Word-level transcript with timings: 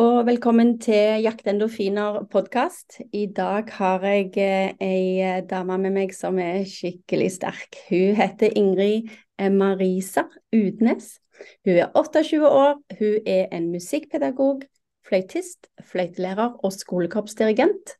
og 0.00 0.22
velkommen 0.24 0.78
til 0.80 1.20
Jakt 1.20 1.48
endorfiner-podkast. 1.50 3.02
I 3.12 3.26
dag 3.36 3.68
har 3.74 4.04
jeg 4.06 4.30
eh, 4.40 4.70
ei 4.80 5.18
eh, 5.20 5.40
dame 5.44 5.76
med 5.82 5.92
meg 5.92 6.14
som 6.16 6.38
er 6.40 6.62
skikkelig 6.68 7.26
sterk. 7.34 7.76
Hun 7.90 8.16
heter 8.16 8.54
Ingrid 8.56 9.10
Marisa 9.52 10.24
Udnes. 10.56 11.18
Hun 11.66 11.82
er 11.82 11.92
28 11.92 12.40
år, 12.48 12.80
hun 12.96 13.28
er 13.28 13.52
en 13.52 13.68
musikkpedagog, 13.74 14.64
fløytist, 15.08 15.68
fløytelærer 15.92 16.56
og 16.64 16.72
skolekorpsdirigent. 16.72 17.96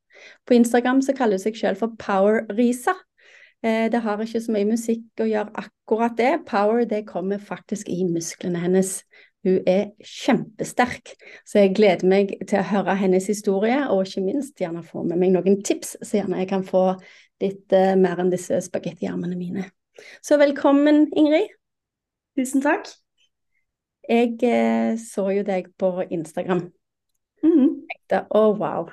På 0.47 0.57
Instagram 0.57 1.03
så 1.05 1.13
kaller 1.17 1.37
hun 1.37 1.45
seg 1.45 1.61
selv 1.61 1.83
for 1.83 1.99
Power-Risa. 2.01 2.97
Eh, 3.61 3.91
det 3.93 4.01
har 4.01 4.25
ikke 4.25 4.41
så 4.41 4.57
mye 4.57 4.73
musikk 4.73 5.21
å 5.21 5.29
gjøre 5.29 5.67
akkurat 5.67 6.17
det. 6.17 6.33
Power 6.49 6.87
det 6.89 7.05
kommer 7.11 7.43
faktisk 7.45 7.93
i 7.93 8.07
musklene 8.09 8.63
hennes. 8.63 9.03
Hun 9.47 9.61
er 9.69 9.87
kjempesterk, 10.05 11.15
så 11.49 11.63
jeg 11.63 11.73
gleder 11.79 12.05
meg 12.09 12.35
til 12.45 12.61
å 12.61 12.67
høre 12.75 12.97
hennes 13.01 13.25
historie, 13.31 13.79
og 13.89 14.05
ikke 14.05 14.25
minst 14.27 14.61
gjerne 14.61 14.83
få 14.85 15.05
med 15.09 15.17
meg 15.23 15.33
noen 15.33 15.63
tips, 15.65 15.95
så 16.05 16.19
gjerne 16.19 16.43
jeg 16.43 16.51
kan 16.51 16.65
få 16.67 16.83
litt 17.41 17.73
uh, 17.73 17.95
mer 17.97 18.21
enn 18.21 18.33
disse 18.33 18.59
spagettiarmene 18.67 19.39
mine. 19.41 19.65
Så 20.21 20.37
velkommen, 20.41 21.07
Ingrid. 21.17 21.49
Tusen 22.37 22.61
takk. 22.65 22.91
Jeg 24.11 24.37
uh, 24.45 24.93
så 25.01 25.31
jo 25.33 25.47
deg 25.49 25.73
på 25.81 25.95
Instagram. 26.11 26.67
Mm. 27.41 27.81
Tenkte 27.89 28.27
oh, 28.37 28.53
wow. 28.61 28.93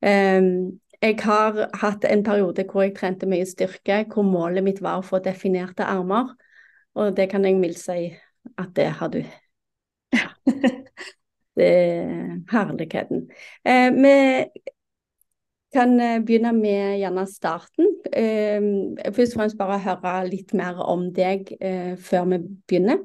Um, 0.00 0.80
jeg 1.00 1.18
har 1.20 1.60
hatt 1.82 2.08
en 2.08 2.24
periode 2.24 2.64
hvor 2.68 2.86
jeg 2.86 2.96
trente 2.96 3.28
mye 3.28 3.44
styrke, 3.48 4.06
hvor 4.08 4.24
målet 4.24 4.64
mitt 4.64 4.80
var 4.84 5.00
å 5.00 5.04
få 5.04 5.20
definerte 5.24 5.84
armer, 5.84 6.32
og 6.96 7.12
det 7.16 7.28
kan 7.32 7.44
jeg 7.44 7.60
mildt 7.60 7.80
si 7.80 8.00
at 8.56 8.72
det 8.76 8.88
har 8.96 9.12
du 9.12 9.20
det 11.56 11.70
er 11.70 12.36
herligheten. 12.50 13.26
Eh, 13.66 13.90
vi 13.96 14.14
kan 15.74 16.00
eh, 16.00 16.18
begynne 16.24 16.52
med 16.56 16.98
gjerne 16.98 17.26
starten. 17.30 17.92
Eh, 18.12 18.60
først 19.12 19.36
og 19.36 19.42
fremst 19.42 19.58
bare 19.58 19.78
høre 19.84 20.16
litt 20.30 20.54
mer 20.54 20.80
om 20.86 21.10
deg 21.14 21.52
eh, 21.60 21.94
før 21.98 22.26
vi 22.32 22.42
begynner. 22.66 23.04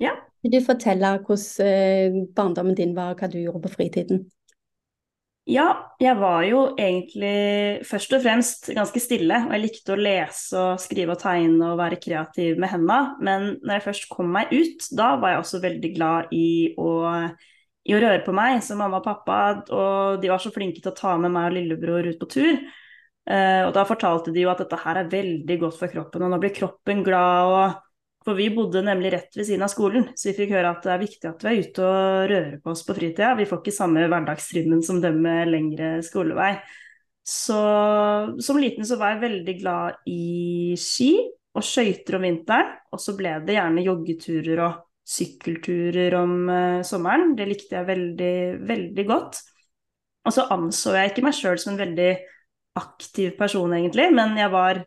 Ja. 0.00 0.14
Vil 0.44 0.52
du 0.52 0.64
fortelle 0.64 1.16
hvordan 1.18 1.66
eh, 1.66 2.22
barndommen 2.36 2.76
din 2.78 2.96
var, 2.96 3.14
og 3.14 3.20
hva 3.20 3.28
du 3.32 3.38
gjorde 3.40 3.66
på 3.66 3.76
fritiden? 3.78 4.26
Ja, 5.46 5.66
jeg 6.02 6.18
var 6.18 6.40
jo 6.42 6.62
egentlig 6.74 7.84
først 7.86 8.14
og 8.16 8.22
fremst 8.24 8.66
ganske 8.74 8.98
stille. 8.98 9.36
Og 9.46 9.52
jeg 9.54 9.62
likte 9.62 9.94
å 9.94 9.98
lese 10.00 10.58
og 10.58 10.80
skrive 10.82 11.14
og 11.14 11.20
tegne 11.22 11.68
og 11.70 11.78
være 11.78 12.00
kreativ 12.02 12.58
med 12.58 12.72
henda. 12.72 12.96
Men 13.22 13.52
når 13.60 13.76
jeg 13.76 13.84
først 13.84 14.08
kom 14.10 14.32
meg 14.34 14.50
ut, 14.50 14.88
da 14.98 15.12
var 15.22 15.36
jeg 15.36 15.44
også 15.44 15.60
veldig 15.62 15.92
glad 15.94 16.34
i 16.34 16.48
å, 16.74 16.90
i 17.86 17.94
å 17.94 18.02
røre 18.02 18.24
på 18.26 18.34
meg 18.34 18.58
som 18.66 18.82
mamma 18.82 18.98
og 18.98 19.06
pappa. 19.06 19.38
Og 19.70 20.18
de 20.22 20.34
var 20.34 20.42
så 20.42 20.50
flinke 20.50 20.82
til 20.82 20.90
å 20.90 20.98
ta 20.98 21.14
med 21.14 21.30
meg 21.30 21.52
og 21.52 21.56
lillebror 21.60 22.10
ut 22.10 22.18
på 22.24 22.30
tur. 22.34 22.66
Uh, 23.26 23.66
og 23.68 23.72
da 23.74 23.86
fortalte 23.86 24.34
de 24.34 24.42
jo 24.42 24.50
at 24.50 24.60
dette 24.62 24.82
her 24.82 24.98
er 25.00 25.10
veldig 25.10 25.56
godt 25.62 25.78
for 25.78 25.90
kroppen, 25.90 26.22
og 26.22 26.30
nå 26.30 26.38
blir 26.42 26.54
kroppen 26.54 27.06
glad. 27.06 27.54
og 27.54 27.85
for 28.26 28.34
vi 28.34 28.48
bodde 28.50 28.82
nemlig 28.82 29.12
rett 29.14 29.36
ved 29.38 29.46
siden 29.46 29.62
av 29.62 29.70
skolen, 29.70 30.08
så 30.18 30.32
vi 30.32 30.34
fikk 30.40 30.56
høre 30.56 30.72
at 30.74 30.82
det 30.82 30.90
er 30.90 31.02
viktig 31.04 31.28
at 31.30 31.44
vi 31.46 31.52
er 31.52 31.60
ute 31.62 31.84
og 31.86 32.30
rører 32.32 32.56
på 32.64 32.72
oss 32.72 32.82
på 32.82 32.96
fritida. 32.96 33.36
Vi 33.38 33.46
får 33.46 33.60
ikke 33.62 33.74
samme 33.76 34.02
hverdagstrimmen 34.10 34.82
som 34.82 34.98
dem 35.04 35.20
med 35.22 35.52
lengre 35.52 35.92
skolevei. 36.02 36.56
Så 37.26 37.58
som 38.42 38.58
liten 38.58 38.86
så 38.86 38.98
var 38.98 39.14
jeg 39.14 39.22
veldig 39.22 39.54
glad 39.60 40.10
i 40.10 40.74
ski 40.78 41.12
og 41.56 41.64
skøyter 41.66 42.18
om 42.18 42.26
vinteren. 42.26 42.74
Og 42.90 43.02
så 43.02 43.14
ble 43.18 43.36
det 43.46 43.56
gjerne 43.56 43.86
joggeturer 43.86 44.62
og 44.66 44.82
sykkelturer 45.06 46.18
om 46.18 46.34
uh, 46.50 46.82
sommeren. 46.86 47.34
Det 47.38 47.46
likte 47.46 47.78
jeg 47.78 47.88
veldig, 47.88 48.36
veldig 48.66 49.06
godt. 49.06 49.40
Og 50.26 50.34
så 50.34 50.48
anså 50.54 50.96
jeg 50.98 51.12
ikke 51.12 51.26
meg 51.28 51.38
sjøl 51.38 51.62
som 51.62 51.76
en 51.76 51.82
veldig 51.84 52.10
aktiv 52.76 53.38
person, 53.38 53.72
egentlig, 53.72 54.10
men 54.12 54.34
jeg 54.36 54.50
var 54.52 54.82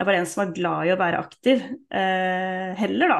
jeg 0.00 0.08
var 0.08 0.16
en 0.16 0.28
som 0.28 0.40
var 0.40 0.52
glad 0.56 0.88
i 0.88 0.92
å 0.94 1.00
være 1.00 1.20
aktiv 1.20 1.60
eh, 1.92 2.70
heller, 2.80 3.12
da. 3.12 3.18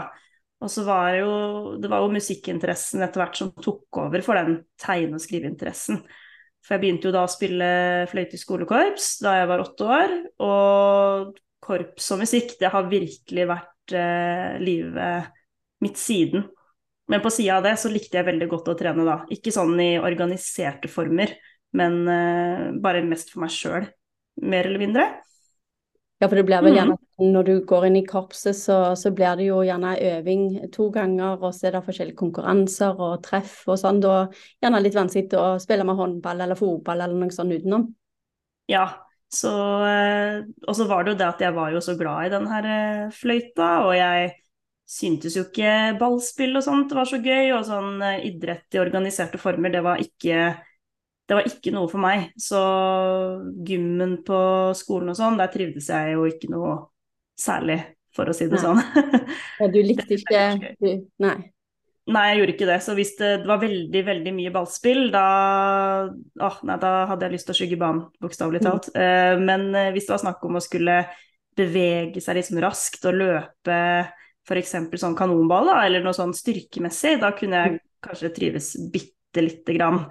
Og 0.64 0.70
så 0.72 0.84
var 0.86 1.12
jo 1.18 1.32
det 1.80 1.88
var 1.92 2.00
jo 2.04 2.12
musikkinteressen 2.14 3.04
etter 3.04 3.20
hvert 3.20 3.36
som 3.36 3.52
tok 3.52 4.00
over 4.00 4.24
for 4.24 4.41
den 4.41 4.62
tegne- 4.80 5.18
og 5.18 5.24
skriveinteressen. 5.24 6.00
For 6.64 6.76
jeg 6.76 6.82
begynte 6.82 7.08
jo 7.08 7.14
da 7.14 7.24
å 7.24 7.32
spille 7.32 7.68
fløyte 8.08 8.36
i 8.36 8.41
skolekorps 8.41 9.10
da 9.24 9.36
jeg 9.38 9.50
var 9.52 9.64
åtte 9.64 9.91
år. 9.92 10.16
Og 10.44 11.38
korps 11.64 12.08
og 12.14 12.22
musikk, 12.24 12.56
det 12.60 12.72
har 12.72 12.88
virkelig 12.88 13.47
vært 13.52 13.97
eh, 13.97 14.56
livet 14.64 15.30
mitt 15.84 16.00
siden. 16.00 16.48
Men 17.12 17.24
på 17.24 17.32
sida 17.34 17.58
av 17.58 17.64
det 17.68 17.76
så 17.80 17.92
likte 17.92 18.20
jeg 18.20 18.28
veldig 18.28 18.48
godt 18.48 18.72
å 18.72 18.76
trene 18.78 19.04
da. 19.04 19.20
Ikke 19.32 19.52
sånn 19.52 19.76
i 19.84 19.94
organiserte 20.00 20.88
former, 20.92 21.32
men 21.76 22.04
eh, 22.08 22.68
bare 22.80 23.04
mest 23.04 23.32
for 23.34 23.44
meg 23.44 23.52
sjøl, 23.52 23.88
mer 24.44 24.68
eller 24.68 24.88
mindre. 24.88 25.10
Ja, 26.20 26.28
for 26.28 26.36
det 26.36 26.44
blir 26.44 26.60
vel 26.60 26.75
gjerne 26.76 26.98
mm. 26.98 27.28
når 27.32 27.47
du 27.47 27.53
går 27.64 27.86
inn 27.88 27.94
i 27.97 28.04
korpset, 28.04 28.56
så, 28.58 28.78
så, 28.98 29.08
blir 29.16 29.38
det 29.41 29.47
jo 29.47 29.62
gjerne 29.64 29.94
øving 30.10 30.42
to 30.75 30.91
ganger, 30.92 31.38
og 31.41 31.54
så 31.56 31.70
er 31.70 31.78
det 31.78 31.86
forskjellige 31.86 32.19
konkurranser 32.19 33.00
og 33.00 33.22
treff 33.25 33.62
og 33.70 33.78
sånn. 33.81 34.03
Da 34.04 34.26
gjerne 34.60 34.82
litt 34.84 34.98
vanskelig 34.98 35.41
å 35.41 35.54
spille 35.62 35.86
med 35.88 35.97
håndball 35.97 36.44
eller 36.44 36.60
fotball 36.60 37.06
eller 37.06 37.16
noe 37.22 37.32
sånt 37.32 37.56
utenom. 37.56 37.88
Ja, 38.69 38.84
så 39.32 39.50
eh, 39.86 40.42
Og 40.66 40.76
så 40.76 40.86
var 40.91 41.06
det 41.06 41.14
jo 41.14 41.20
det 41.22 41.28
at 41.30 41.42
jeg 41.44 41.56
var 41.56 41.72
jo 41.72 41.80
så 41.84 41.97
glad 41.98 42.28
i 42.28 42.32
den 42.34 42.48
her 42.50 42.69
eh, 42.69 43.16
fløyta, 43.16 43.70
og 43.86 43.94
jeg 43.97 44.32
syntes 44.91 45.36
jo 45.38 45.47
ikke 45.47 45.97
ballspill 46.00 46.59
og 46.59 46.66
sånt 46.66 46.92
var 46.97 47.09
så 47.09 47.20
gøy, 47.22 47.54
og 47.56 47.64
sånn 47.69 48.03
eh, 48.04 48.26
idrett 48.28 48.76
i 48.76 48.82
organiserte 48.82 49.41
former, 49.41 49.72
det 49.72 49.84
var 49.86 50.04
ikke 50.04 50.50
det 51.30 51.36
var 51.38 51.46
ikke 51.46 51.70
noe 51.70 51.86
for 51.86 52.02
meg. 52.02 52.32
Så 52.34 52.60
gymmen 53.66 54.16
på 54.26 54.41
skolen 54.74 55.12
og 55.12 55.18
sånn, 55.18 55.38
der 55.38 55.52
trivdes 55.52 55.86
jeg 55.92 56.16
jo 56.16 56.24
ikke 56.26 56.50
noe 56.50 56.74
særlig, 57.38 57.78
for 58.16 58.26
å 58.26 58.34
si 58.34 58.48
det 58.50 58.58
nei. 58.58 58.64
sånn. 58.64 59.30
Og 59.62 59.70
du 59.70 59.78
likte 59.86 60.16
ikke 60.18 60.74
du, 60.82 60.91
Nei. 61.22 61.36
Nei, 62.10 62.24
jeg 62.32 62.41
gjorde 62.41 62.54
ikke 62.56 62.66
det. 62.66 62.78
Så 62.82 62.96
hvis 62.98 63.12
det, 63.20 63.28
var 63.46 63.60
veldig 63.62 64.02
veldig 64.08 64.32
mye 64.34 64.50
ballspill, 64.56 65.04
da, 65.14 65.26
åh, 66.42 66.56
nei, 66.66 66.78
da 66.82 66.91
hadde 67.12 67.28
jeg 67.28 67.36
lyst 67.36 67.47
til 67.47 67.54
å 67.54 67.58
skygge 67.60 67.78
banen, 67.78 68.02
bokstavelig 68.18 68.64
talt. 68.66 68.91
Mm. 68.97 68.98
Uh, 68.98 69.44
men 69.47 69.68
uh, 69.76 69.91
hvis 69.94 70.08
det 70.08 70.16
var 70.16 70.24
snakk 70.24 70.42
om 70.48 70.58
å 70.58 70.64
skulle 70.64 71.04
bevege 71.60 72.22
seg 72.24 72.41
liksom 72.41 72.58
raskt 72.64 73.06
og 73.06 73.20
løpe 73.20 73.78
f.eks. 74.50 74.74
sånn 74.98 75.14
kanonball, 75.14 75.70
da, 75.70 75.78
eller 75.86 76.02
noe 76.02 76.16
sånn 76.16 76.34
styrkemessig, 76.34 77.20
da 77.22 77.30
kunne 77.38 77.62
jeg 77.62 77.76
mm. 77.76 77.80
kanskje 78.08 78.34
trives 78.34 78.72
bitte 78.91 79.47
lite 79.47 79.78
grann. 79.78 80.02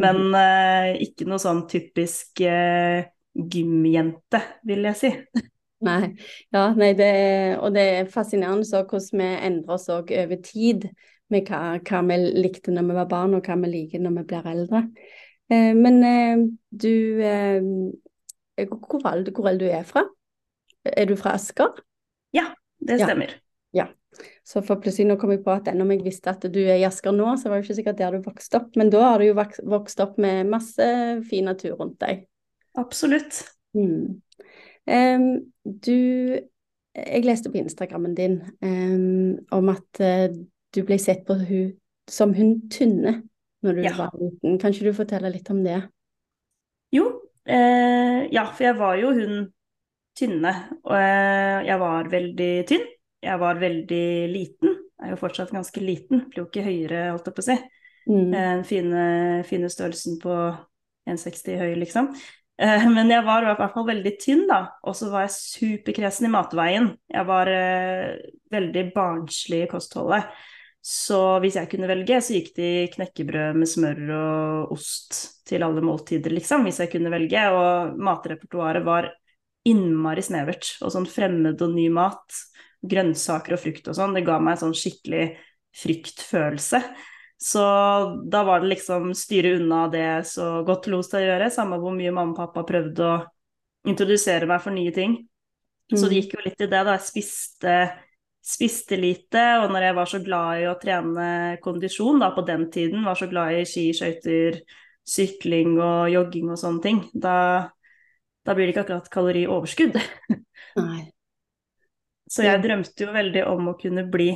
Men 0.00 0.22
uh, 0.34 0.90
ikke 1.02 1.26
noe 1.28 1.38
sånn 1.42 1.64
typisk 1.70 2.42
uh, 2.42 3.04
gymjente, 3.34 4.40
vil 4.66 4.88
jeg 4.90 5.00
si. 5.00 5.12
Nei, 5.84 6.14
ja, 6.54 6.68
nei 6.78 6.92
det 6.96 7.06
er, 7.06 7.58
og 7.58 7.74
det 7.74 7.82
er 7.98 8.10
fascinerende 8.12 8.64
så 8.64 8.84
hvordan 8.88 9.20
vi 9.20 9.28
endrer 9.48 9.74
oss 9.76 9.90
òg 9.92 10.12
over 10.16 10.40
tid 10.44 10.86
med 11.32 11.48
hva, 11.48 11.60
hva, 11.82 12.00
vi 12.08 12.18
likte 12.38 12.72
når 12.72 12.88
vi 12.88 12.96
var 12.98 13.10
barn, 13.10 13.36
og 13.36 13.46
hva 13.46 13.58
vi 13.64 13.72
liker 13.72 14.02
når 14.02 14.18
vi 14.18 14.24
blir 14.30 14.50
eldre. 14.54 14.82
Eh, 15.52 15.72
men 15.76 16.00
eh, 16.08 16.44
du 16.84 16.94
eh, 17.24 17.60
hvor, 18.64 18.80
hvor, 18.88 19.08
er 19.10 19.58
du 19.60 19.66
fra? 19.88 20.06
Er 20.84 21.08
du 21.10 21.16
fra 21.16 21.34
Asker? 21.38 21.80
Ja, 22.32 22.52
det 22.80 23.00
stemmer. 23.02 23.34
Ja. 23.34 23.43
Så 24.44 24.60
for 24.64 24.80
plutselig 24.82 25.08
nå 25.08 25.16
kom 25.20 25.32
jeg 25.32 25.40
på 25.44 25.52
at 25.54 25.70
ennå 25.70 25.86
om 25.86 25.92
jeg 25.94 26.04
visste 26.04 26.32
at 26.34 26.42
du 26.52 26.60
er 26.60 26.76
i 26.76 26.84
Asker 26.84 27.14
nå, 27.16 27.30
så 27.40 27.48
var 27.48 27.58
det 27.58 27.64
ikke 27.64 27.78
sikkert 27.78 28.00
der 28.00 28.16
du 28.16 28.26
vokste 28.26 28.60
opp. 28.60 28.74
Men 28.76 28.92
da 28.92 29.00
har 29.06 29.22
du 29.22 29.30
jo 29.30 29.36
vokst 29.72 30.02
opp 30.04 30.18
med 30.20 30.50
masse 30.52 30.88
fin 31.30 31.48
natur 31.48 31.78
rundt 31.80 31.96
deg. 32.04 32.26
Absolutt. 32.80 33.40
Mm. 33.76 34.20
Um, 34.84 35.28
du 35.64 36.40
Jeg 36.94 37.24
leste 37.24 37.50
på 37.50 37.58
Instagrammen 37.58 38.12
din 38.14 38.36
um, 38.62 39.40
om 39.50 39.70
at 39.72 40.02
uh, 40.04 40.28
du 40.76 40.82
ble 40.86 40.98
sett 41.02 41.24
på 41.26 41.34
hun, 41.40 41.72
som 42.06 42.36
hun 42.36 42.68
tynne 42.70 43.16
når 43.64 43.80
du 43.80 43.82
ja. 43.82 43.96
var 43.96 44.14
liten. 44.20 44.60
Kan 44.62 44.76
ikke 44.76 44.92
du 44.92 44.98
fortelle 45.00 45.32
litt 45.32 45.50
om 45.50 45.64
det? 45.64 45.80
Jo, 46.94 47.08
Uh, 47.44 48.24
ja, 48.32 48.46
for 48.48 48.64
jeg 48.64 48.76
var 48.78 48.96
jo 48.96 49.10
hun 49.12 49.40
tynne. 50.16 50.52
Og 50.86 50.94
eh, 50.96 51.64
jeg 51.66 51.80
var 51.80 52.10
veldig 52.10 52.52
tynn 52.70 52.84
jeg 53.24 53.40
var 53.40 53.60
veldig 53.62 54.04
liten. 54.30 54.78
Jeg 55.00 55.08
er 55.08 55.14
jo 55.16 55.20
fortsatt 55.20 55.52
ganske 55.52 55.82
liten, 55.82 56.28
blir 56.30 56.44
jo 56.44 56.48
ikke 56.48 56.64
høyere, 56.64 57.08
holdt 57.12 57.28
jeg 57.28 57.36
på 57.36 57.44
å 57.44 57.48
si. 57.48 57.58
Mm. 58.04 58.30
Den 58.32 58.64
fine, 58.68 59.04
fine, 59.48 59.68
størrelsen 59.72 60.18
på 60.22 60.32
1,60 61.08 61.60
høy, 61.60 61.74
liksom. 61.80 62.10
Eh, 62.62 62.86
men 62.92 63.10
jeg 63.10 63.24
var 63.26 63.42
i 63.42 63.50
hvert 63.50 63.74
fall 63.74 63.86
veldig 63.88 64.14
tynn, 64.20 64.44
da. 64.50 64.60
Og 64.86 64.96
så 64.96 65.10
var 65.12 65.26
jeg 65.26 65.36
superkresen 65.36 66.28
i 66.28 66.32
matveien. 66.32 66.90
Jeg 67.10 67.28
var 67.28 67.50
uh, 67.50 68.14
veldig 68.54 68.84
barnslig 68.94 69.64
i 69.64 69.70
kostholdet. 69.70 70.30
Så 70.84 71.18
hvis 71.40 71.56
jeg 71.56 71.70
kunne 71.72 71.88
velge, 71.88 72.20
så 72.20 72.36
gikk 72.36 72.50
det 72.58 72.70
i 72.70 72.88
knekkebrød 72.92 73.56
med 73.56 73.70
smør 73.70 74.00
og 74.18 74.74
ost 74.76 75.16
til 75.48 75.64
alle 75.64 75.80
måltider, 75.84 76.34
liksom. 76.36 76.66
Hvis 76.68 76.82
jeg 76.84 76.92
kunne 76.92 77.12
velge. 77.12 77.44
Og 77.56 77.96
matrepertoaret 78.04 78.84
var 78.86 79.08
innmari 79.64 80.24
snevert. 80.24 80.76
Og 80.84 80.92
sånn 80.92 81.08
fremmed 81.08 81.62
og 81.64 81.72
ny 81.72 81.88
mat 81.92 82.44
grønnsaker 82.90 83.56
og 83.56 83.60
frukt 83.62 83.88
og 83.90 83.96
sånn, 83.98 84.14
det 84.16 84.24
ga 84.26 84.38
meg 84.42 84.60
sånn 84.60 84.74
skikkelig 84.76 85.26
fryktfølelse. 85.74 86.80
Så 87.44 87.62
da 88.30 88.42
var 88.46 88.62
det 88.62 88.70
liksom 88.72 89.10
styre 89.18 89.56
unna 89.58 89.84
det 89.92 90.06
så 90.30 90.62
godt 90.66 90.86
lot 90.92 91.08
seg 91.08 91.26
gjøre, 91.26 91.50
samme 91.52 91.80
hvor 91.82 91.92
mye 91.96 92.12
mamma 92.14 92.32
og 92.32 92.38
pappa 92.38 92.62
prøvde 92.68 93.08
å 93.08 93.16
introdusere 93.90 94.48
meg 94.48 94.62
for 94.64 94.72
nye 94.76 94.92
ting. 94.96 95.18
Så 95.92 96.08
det 96.08 96.16
Mm. 96.16 96.22
gikk 96.22 96.32
jo 96.34 96.44
litt 96.46 96.60
i 96.60 96.66
det, 96.66 96.84
da. 96.86 96.94
Jeg 96.96 97.04
spiste, 97.04 97.74
spiste 98.40 98.96
lite, 98.96 99.42
og 99.60 99.70
når 99.70 99.82
jeg 99.88 99.94
var 99.98 100.06
så 100.06 100.20
glad 100.24 100.62
i 100.62 100.64
å 100.70 100.78
trene 100.80 101.58
kondisjon, 101.60 102.20
da 102.20 102.30
på 102.34 102.46
den 102.46 102.70
tiden, 102.70 103.04
var 103.04 103.14
så 103.14 103.28
glad 103.28 103.52
i 103.52 103.64
ski, 103.68 103.90
skøyter, 103.92 104.62
sykling 105.04 105.76
og 105.78 106.08
jogging 106.10 106.48
og 106.50 106.58
sånne 106.58 106.82
ting, 106.82 107.02
da, 107.12 107.68
da 108.44 108.54
blir 108.56 108.66
det 108.66 108.74
ikke 108.74 108.86
akkurat 108.86 109.10
kalorioverskudd. 109.12 110.00
Nei. 110.76 111.13
Så 112.34 112.42
jeg 112.42 112.62
drømte 112.64 113.04
jo 113.04 113.12
veldig 113.14 113.44
om 113.46 113.70
å 113.70 113.76
kunne 113.78 114.06
bli 114.10 114.32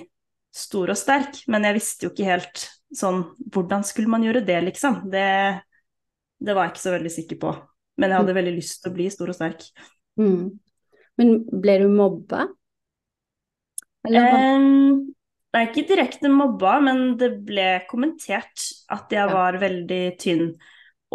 stor 0.55 0.93
og 0.93 0.99
sterk, 0.99 1.41
men 1.51 1.67
jeg 1.67 1.77
visste 1.77 2.07
jo 2.07 2.13
ikke 2.13 2.29
helt 2.29 2.69
sånn 2.95 3.19
Hvordan 3.53 3.83
skulle 3.85 4.09
man 4.09 4.23
gjøre 4.25 4.41
det, 4.49 4.57
liksom? 4.65 5.03
Det, 5.13 5.27
det 6.41 6.55
var 6.57 6.69
jeg 6.69 6.73
ikke 6.73 6.85
så 6.87 6.95
veldig 6.95 7.13
sikker 7.13 7.41
på. 7.43 7.51
Men 7.99 8.15
jeg 8.15 8.23
hadde 8.23 8.37
veldig 8.39 8.55
lyst 8.55 8.79
til 8.81 8.93
å 8.93 8.97
bli 8.97 9.09
stor 9.13 9.33
og 9.33 9.37
sterk. 9.37 9.67
Mm. 10.21 10.47
Men 11.19 11.35
ble 11.51 11.75
du 11.83 11.89
mobba? 11.93 12.47
Eller 14.07 14.31
Eh, 14.39 14.69
det 15.49 15.61
er 15.61 15.71
ikke 15.71 15.89
direkte 15.89 16.31
mobba, 16.31 16.75
men 16.85 17.17
det 17.21 17.31
ble 17.49 17.69
kommentert 17.89 18.67
at 18.93 19.13
jeg 19.13 19.33
var 19.33 19.57
veldig 19.61 20.03
tynn. 20.21 20.51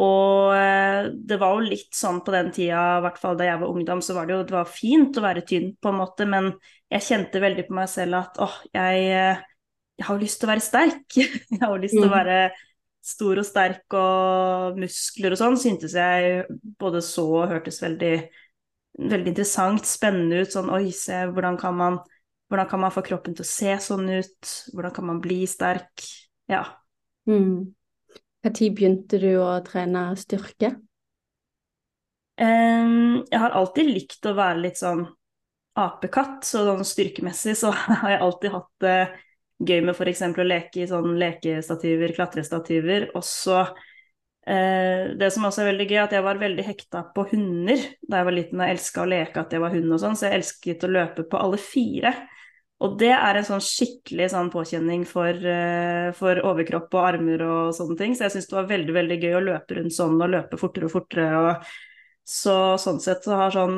Og 0.02 0.54
eh, 0.58 1.10
det 1.14 1.38
var 1.42 1.54
jo 1.54 1.66
litt 1.70 1.94
sånn 1.94 2.22
på 2.26 2.34
den 2.34 2.50
tida, 2.56 2.82
i 2.98 3.04
hvert 3.06 3.20
fall 3.22 3.38
da 3.38 3.46
jeg 3.46 3.60
var 3.62 3.70
ungdom, 3.76 4.02
så 4.02 4.16
var 4.18 4.26
det 4.26 4.34
jo 4.38 4.46
det 4.50 4.56
var 4.56 4.70
fint 4.70 5.18
å 5.20 5.26
være 5.26 5.44
tynn, 5.46 5.74
på 5.78 5.92
en 5.92 6.00
måte, 6.00 6.26
men 6.30 6.50
jeg 6.94 7.06
kjente 7.08 7.42
veldig 7.44 7.68
på 7.68 7.76
meg 7.78 7.90
selv 7.92 8.18
at 8.24 8.40
åh, 8.42 8.56
jeg, 8.74 9.04
eh, 9.14 9.44
jeg 10.00 10.08
har 10.08 10.18
jo 10.18 10.24
lyst 10.26 10.42
til 10.42 10.50
å 10.50 10.54
være 10.54 10.66
sterk. 10.66 11.04
Jeg 11.54 11.62
har 11.62 11.76
jo 11.76 11.82
lyst 11.84 12.00
til 12.00 12.08
å 12.08 12.12
Mm. 12.12 12.18
være 12.18 12.38
stor 13.04 13.40
og 13.42 13.46
sterk, 13.46 13.84
og 14.00 14.80
muskler 14.80 15.36
og 15.36 15.40
sånn 15.42 15.58
syntes 15.60 15.94
jeg 16.00 16.46
både 16.80 17.02
så 17.04 17.26
og 17.44 17.50
hørtes 17.52 17.82
veldig, 17.84 18.14
veldig 19.12 19.32
interessant, 19.34 19.86
spennende 19.90 20.42
ut. 20.44 20.54
Sånn 20.56 20.72
oi, 20.74 20.88
se, 20.96 21.26
hvordan 21.34 21.60
kan 21.62 21.78
man 21.78 22.00
hvordan 22.50 22.70
kan 22.70 22.82
man 22.84 22.94
få 22.94 23.02
kroppen 23.06 23.34
til 23.34 23.42
å 23.46 23.50
se 23.50 23.72
sånn 23.82 24.10
ut? 24.14 24.50
Hvordan 24.76 24.94
kan 24.94 25.08
man 25.10 25.22
bli 25.24 25.40
sterk? 25.50 26.04
Ja. 26.52 26.64
Mm. 27.26 27.74
Når 28.44 28.56
begynte 28.76 29.20
du 29.22 29.30
å 29.40 29.52
trene 29.64 30.10
styrke? 30.20 30.74
Um, 32.34 33.22
jeg 33.30 33.40
har 33.40 33.54
alltid 33.56 33.88
likt 33.88 34.26
å 34.28 34.34
være 34.36 34.66
litt 34.66 34.80
sånn 34.82 35.06
apekatt, 35.80 36.42
så 36.46 36.66
sånn 36.68 36.86
styrkemessig 36.86 37.56
så 37.58 37.72
har 38.02 38.16
jeg 38.16 38.24
alltid 38.26 38.56
hatt 38.58 38.72
det 38.84 38.98
gøy 39.64 39.80
med 39.86 39.96
f.eks. 39.96 40.26
å 40.28 40.46
leke 40.48 40.84
i 40.84 40.90
sånn 40.90 41.16
lekestativer, 41.22 42.14
klatrestativer. 42.18 43.08
Og 43.16 43.24
så 43.24 43.62
eh, 43.64 45.14
Det 45.20 45.30
som 45.32 45.48
også 45.48 45.64
er 45.64 45.72
veldig 45.72 45.88
gøy, 45.88 46.00
at 46.04 46.18
jeg 46.18 46.26
var 46.26 46.42
veldig 46.42 46.68
hekta 46.68 47.06
på 47.16 47.28
hunder 47.32 47.88
da 48.02 48.22
jeg 48.22 48.30
var 48.30 48.38
liten. 48.40 48.60
og 48.60 48.76
elska 48.76 49.06
å 49.06 49.12
leke 49.14 49.46
at 49.46 49.56
jeg 49.56 49.64
var 49.64 49.76
hund 49.78 49.96
og 49.96 50.04
sånn, 50.04 50.20
så 50.20 50.28
jeg 50.28 50.42
elsket 50.42 50.84
å 50.84 50.92
løpe 50.92 51.28
på 51.30 51.40
alle 51.40 51.62
fire. 51.62 52.16
Og 52.84 52.98
det 53.00 53.14
er 53.16 53.40
en 53.40 53.46
sånn 53.48 53.64
skikkelig 53.64 54.28
sånn 54.34 54.50
påkjenning 54.52 55.06
for, 55.08 55.32
eh, 55.32 56.10
for 56.18 56.42
overkropp 56.44 56.92
og 56.98 57.06
armer 57.14 57.44
og 57.48 57.76
sånne 57.78 57.98
ting. 58.00 58.16
Så 58.16 58.28
jeg 58.28 58.36
syns 58.36 58.50
det 58.50 58.58
var 58.58 58.68
veldig 58.72 58.96
veldig 58.98 59.20
gøy 59.22 59.36
å 59.38 59.46
løpe 59.46 59.78
rundt 59.78 59.96
sånn 59.96 60.20
og 60.20 60.34
løpe 60.34 60.60
fortere 60.60 60.90
og 60.90 60.96
fortere. 60.98 61.44
Og 61.48 61.72
så 62.28 62.58
sånn 62.82 63.00
sett 63.04 63.24
så 63.24 63.40
har 63.40 63.56
sånn 63.56 63.78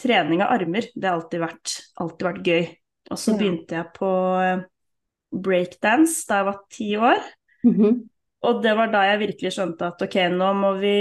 trening 0.00 0.42
av 0.44 0.54
armer, 0.56 0.88
det 0.94 1.08
har 1.08 1.20
alltid 1.20 1.40
vært, 1.40 1.76
alltid 2.00 2.28
vært 2.30 2.48
gøy. 2.48 2.64
Og 3.10 3.20
så 3.20 3.36
begynte 3.36 3.76
jeg 3.76 3.92
på 3.96 4.10
eh, 4.42 4.64
breakdance 5.36 6.24
da 6.28 6.40
jeg 6.40 6.48
var 6.48 6.60
ti 6.72 6.90
år. 6.96 7.32
Mhm. 7.66 8.08
Og 8.46 8.60
det 8.62 8.72
var 8.78 8.90
da 8.92 9.02
jeg 9.08 9.20
virkelig 9.24 9.50
skjønte 9.56 9.88
at 9.90 10.02
ok, 10.06 10.16
nå 10.30 10.48
må 10.54 10.72
vi, 10.78 10.96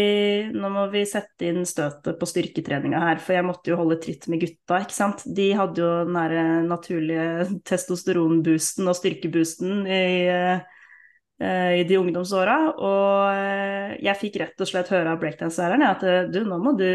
nå 0.56 0.69
må 0.74 0.88
vi 0.94 1.03
sette 1.06 1.50
inn 1.51 1.65
støtet 1.69 2.18
på 2.18 2.30
styrketreninga 2.30 3.01
her, 3.03 3.19
for 3.21 3.38
jeg 3.38 3.45
måtte 3.45 3.69
jo 3.69 3.77
holde 3.77 4.00
tritt 4.01 4.25
med 4.31 4.42
gutta, 4.42 4.80
ikke 4.81 4.95
sant. 4.95 5.21
De 5.38 5.51
hadde 5.57 5.83
jo 5.83 5.92
den 6.07 6.18
der 6.18 6.33
eh, 6.42 6.63
naturlige 6.65 7.59
testosteronboosten 7.69 8.89
og 8.89 8.97
styrkeboosten 8.97 9.86
i, 9.86 10.07
eh, 10.31 11.71
i 11.81 11.86
de 11.86 12.00
ungdomsåra, 12.01 12.57
og 12.74 13.30
eh, 13.36 13.94
jeg 14.07 14.21
fikk 14.24 14.42
rett 14.42 14.65
og 14.65 14.71
slett 14.71 14.89
høre 14.95 15.13
av 15.13 15.21
breakdance-læreren 15.21 15.86
at 15.92 16.09
du, 16.33 16.42
nå 16.50 16.57
må 16.63 16.74
du 16.80 16.89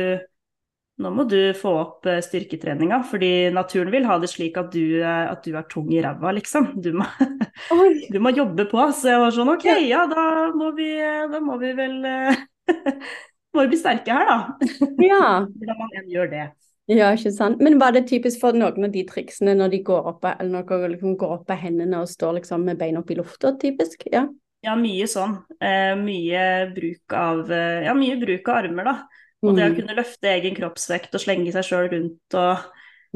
nå 1.01 1.11
må 1.17 1.25
du 1.29 1.39
få 1.57 1.73
opp 1.81 2.07
eh, 2.11 2.21
styrketreninga, 2.25 3.01
fordi 3.09 3.51
naturen 3.55 3.91
vil 3.95 4.07
ha 4.09 4.19
det 4.21 4.29
slik 4.33 4.59
at 4.61 4.71
du, 4.75 5.01
eh, 5.01 5.25
at 5.31 5.43
du 5.47 5.57
er 5.57 5.67
tung 5.71 5.89
i 5.95 6.03
ræva, 6.05 6.35
liksom. 6.37 6.71
Du 6.85 6.93
må, 7.01 7.07
du 8.13 8.19
må 8.23 8.33
jobbe 8.37 8.67
på. 8.71 8.83
Så 8.97 9.13
jeg 9.15 9.23
var 9.23 9.35
sånn 9.35 9.53
ok, 9.55 9.67
ja, 9.89 10.05
da 10.11 10.25
må 10.57 10.71
vi, 10.77 10.93
da 11.33 11.41
må 11.45 11.59
vi 11.63 11.75
vel 11.79 11.99
eh, 12.09 12.47
Må 13.51 13.65
vi 13.65 13.73
bli 13.73 13.79
sterke 13.81 14.15
her, 14.15 14.29
da. 14.29 14.67
Ja. 15.11 15.23
Hvordan 15.43 15.79
man 15.81 15.95
enn 15.99 16.11
gjør 16.13 16.29
det. 16.31 16.45
ja, 16.93 17.09
ikke 17.17 17.33
sant. 17.35 17.59
Men 17.65 17.81
var 17.81 17.97
det 17.97 18.05
typisk 18.07 18.39
for 18.45 18.55
noen 18.55 18.87
av 18.87 18.93
de 18.95 19.03
triksene 19.09 19.57
når 19.59 19.73
de 19.73 19.81
går 19.89 20.07
opp, 20.13 20.29
eller 20.37 20.53
når 20.53 20.69
dere 20.69 20.93
liksom 20.93 21.17
går 21.19 21.33
opp 21.41 21.51
av 21.51 21.59
hendene 21.65 22.05
og 22.05 22.13
står 22.13 22.39
liksom 22.39 22.69
med 22.69 22.79
beina 22.79 23.03
opp 23.03 23.11
i 23.11 23.19
lufta, 23.19 23.57
typisk? 23.59 24.07
Ja. 24.13 24.29
Ja, 24.63 24.77
mye 24.77 25.09
sånn. 25.09 25.39
Eh, 25.65 25.97
mye 25.97 26.45
bruk 26.77 27.15
av 27.17 27.49
eh, 27.49 27.87
Ja, 27.89 27.97
mye 27.97 28.21
bruk 28.21 28.49
av 28.53 28.61
armer, 28.61 28.91
da. 28.91 28.95
Og 29.43 29.57
det 29.57 29.65
å 29.65 29.71
Mm. 29.71 29.77
kunne 29.79 29.97
løfte 29.97 30.29
egen 30.35 30.55
kroppsvekt 30.57 31.15
og 31.17 31.21
slenge 31.23 31.53
seg 31.55 31.65
sjøl 31.65 31.89
rundt 31.93 32.35
og 32.35 32.59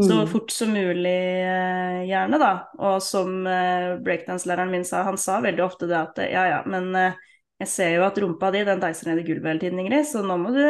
så 0.02 0.24
Mm. 0.24 0.26
fort 0.26 0.50
som 0.50 0.72
mulig, 0.74 1.06
eh, 1.46 2.00
gjerne, 2.08 2.38
da. 2.38 2.66
Og 2.78 3.00
som 3.02 3.46
eh, 3.46 3.96
breakdance-læreren 4.02 4.70
min 4.70 4.84
sa, 4.84 5.04
han 5.04 5.16
sa 5.16 5.40
veldig 5.40 5.62
ofte 5.62 5.86
det 5.86 5.96
at 5.96 6.16
ja 6.32 6.46
ja, 6.50 6.62
men 6.66 6.88
eh, 6.96 7.12
jeg 7.60 7.68
ser 7.68 7.94
jo 7.94 8.02
at 8.02 8.18
rumpa 8.18 8.50
di 8.50 8.64
den 8.64 8.80
deiser 8.80 9.06
ned 9.12 9.20
i 9.22 9.26
gulvet 9.28 9.52
hele 9.52 9.60
tiden, 9.60 9.78
Ingrid, 9.78 10.04
så 10.08 10.24
nå 10.26 10.36
må 10.36 10.50
du, 10.50 10.64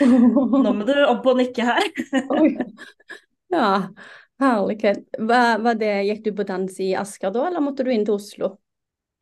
nå 0.64 0.72
må 0.72 0.86
du 0.88 0.94
opp 1.04 1.26
og 1.26 1.36
nikke 1.36 1.66
her. 1.68 1.84
Oi. 2.38 2.56
Ja, 3.52 3.88
herlighet. 4.40 5.04
Hva, 5.20 5.74
det, 5.76 5.92
gikk 6.08 6.24
du 6.24 6.32
på 6.32 6.46
dans 6.48 6.80
i 6.80 6.94
Asker 6.96 7.30
da, 7.34 7.46
eller 7.50 7.60
måtte 7.60 7.84
du 7.84 7.92
inn 7.92 8.06
til 8.08 8.16
Oslo? 8.16 8.54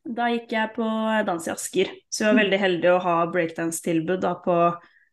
Da 0.07 0.29
gikk 0.31 0.55
jeg 0.55 0.71
på 0.73 0.87
dans 1.27 1.45
i 1.47 1.51
Asker, 1.51 1.91
så 2.09 2.23
jeg 2.23 2.31
var 2.31 2.39
veldig 2.41 2.59
heldig 2.63 2.89
å 2.95 3.01
ha 3.03 3.17
breakdance-tilbud 3.35 4.21
da 4.23 4.33
på 4.41 4.55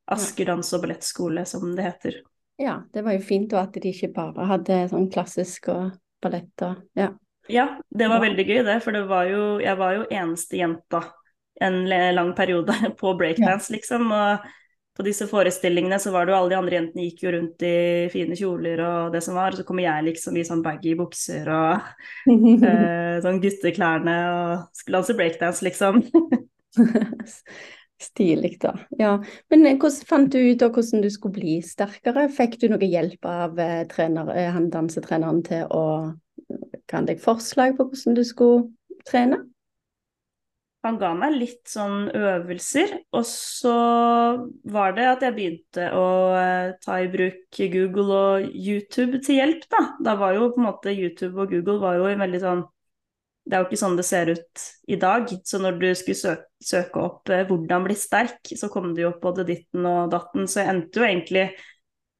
Asker 0.08 0.48
dans- 0.48 0.72
og 0.74 0.82
ballettskole, 0.84 1.44
som 1.48 1.70
det 1.76 1.84
heter. 1.84 2.20
Ja, 2.58 2.82
det 2.92 3.04
var 3.06 3.14
jo 3.14 3.22
fint 3.22 3.52
at 3.54 3.76
de 3.76 3.92
ikke 3.92 4.10
bare 4.16 4.46
hadde 4.48 4.82
sånn 4.90 5.10
klassisk 5.12 5.68
og 5.70 5.92
ballett 6.22 6.66
og 6.66 6.80
ja. 6.98 7.12
Ja, 7.48 7.78
det 7.88 8.08
var 8.10 8.20
veldig 8.20 8.44
gøy 8.44 8.58
det, 8.66 8.80
for 8.84 8.92
det 8.92 9.06
var 9.08 9.28
jo, 9.30 9.42
jeg 9.62 9.78
var 9.80 9.94
jo 9.96 10.08
eneste 10.12 10.58
jenta 10.58 11.00
en 11.64 11.86
lang 11.88 12.34
periode 12.36 12.74
på 13.00 13.14
breakdance, 13.16 13.72
liksom. 13.72 14.10
Og 14.12 14.48
på 14.98 15.06
disse 15.06 15.28
forestillingene 15.30 16.00
så 16.02 16.10
var 16.10 16.26
det 16.26 16.34
jo 16.34 16.38
alle 16.40 16.52
de 16.52 16.58
andre 16.58 16.76
jentene 16.76 17.06
gikk 17.06 17.22
jo 17.22 17.32
rundt 17.36 17.64
i 17.64 17.74
fine 18.10 18.36
kjoler 18.36 18.82
og 18.82 19.14
det 19.14 19.22
som 19.24 19.38
var, 19.38 19.54
og 19.54 19.60
så 19.60 19.66
kommer 19.68 19.86
jeg 19.86 20.08
liksom 20.10 20.36
i 20.36 20.44
sånn 20.46 20.64
baggy 20.64 20.96
bukser 20.98 21.48
og 21.54 21.88
eh, 22.34 23.16
sånn 23.22 23.40
gutteklærne 23.44 24.18
og 24.34 24.80
skulle 24.80 24.98
danse 24.98 25.16
breakdance, 25.18 25.64
liksom. 25.64 26.02
Stilig, 27.98 28.60
da. 28.62 28.76
Ja. 28.98 29.16
Men 29.50 29.66
eh, 29.66 29.74
hvordan 29.74 30.06
fant 30.06 30.30
du 30.30 30.38
ut 30.38 30.62
hvordan 30.62 31.02
du 31.02 31.10
skulle 31.10 31.34
bli 31.34 31.58
sterkere? 31.66 32.28
Fikk 32.30 32.58
du 32.62 32.68
noe 32.70 32.86
hjelp 32.86 33.26
av 33.26 33.58
eh, 33.58 33.82
trener, 33.90 34.30
eh, 34.36 34.50
han 34.54 34.70
dansetreneren 34.70 35.42
til 35.46 35.66
å 35.74 35.84
ga 36.88 37.00
deg 37.04 37.18
forslag 37.22 37.74
på 37.76 37.88
hvordan 37.88 38.18
du 38.18 38.22
skulle 38.26 38.68
trene? 39.08 39.42
Han 40.86 41.00
ga 41.00 41.10
meg 41.18 41.34
litt 41.34 41.66
sånn 41.66 42.06
øvelser, 42.14 42.92
og 43.10 43.24
så 43.26 43.74
var 44.70 44.94
det 44.94 45.08
at 45.10 45.24
jeg 45.26 45.34
begynte 45.34 45.88
å 45.90 46.06
ta 46.78 47.00
i 47.02 47.08
bruk 47.10 47.58
Google 47.74 48.20
og 48.38 48.46
YouTube 48.54 49.18
til 49.26 49.40
hjelp, 49.40 49.66
da. 49.74 49.82
Da 50.06 50.14
var 50.20 50.38
jo 50.38 50.52
på 50.54 50.62
en 50.62 50.68
måte 50.68 50.94
YouTube 50.94 51.34
og 51.34 51.50
Google 51.50 51.80
var 51.82 51.98
jo 51.98 52.06
en 52.06 52.22
veldig 52.22 52.42
sånn 52.46 52.62
Det 53.48 53.56
er 53.56 53.62
jo 53.62 53.68
ikke 53.70 53.80
sånn 53.80 53.96
det 53.96 54.04
ser 54.04 54.28
ut 54.34 54.66
i 54.92 54.98
dag. 55.00 55.30
Så 55.48 55.60
når 55.62 55.80
du 55.80 55.88
skulle 55.96 56.20
søke, 56.20 56.46
søke 56.60 57.00
opp 57.00 57.32
eh, 57.32 57.46
'hvordan 57.48 57.86
bli 57.86 57.96
sterk', 57.96 58.52
så 58.52 58.68
kom 58.68 58.92
det 58.94 59.06
jo 59.06 59.14
opp 59.14 59.22
både 59.24 59.46
ditten 59.48 59.88
og 59.88 60.12
datten. 60.12 60.44
Så 60.44 60.60
jeg 60.60 60.74
endte 60.74 61.00
jo 61.00 61.08
egentlig 61.08 61.48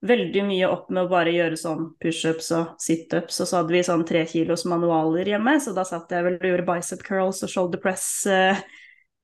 veldig 0.07 0.45
mye 0.47 0.67
opp 0.71 0.91
med 0.95 1.05
å 1.07 1.11
bare 1.11 1.35
gjøre 1.35 1.59
sånn 1.59 1.89
pushups 2.01 2.53
og 2.55 2.77
situps, 2.83 3.41
og 3.43 3.49
så 3.51 3.61
hadde 3.61 3.75
vi 3.75 3.87
sånn 3.87 4.05
tre 4.07 4.23
kilos 4.31 4.65
manualer 4.71 5.33
hjemme, 5.35 5.57
så 5.61 5.75
da 5.75 5.85
satt 5.87 6.13
jeg 6.15 6.27
vel 6.27 6.39
og 6.39 6.47
gjorde 6.53 6.69
bicep 6.69 7.03
curls 7.07 7.43
og 7.43 7.51
shoulder 7.51 7.83
press 7.83 8.07
eh, 8.31 8.61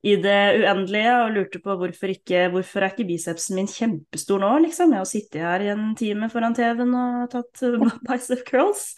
i 0.05 0.17
det 0.21 0.41
uendelige 0.61 1.15
og 1.23 1.31
lurte 1.37 1.61
på 1.65 1.79
hvorfor 1.81 2.13
ikke, 2.13 2.49
hvorfor 2.53 2.85
er 2.85 2.93
ikke 2.93 3.07
bicepsen 3.09 3.57
min 3.57 3.71
kjempestor 3.71 4.43
nå, 4.43 4.51
liksom. 4.67 4.93
Jeg 4.93 5.01
har 5.01 5.09
sittet 5.09 5.47
her 5.47 5.65
i 5.65 5.71
en 5.73 5.95
time 5.97 6.29
foran 6.33 6.57
TV-en 6.59 6.99
og 6.99 7.31
tatt 7.33 7.65
bicep 8.11 8.45
curls. 8.51 8.91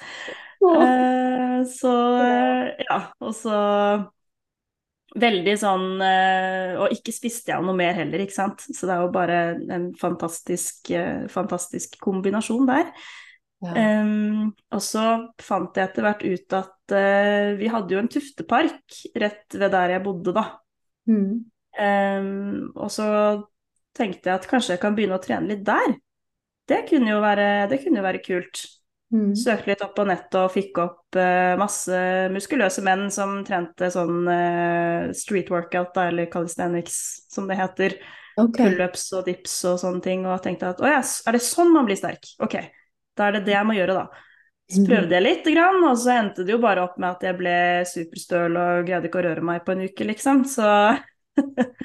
Eh, 0.64 1.58
så 1.68 1.94
eh, 2.22 2.84
ja, 2.86 3.00
og 3.20 3.34
så 3.36 3.58
veldig 5.16 5.52
sånn 5.60 6.02
eh, 6.04 6.72
Og 6.80 6.92
ikke 6.92 7.14
spiste 7.14 7.52
jeg 7.52 7.64
noe 7.64 7.76
mer 7.76 7.94
heller, 7.96 8.24
ikke 8.24 8.36
sant. 8.36 8.64
Så 8.66 8.88
det 8.88 8.96
er 8.96 9.04
jo 9.04 9.12
bare 9.14 9.38
en 9.76 9.90
fantastisk, 10.00 10.92
fantastisk 11.32 12.00
kombinasjon 12.02 12.68
der. 12.68 12.90
Ja. 13.64 13.72
Um, 14.04 14.50
og 14.74 14.82
så 14.84 15.02
fant 15.40 15.78
jeg 15.78 15.88
etter 15.88 16.04
hvert 16.04 16.24
ut 16.26 16.54
at 16.58 16.92
uh, 16.92 17.54
vi 17.56 17.70
hadde 17.72 17.94
jo 17.94 18.00
en 18.02 18.10
tuftepark 18.12 18.98
rett 19.16 19.56
ved 19.56 19.72
der 19.72 19.94
jeg 19.94 20.04
bodde, 20.04 20.34
da. 20.36 20.44
Mm. 21.08 21.46
Um, 21.76 22.66
og 22.74 22.90
så 22.92 23.06
tenkte 23.96 24.28
jeg 24.28 24.42
at 24.42 24.48
kanskje 24.50 24.74
jeg 24.76 24.82
kan 24.82 24.96
begynne 24.96 25.16
å 25.16 25.24
trene 25.24 25.48
litt 25.48 25.64
der. 25.66 25.96
Det 26.68 26.82
kunne 26.90 27.14
jo 27.14 27.22
være, 27.24 27.48
det 27.70 27.80
kunne 27.82 28.02
jo 28.02 28.06
være 28.06 28.22
kult. 28.24 28.66
Mm. 29.14 29.34
Søkte 29.38 29.70
litt 29.70 29.82
opp 29.86 29.94
på 29.94 30.04
nettet 30.08 30.34
og 30.40 30.50
fikk 30.50 30.78
opp 30.82 31.16
uh, 31.20 31.54
masse 31.60 31.98
muskuløse 32.34 32.82
menn 32.82 33.06
som 33.14 33.38
trente 33.46 33.88
sånn 33.94 34.26
uh, 34.26 35.12
street 35.14 35.50
workout, 35.52 35.92
da, 35.94 36.08
eller 36.10 36.26
calisthenics, 36.32 36.96
som 37.30 37.46
det 37.46 37.58
heter. 37.60 37.94
Okay. 38.36 38.66
Pullups 38.68 39.06
og 39.16 39.24
dips 39.28 39.54
og 39.70 39.78
sånne 39.80 40.02
ting. 40.04 40.26
Og 40.28 40.42
tenkte 40.44 40.72
at 40.74 40.82
å 40.82 40.90
ja, 40.90 40.98
er 41.00 41.36
det 41.38 41.42
sånn 41.44 41.70
man 41.72 41.86
blir 41.88 41.96
sterk? 41.96 42.26
Ok, 42.42 42.58
da 43.16 43.28
er 43.28 43.38
det 43.38 43.44
det 43.46 43.54
jeg 43.54 43.68
må 43.68 43.76
gjøre, 43.78 43.94
da. 44.02 44.24
Så 44.66 44.80
Mhm. 44.82 44.86
prøvde 44.88 45.14
jeg 45.14 45.22
lite 45.22 45.52
grann, 45.54 45.84
og 45.86 45.96
så 46.02 46.10
endte 46.18 46.44
det 46.44 46.50
jo 46.50 46.58
bare 46.58 46.82
opp 46.82 46.96
med 46.98 47.10
at 47.12 47.22
jeg 47.22 47.36
ble 47.38 47.54
superstøl 47.86 48.56
og 48.58 48.86
greide 48.88 49.06
ikke 49.06 49.20
å 49.22 49.26
røre 49.28 49.44
meg 49.46 49.62
på 49.64 49.76
en 49.76 49.84
uke, 49.86 50.04
liksom. 50.10 50.42
Så 50.50 50.66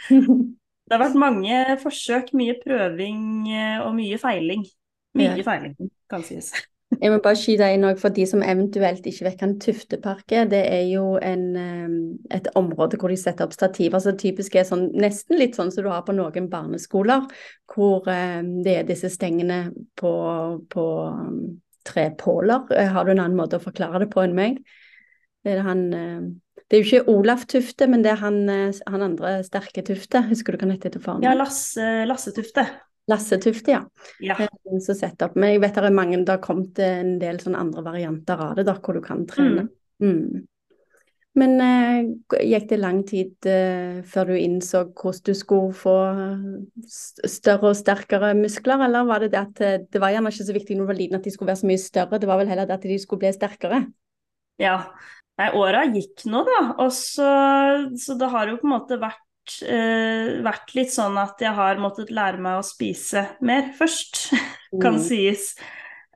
det 0.09 0.95
har 0.97 1.03
vært 1.03 1.19
mange 1.21 1.77
forsøk, 1.83 2.33
mye 2.33 2.57
prøving 2.63 3.47
eh, 3.53 3.77
og 3.85 3.93
mye 3.99 4.17
feiling. 4.21 4.65
Mye 5.13 5.37
Ja. 5.37 5.43
feiling, 5.45 5.75
kan 6.09 6.23
sies. 6.23 6.51
Jeg 6.99 7.13
må 7.13 7.21
bare 7.23 7.39
skyte 7.39 7.69
inn 7.71 7.85
òg 7.87 7.99
for 8.01 8.11
de 8.13 8.25
som 8.27 8.43
eventuelt 8.43 9.05
ikke 9.07 9.25
vet 9.25 9.39
hva 9.39 9.47
en 9.47 9.55
tuftepark 9.63 10.33
er. 10.35 10.49
Det 10.51 10.59
er 10.67 10.83
jo 10.91 11.15
en, 11.23 11.45
eh, 11.55 11.95
et 12.35 12.49
område 12.59 12.99
hvor 12.99 13.13
de 13.13 13.17
setter 13.19 13.47
opp 13.47 13.55
stativer 13.55 14.03
som 14.03 14.17
typisk 14.19 14.57
er 14.59 14.67
sånn, 14.67 14.89
nesten 14.99 15.39
litt 15.39 15.55
sånn 15.55 15.71
som 15.71 15.85
du 15.85 15.89
har 15.93 16.03
på 16.07 16.15
noen 16.17 16.49
barneskoler, 16.51 17.25
hvor 17.71 18.09
eh, 18.11 18.41
det 18.65 18.75
er 18.81 18.87
disse 18.89 19.09
stengene 19.13 19.63
på, 19.95 20.13
på 20.67 20.85
um, 21.15 21.41
tre 21.87 22.09
påler. 22.19 22.67
Eh, 22.75 22.91
Har 22.91 23.07
du 23.07 23.15
en 23.15 23.23
annen 23.23 23.39
måte 23.39 23.61
å 23.61 23.63
forklare 23.63 24.03
det 24.03 24.11
på 24.11 24.25
enn 24.25 24.35
meg? 24.37 24.59
Det 25.41 25.55
er, 25.55 25.63
han, 25.65 25.87
det 26.71 26.77
er 26.77 26.83
jo 26.83 26.87
ikke 26.87 27.11
Olaf 27.11 27.47
Tufte, 27.49 27.87
men 27.89 28.03
det 28.03 28.13
er 28.13 28.21
han, 28.21 28.43
eh, 28.51 28.83
han 28.87 29.07
andre 29.07 29.39
sterke 29.47 29.81
Tufte. 29.83 30.21
Husker 30.29 30.53
du 30.53 30.59
hva 30.59 30.67
han 30.67 30.75
heter 30.75 30.93
til 30.93 31.03
faren? 31.03 31.25
Ja, 31.25 31.33
Lasse, 31.35 32.05
Lasse 32.07 32.35
Tufte. 32.35 32.67
Lasse 33.09 33.39
Tufte, 33.41 33.73
ja. 33.73 33.81
Ja. 34.21 34.37
Eh, 34.37 34.77
som 34.83 34.95
setter 34.97 35.29
opp. 35.29 35.35
Men 35.39 35.55
jeg 35.55 35.63
vet 35.63 35.77
det 35.79 35.89
er 35.89 35.97
mange, 35.97 36.21
det 36.21 36.35
har 36.35 36.43
kommet 36.43 36.79
en 36.85 37.17
del 37.21 37.41
sånne 37.41 37.63
andre 37.65 37.83
varianter 37.85 38.45
av 38.49 38.55
det, 38.59 38.67
da, 38.69 38.77
hvor 38.77 38.97
du 38.97 39.03
kan 39.05 39.25
trene. 39.29 39.67
Mm. 40.03 40.45
Men 41.39 41.53
uh, 41.63 42.39
gikk 42.43 42.65
det 42.67 42.79
lang 42.81 42.97
tid 43.07 43.47
uh, 43.47 44.01
før 44.03 44.33
du 44.33 44.35
innså 44.35 44.83
hvordan 44.89 45.23
du 45.29 45.31
skulle 45.37 45.71
få 45.77 45.95
større 46.83 47.71
og 47.71 47.79
sterkere 47.79 48.33
muskler, 48.35 48.83
eller 48.87 49.07
var 49.07 49.23
det 49.23 49.31
det 49.31 49.39
at 49.39 49.63
eh, 49.63 49.79
det 49.87 50.01
var 50.03 50.11
gjerne 50.11 50.33
ikke 50.33 50.47
så 50.49 50.57
viktig 50.57 50.75
når 50.75 50.83
du 50.83 50.91
var 50.91 50.99
liten 50.99 51.19
at 51.19 51.25
de 51.27 51.31
skulle 51.31 51.53
være 51.53 51.61
så 51.61 51.69
mye 51.71 51.81
større, 51.81 52.19
det 52.19 52.29
var 52.29 52.41
vel 52.41 52.51
heller 52.51 52.67
det 52.67 52.75
at 52.75 52.87
de 52.89 52.99
skulle 52.99 53.23
bli 53.23 53.31
sterkere? 53.35 53.81
Ja. 54.59 54.75
Nei, 55.39 55.47
åra 55.57 55.85
gikk 55.89 56.25
nå, 56.29 56.43
da. 56.45 56.59
Og 56.83 56.91
så, 56.93 57.29
så 57.97 58.17
det 58.19 58.29
har 58.33 58.51
jo 58.51 58.59
på 58.59 58.67
en 58.67 58.75
måte 58.75 58.99
vært, 59.01 59.23
eh, 59.65 60.39
vært 60.45 60.73
litt 60.77 60.91
sånn 60.93 61.17
at 61.21 61.41
jeg 61.41 61.53
har 61.57 61.79
måttet 61.81 62.11
lære 62.13 62.41
meg 62.41 62.59
å 62.59 62.65
spise 62.65 63.25
mer 63.45 63.71
først, 63.77 64.27
kan 64.83 64.97
Mm. 64.97 65.03
sies. 65.03 65.53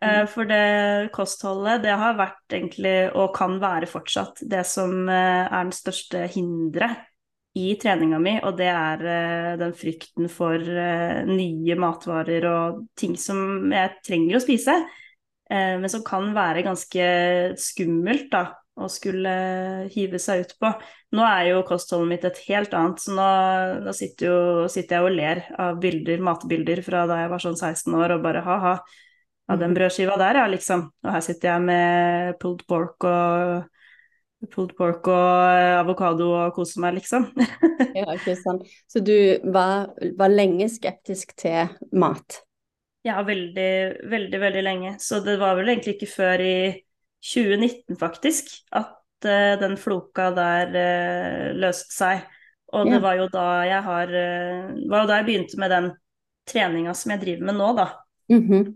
Uh, 0.03 0.25
for 0.27 0.45
det 0.45 1.09
kostholdet, 1.15 1.81
det 1.85 1.95
har 1.97 2.17
vært 2.19 2.53
egentlig, 2.53 3.09
og 3.15 3.33
kan 3.33 3.55
være 3.61 3.87
fortsatt, 3.89 4.43
det 4.43 4.65
som 4.67 5.07
uh, 5.07 5.47
er 5.47 5.63
den 5.63 5.71
største 5.73 6.25
hinderet 6.35 7.07
i 7.55 7.77
treninga 7.79 8.19
mi, 8.19 8.35
og 8.43 8.57
det 8.59 8.67
er 8.67 9.55
den 9.55 9.71
frykten 9.71 10.27
for 10.27 10.59
nye 10.59 11.77
matvarer 11.79 12.43
og 12.49 12.81
ting 12.99 13.13
som 13.15 13.71
jeg 13.71 13.93
trenger 14.03 14.35
å 14.35 14.41
spise, 14.43 14.75
men 15.47 15.87
som 15.87 16.03
kan 16.03 16.33
være 16.35 16.65
ganske 16.67 17.05
skummelt, 17.55 18.27
da 18.33 18.43
å 18.75 18.89
skulle 18.91 19.33
hive 19.93 20.19
seg 20.19 20.43
ut 20.43 20.53
på. 20.59 20.71
Nå 21.15 21.23
er 21.23 21.51
jo 21.51 21.63
kostholdet 21.67 22.11
mitt 22.11 22.27
et 22.27 22.41
helt 22.49 22.75
annet, 22.75 22.99
så 22.99 23.15
nå, 23.15 23.27
nå 23.85 23.93
sitter, 23.95 24.27
jo, 24.27 24.67
sitter 24.71 24.97
jeg 24.97 25.07
og 25.07 25.15
ler 25.15 25.43
av 25.61 25.79
bilder, 25.83 26.23
matbilder 26.23 26.81
fra 26.85 27.05
da 27.09 27.21
jeg 27.23 27.31
var 27.31 27.45
sånn 27.45 27.59
16 27.59 27.95
år 27.95 28.17
og 28.17 28.25
bare 28.25 28.43
ha-ha, 28.45 28.75
av 29.45 29.61
den 29.61 29.75
brødskiva 29.77 30.17
der, 30.19 30.41
ja, 30.41 30.47
liksom. 30.49 30.87
Og 31.05 31.13
her 31.13 31.23
sitter 31.23 31.53
jeg 31.53 31.65
med 31.67 32.37
pulled 32.41 32.65
pork 32.69 33.05
og 33.07 34.49
pulled 34.51 34.73
pork 34.77 35.07
og 35.09 35.59
avokado 35.79 36.31
og 36.33 36.55
koser 36.57 36.83
meg, 36.83 36.97
liksom. 36.99 37.29
Ja, 37.95 38.09
ikke 38.11 38.35
sant. 38.39 38.65
Så 38.91 38.99
du 39.05 39.15
var, 39.53 39.93
var 40.19 40.33
lenge 40.33 40.67
skeptisk 40.73 41.31
til 41.39 41.71
mat? 41.95 42.41
Ja, 43.05 43.21
veldig, 43.23 43.71
veldig, 44.09 44.39
veldig 44.41 44.63
lenge. 44.65 44.95
Så 44.99 45.21
det 45.23 45.37
var 45.39 45.55
vel 45.59 45.69
egentlig 45.71 45.95
ikke 45.99 46.09
før 46.09 46.41
i 46.41 46.57
2019, 47.25 47.97
faktisk, 47.99 48.51
at 48.71 48.93
uh, 49.25 49.55
den 49.61 49.75
floka 49.81 50.29
der 50.35 50.73
uh, 50.75 51.51
løste 51.57 51.93
seg. 51.95 52.25
Og 52.75 52.85
det 52.89 52.97
Ja. 52.99 53.03
var 53.03 53.15
jo 53.19 53.27
da 53.33 53.45
jeg 53.65 53.83
har 53.83 54.07
uh, 54.07 54.89
var 54.89 55.03
jo 55.03 55.07
da 55.09 55.19
jeg 55.21 55.25
begynte 55.29 55.59
med 55.61 55.69
den 55.73 55.91
treninga 56.45 56.93
som 56.93 57.11
jeg 57.15 57.21
driver 57.23 57.45
med 57.45 57.55
nå, 57.61 57.69
da. 57.77 57.87
Mhm. 58.29 58.73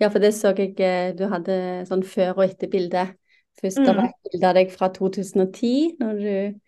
Ja, 0.00 0.08
for 0.08 0.18
det 0.18 0.32
så 0.34 0.54
jeg 0.56 1.16
du 1.18 1.26
hadde 1.28 1.84
sånn 1.88 2.02
før 2.06 2.38
og 2.38 2.44
etter 2.46 2.70
bilde. 2.72 3.02
Først 3.60 3.76
det 3.82 3.92
var 3.92 4.06
det 4.06 4.10
et 4.14 4.30
bilde 4.32 4.48
av 4.48 4.54
deg 4.56 4.70
fra 4.72 4.88
2010, 4.94 5.96
når 6.00 6.20
du 6.22 6.60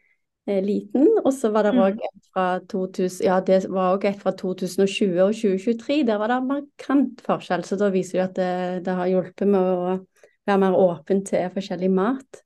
er 0.52 0.60
liten, 0.66 1.06
og 1.24 1.32
så 1.32 1.48
var 1.54 1.62
det 1.62 1.72
Mm. 1.74 1.98
et 2.02 2.26
fra 2.34 2.58
2000, 2.68 3.24
ja, 3.24 3.40
det 3.40 3.70
var 3.70 3.96
også 3.96 4.08
et 4.10 4.20
fra 4.20 4.32
2020 4.32 5.22
og 5.22 5.32
2023. 5.34 6.04
Der 6.04 6.18
var 6.18 6.28
det 6.28 6.42
markant 6.46 7.20
forskjell, 7.22 7.62
så 7.64 7.78
da 7.78 7.88
viser 7.90 8.18
det 8.18 8.24
at 8.28 8.34
det, 8.36 8.84
det 8.84 8.94
har 8.94 9.06
hjulpet 9.06 9.48
med 9.48 9.60
å 9.60 10.06
være 10.48 10.62
mer 10.64 10.78
åpen 10.78 11.22
til 11.26 11.50
forskjellig 11.54 11.90
mat. 11.92 12.42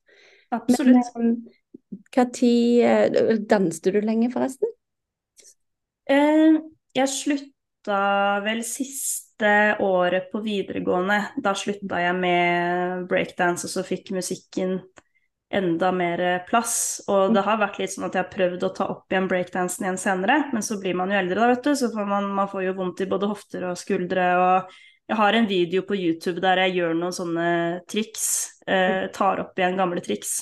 Absolutt. 0.55 1.13
Men 1.17 1.37
hva 2.15 2.27
tid 2.35 2.83
eh, 2.87 3.37
Danste 3.49 3.93
du 3.95 4.01
lenge, 4.05 4.31
forresten? 4.35 4.73
Eh, 6.11 6.59
jeg 6.97 7.13
slutta 7.13 8.01
vel 8.45 8.63
siste 8.67 9.51
året 9.85 10.31
på 10.33 10.43
videregående. 10.45 11.19
Da 11.43 11.55
slutta 11.59 12.01
jeg 12.03 12.19
med 12.21 13.09
breakdance, 13.11 13.67
og 13.67 13.75
så 13.75 13.85
fikk 13.87 14.15
musikken 14.17 14.79
enda 15.55 15.93
mer 15.95 16.23
plass. 16.49 17.03
Og 17.11 17.35
det 17.35 17.45
har 17.47 17.61
vært 17.61 17.79
litt 17.81 17.95
sånn 17.95 18.09
at 18.09 18.17
jeg 18.17 18.25
har 18.25 18.33
prøvd 18.33 18.67
å 18.67 18.73
ta 18.75 18.89
opp 18.95 19.13
igjen 19.13 19.29
breakdansen 19.31 19.87
igjen 19.87 20.01
senere, 20.01 20.41
men 20.55 20.65
så 20.65 20.79
blir 20.83 20.97
man 20.99 21.13
jo 21.13 21.21
eldre 21.21 21.39
da, 21.39 21.51
vet 21.53 21.69
du, 21.69 21.73
så 21.79 21.93
får 21.93 22.09
man, 22.09 22.29
man 22.35 22.51
får 22.51 22.67
jo 22.67 22.77
vondt 22.81 23.05
i 23.05 23.11
både 23.11 23.31
hofter 23.31 23.69
og 23.71 23.79
skuldre. 23.81 24.27
og 24.41 24.77
jeg 25.07 25.19
har 25.21 25.37
en 25.39 25.49
video 25.49 25.85
på 25.87 25.97
YouTube 25.99 26.43
der 26.43 26.65
jeg 26.65 26.79
gjør 26.81 26.97
noen 26.99 27.15
sånne 27.15 27.49
triks, 27.91 28.27
eh, 28.67 29.07
tar 29.15 29.43
opp 29.45 29.59
igjen 29.59 29.79
gamle 29.79 30.03
triks. 30.03 30.41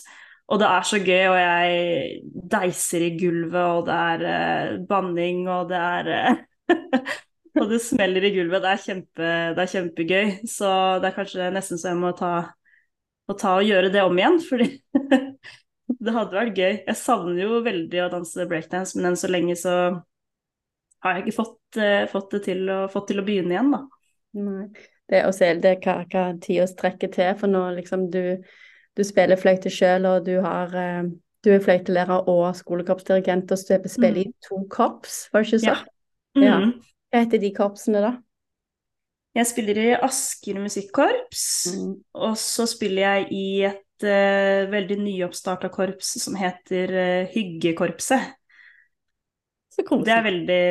Og 0.52 0.60
det 0.60 0.68
er 0.68 0.84
så 0.84 1.00
gøy, 1.00 1.22
og 1.30 1.36
jeg 1.40 2.16
deiser 2.52 3.04
i 3.06 3.12
gulvet, 3.16 3.60
og 3.60 3.86
det 3.88 3.94
er 4.08 4.24
eh, 4.30 4.74
banning, 4.88 5.46
og 5.48 5.70
det 5.70 5.80
er 5.80 6.10
eh, 6.16 6.42
Og 7.60 7.68
det 7.70 7.78
smeller 7.84 8.24
i 8.26 8.32
gulvet. 8.34 8.64
Det 8.64 8.70
er, 8.70 8.80
kjempe, 8.82 9.26
det 9.54 9.62
er 9.62 9.70
kjempegøy. 9.70 10.30
Så 10.50 10.70
det 10.98 11.06
er 11.06 11.14
kanskje 11.14 11.50
nesten 11.54 11.78
så 11.78 11.92
jeg 11.92 12.00
må 12.00 12.10
ta, 12.18 12.30
må 13.30 13.36
ta 13.38 13.52
og 13.60 13.68
gjøre 13.68 13.92
det 13.94 14.02
om 14.02 14.18
igjen, 14.18 14.40
fordi 14.42 14.66
det 16.04 16.16
hadde 16.16 16.34
vært 16.34 16.58
gøy. 16.58 16.72
Jeg 16.80 16.98
savner 16.98 17.44
jo 17.44 17.60
veldig 17.62 18.02
å 18.02 18.08
danse 18.16 18.48
breakdance, 18.50 18.98
men 18.98 19.12
enn 19.12 19.20
så 19.20 19.30
lenge 19.30 19.54
så 19.60 19.76
har 21.04 21.14
jeg 21.14 21.28
ikke 21.28 21.36
fått, 21.36 21.78
eh, 21.78 22.08
fått 22.10 22.34
det 22.34 22.42
til 22.48 22.66
å, 22.72 22.80
fått 22.90 23.12
til 23.12 23.22
å 23.22 23.26
begynne 23.28 23.54
igjen, 23.54 23.70
da. 23.76 23.84
Nei. 24.34 24.68
Det, 25.10 25.20
og 25.28 25.34
så 25.36 25.50
er 25.50 25.58
det 25.60 25.74
hva, 25.84 25.98
hva 26.08 26.24
tida 26.40 26.64
strekker 26.66 27.10
til, 27.12 27.34
for 27.38 27.52
nå 27.52 27.60
liksom 27.76 28.06
du, 28.12 28.38
du 28.96 29.02
spiller 29.04 29.36
fløyte 29.38 29.70
sjøl, 29.72 30.06
og 30.08 30.24
du 30.26 30.38
har 30.44 30.72
eh, 30.80 31.10
du 31.44 31.50
er 31.52 31.60
fløytelærer 31.60 32.28
og 32.30 32.54
skolekorpsdirigent 32.56 33.52
og 33.52 33.60
spiller 33.60 33.92
spiller 33.92 34.22
i 34.22 34.30
to 34.46 34.62
korps, 34.72 35.26
var 35.32 35.44
det 35.44 35.52
ikke 35.52 35.64
så? 35.66 35.74
Ja. 36.40 36.60
Mhm. 36.62 36.78
Hva 37.12 37.20
heter 37.22 37.42
de 37.42 37.50
korpsene 37.54 38.00
da? 38.02 38.14
Jeg 39.34 39.46
spiller 39.50 39.78
i 39.82 39.88
Asker 39.98 40.58
musikkorps, 40.62 41.44
Mm. 41.74 41.94
og 42.14 42.36
så 42.38 42.66
spiller 42.70 43.02
jeg 43.02 43.28
i 43.34 43.46
et 43.66 44.06
uh, 44.06 44.70
veldig 44.70 44.98
nyoppstarta 45.02 45.68
korps 45.74 46.14
som 46.22 46.36
heter 46.38 46.94
uh, 46.94 47.30
Hyggekorpset. 47.34 48.32
Det 49.74 50.12
er 50.14 50.22
veldig 50.22 50.64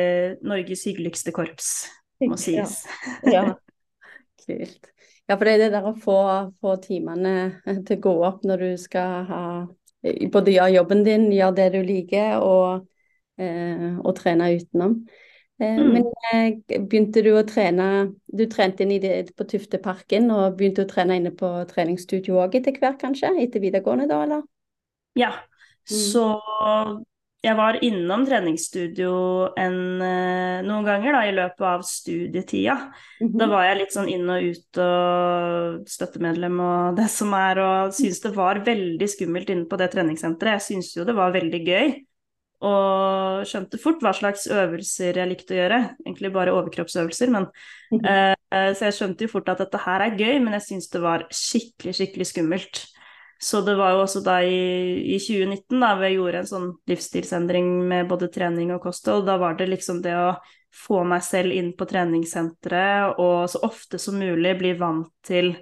Norges 0.48 0.84
hyggeligste 0.88 1.32
korps, 1.36 1.90
må 2.22 2.36
Ja. 2.56 2.64
sies. 2.66 2.84
Ja. 3.34 3.44
Kult. 4.44 4.90
Ja, 5.28 5.36
for 5.38 5.44
det 5.48 5.54
er 5.54 5.62
det 5.64 5.70
der 5.72 5.86
å 5.88 5.94
få, 5.96 6.16
få 6.60 6.74
timene 6.84 7.34
til 7.86 7.96
å 7.96 8.02
gå 8.08 8.14
opp 8.28 8.42
når 8.44 8.64
du 8.66 8.72
skal 8.80 9.24
ha 9.30 9.42
både 10.34 10.52
gjøre 10.52 10.74
jobben 10.74 11.04
din, 11.06 11.30
gjøre 11.32 11.56
det 11.56 11.68
du 11.72 11.78
liker, 11.88 12.34
og, 12.44 12.82
eh, 13.40 13.94
og 14.04 14.12
trene 14.20 14.50
utenom. 14.58 14.98
Eh, 15.62 15.78
Mm. 15.78 15.92
Men 15.94 16.06
eh, 16.34 16.78
begynte 16.82 17.22
du 17.22 17.28
å 17.38 17.44
trene 17.46 17.84
Du 18.26 18.42
trente 18.50 18.82
inn 18.82 18.90
i 18.90 18.98
det, 18.98 19.30
på 19.38 19.46
Tufteparken 19.46 20.26
og 20.34 20.56
begynte 20.58 20.82
å 20.82 20.88
trene 20.90 21.14
inne 21.20 21.30
på 21.38 21.46
treningsstudio 21.70 22.40
òg 22.42 22.56
etter 22.58 22.74
hvert, 22.82 22.98
kanskje? 23.00 23.30
Etter 23.40 23.62
videregående, 23.62 24.08
da, 24.10 24.22
eller? 24.26 24.42
Ja, 25.14 25.30
Mm. 25.84 25.96
så 26.00 26.24
jeg 27.44 27.56
var 27.58 27.76
innom 27.84 28.22
treningsstudio 28.24 29.10
en, 29.60 29.76
eh, 30.00 30.62
noen 30.64 30.86
ganger 30.86 31.12
da, 31.12 31.20
i 31.28 31.34
løpet 31.36 31.60
av 31.60 31.82
studietida. 31.84 32.76
-hmm. 33.20 33.38
Da 33.38 33.46
var 33.46 33.64
jeg 33.64 33.78
litt 33.78 33.92
sånn 33.92 34.08
inn 34.08 34.30
og 34.30 34.42
ut 34.42 34.78
og 34.78 35.88
støttemedlem 35.88 36.60
og 36.60 36.96
det 36.96 37.10
som 37.10 37.34
er, 37.34 37.58
og 37.58 37.92
syntes 37.92 38.22
det 38.22 38.34
var 38.34 38.64
veldig 38.64 39.08
skummelt 39.08 39.50
inne 39.50 39.68
på 39.68 39.76
det 39.76 39.90
treningssenteret. 39.92 40.56
Jeg 40.56 40.66
syntes 40.68 40.96
jo 40.96 41.04
det 41.04 41.14
var 41.14 41.32
veldig 41.32 41.62
gøy. 41.66 41.94
Og 42.64 43.44
skjønte 43.44 43.76
fort 43.78 44.00
hva 44.00 44.14
slags 44.14 44.46
øvelser 44.46 45.12
jeg 45.12 45.28
likte 45.28 45.52
å 45.52 45.58
gjøre. 45.58 45.96
Egentlig 46.06 46.32
bare 46.32 46.54
overkroppsøvelser, 46.54 47.28
men 47.28 47.50
eh, 48.04 48.34
Så 48.72 48.86
jeg 48.86 48.94
skjønte 48.94 49.24
jo 49.24 49.28
fort 49.28 49.48
at 49.48 49.58
dette 49.58 49.78
her 49.84 50.00
er 50.00 50.16
gøy, 50.16 50.38
men 50.40 50.54
jeg 50.54 50.62
syntes 50.62 50.88
det 50.88 51.02
var 51.02 51.26
skikkelig, 51.28 51.94
skikkelig 51.94 52.26
skummelt. 52.26 52.93
Så 53.38 53.60
det 53.66 53.74
var 53.76 53.92
jo 53.92 54.02
også 54.04 54.22
da 54.24 54.38
i, 54.46 55.04
i 55.14 55.18
2019 55.20 55.80
da 55.82 55.92
vi 56.00 56.14
gjorde 56.14 56.40
en 56.40 56.48
sånn 56.48 56.68
livsstilsendring 56.88 57.70
med 57.88 58.08
både 58.08 58.30
trening 58.32 58.72
og 58.74 58.84
kosthold. 58.86 59.26
Da 59.28 59.36
var 59.40 59.58
det 59.58 59.68
liksom 59.72 60.00
det 60.04 60.14
å 60.16 60.34
få 60.74 61.02
meg 61.06 61.22
selv 61.26 61.54
inn 61.54 61.72
på 61.76 61.86
treningssenteret 61.90 63.20
og 63.22 63.46
så 63.50 63.60
ofte 63.66 64.00
som 64.02 64.18
mulig 64.18 64.56
bli 64.58 64.72
vant 64.78 65.10
til, 65.26 65.52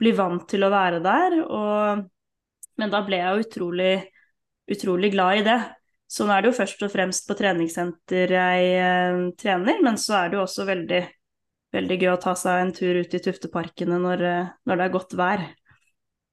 bli 0.00 0.12
vant 0.16 0.46
til 0.50 0.64
å 0.64 0.72
være 0.72 1.00
der. 1.04 1.38
Og, 1.44 2.04
men 2.80 2.92
da 2.92 3.02
ble 3.06 3.20
jeg 3.20 3.48
utrolig, 3.48 3.94
utrolig 4.70 5.12
glad 5.16 5.40
i 5.40 5.48
det. 5.48 5.58
Så 6.14 6.26
nå 6.26 6.34
er 6.34 6.44
det 6.44 6.52
jo 6.52 6.58
først 6.60 6.86
og 6.86 6.92
fremst 6.92 7.26
på 7.26 7.34
treningssenter 7.38 8.36
jeg 8.36 8.72
eh, 8.78 9.20
trener, 9.40 9.80
men 9.82 9.96
så 9.98 10.20
er 10.20 10.30
det 10.30 10.38
jo 10.38 10.44
også 10.44 10.66
veldig, 10.68 11.00
veldig 11.74 11.96
gøy 11.98 12.10
å 12.12 12.20
ta 12.22 12.36
seg 12.38 12.60
en 12.60 12.72
tur 12.76 13.00
ut 13.00 13.16
i 13.16 13.22
Tufteparkene 13.24 13.98
når, 13.98 14.24
eh, 14.28 14.50
når 14.68 14.78
det 14.78 14.86
er 14.86 14.94
godt 14.94 15.16
vær. 15.18 15.46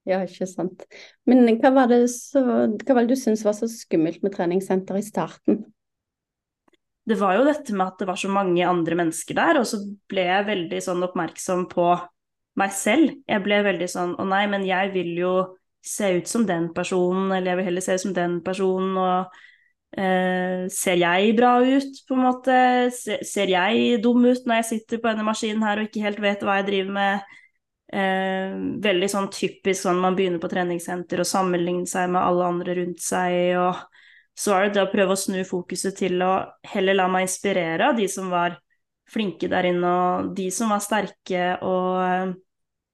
Ja, 0.10 0.24
ikke 0.26 0.48
sant. 0.50 0.88
Men 1.30 1.46
hva 1.62 1.70
var 1.76 1.92
det, 1.92 2.08
så, 2.10 2.42
hva 2.42 2.96
var 2.98 3.06
det 3.06 3.14
du 3.14 3.22
syntes 3.22 3.46
var 3.46 3.54
så 3.58 3.70
skummelt 3.70 4.24
med 4.26 4.34
treningssenter 4.34 4.98
i 4.98 5.06
starten? 5.06 5.62
Det 7.06 7.18
var 7.18 7.36
jo 7.38 7.46
dette 7.46 7.74
med 7.74 7.88
at 7.88 8.02
det 8.02 8.08
var 8.10 8.18
så 8.18 8.30
mange 8.30 8.66
andre 8.66 8.98
mennesker 8.98 9.38
der, 9.38 9.60
og 9.62 9.68
så 9.70 9.82
ble 10.10 10.26
jeg 10.26 10.48
veldig 10.50 10.82
sånn 10.86 11.06
oppmerksom 11.06 11.66
på 11.72 11.88
meg 12.62 12.74
selv. 12.78 13.14
Jeg 13.30 13.44
ble 13.46 13.62
veldig 13.66 13.90
sånn 13.90 14.14
å 14.22 14.26
nei, 14.30 14.44
men 14.52 14.66
jeg 14.68 14.92
vil 14.96 15.14
jo 15.20 15.34
se 15.86 16.12
ut 16.18 16.30
som 16.30 16.46
den 16.50 16.70
personen, 16.76 17.32
eller 17.34 17.54
jeg 17.54 17.60
vil 17.60 17.70
heller 17.72 17.86
se 17.86 17.98
ut 17.98 18.04
som 18.06 18.14
den 18.18 18.38
personen, 18.46 18.94
og 19.02 19.98
eh, 19.98 20.68
ser 20.74 21.02
jeg 21.02 21.36
bra 21.38 21.56
ut, 21.66 22.02
på 22.08 22.18
en 22.18 22.26
måte? 22.26 22.58
Ser, 22.96 23.26
ser 23.28 23.54
jeg 23.54 24.02
dum 24.04 24.26
ut 24.26 24.46
når 24.46 24.62
jeg 24.62 24.70
sitter 24.76 25.02
på 25.02 25.10
denne 25.10 25.26
maskinen 25.26 25.66
her 25.66 25.82
og 25.82 25.90
ikke 25.90 26.06
helt 26.06 26.22
vet 26.22 26.46
hva 26.46 26.60
jeg 26.60 26.70
driver 26.70 26.98
med? 27.00 27.38
Eh, 27.92 28.52
veldig 28.80 29.08
sånn 29.12 29.28
typisk 29.36 29.84
sånn 29.84 29.98
man 30.00 30.16
begynner 30.16 30.40
på 30.40 30.48
treningssenter 30.52 31.20
og 31.20 31.28
sammenligner 31.28 31.90
seg 31.92 32.14
med 32.14 32.24
alle 32.24 32.48
andre 32.48 32.76
rundt 32.78 33.04
seg. 33.04 33.58
og 33.60 33.82
Så 34.38 34.56
er 34.56 34.68
det 34.68 34.78
det 34.78 34.86
å 34.86 34.92
prøve 34.94 35.18
å 35.18 35.20
snu 35.20 35.42
fokuset 35.48 35.98
til 36.00 36.22
å 36.24 36.34
heller 36.72 36.96
la 36.96 37.10
meg 37.12 37.28
inspirere 37.28 37.92
av 37.92 38.00
de 38.00 38.08
som 38.12 38.32
var 38.32 38.56
flinke 39.12 39.50
der 39.52 39.68
inne, 39.74 39.90
og 39.92 40.32
de 40.38 40.48
som 40.56 40.72
var 40.72 40.80
sterke. 40.84 41.58
Og, 41.68 42.32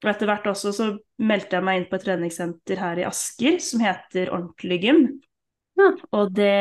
og 0.02 0.10
etter 0.10 0.30
hvert 0.30 0.50
også 0.50 0.74
så 0.74 0.88
meldte 1.22 1.58
jeg 1.58 1.68
meg 1.68 1.78
inn 1.78 1.86
på 1.90 1.98
et 1.98 2.06
treningssenter 2.08 2.82
her 2.82 2.98
i 2.98 3.06
Asker 3.06 3.62
som 3.62 3.84
heter 3.86 4.32
Ordentlig 4.34 4.80
gym. 4.82 5.04
Ja. 5.78 5.92
Og 6.10 6.34
det 6.34 6.58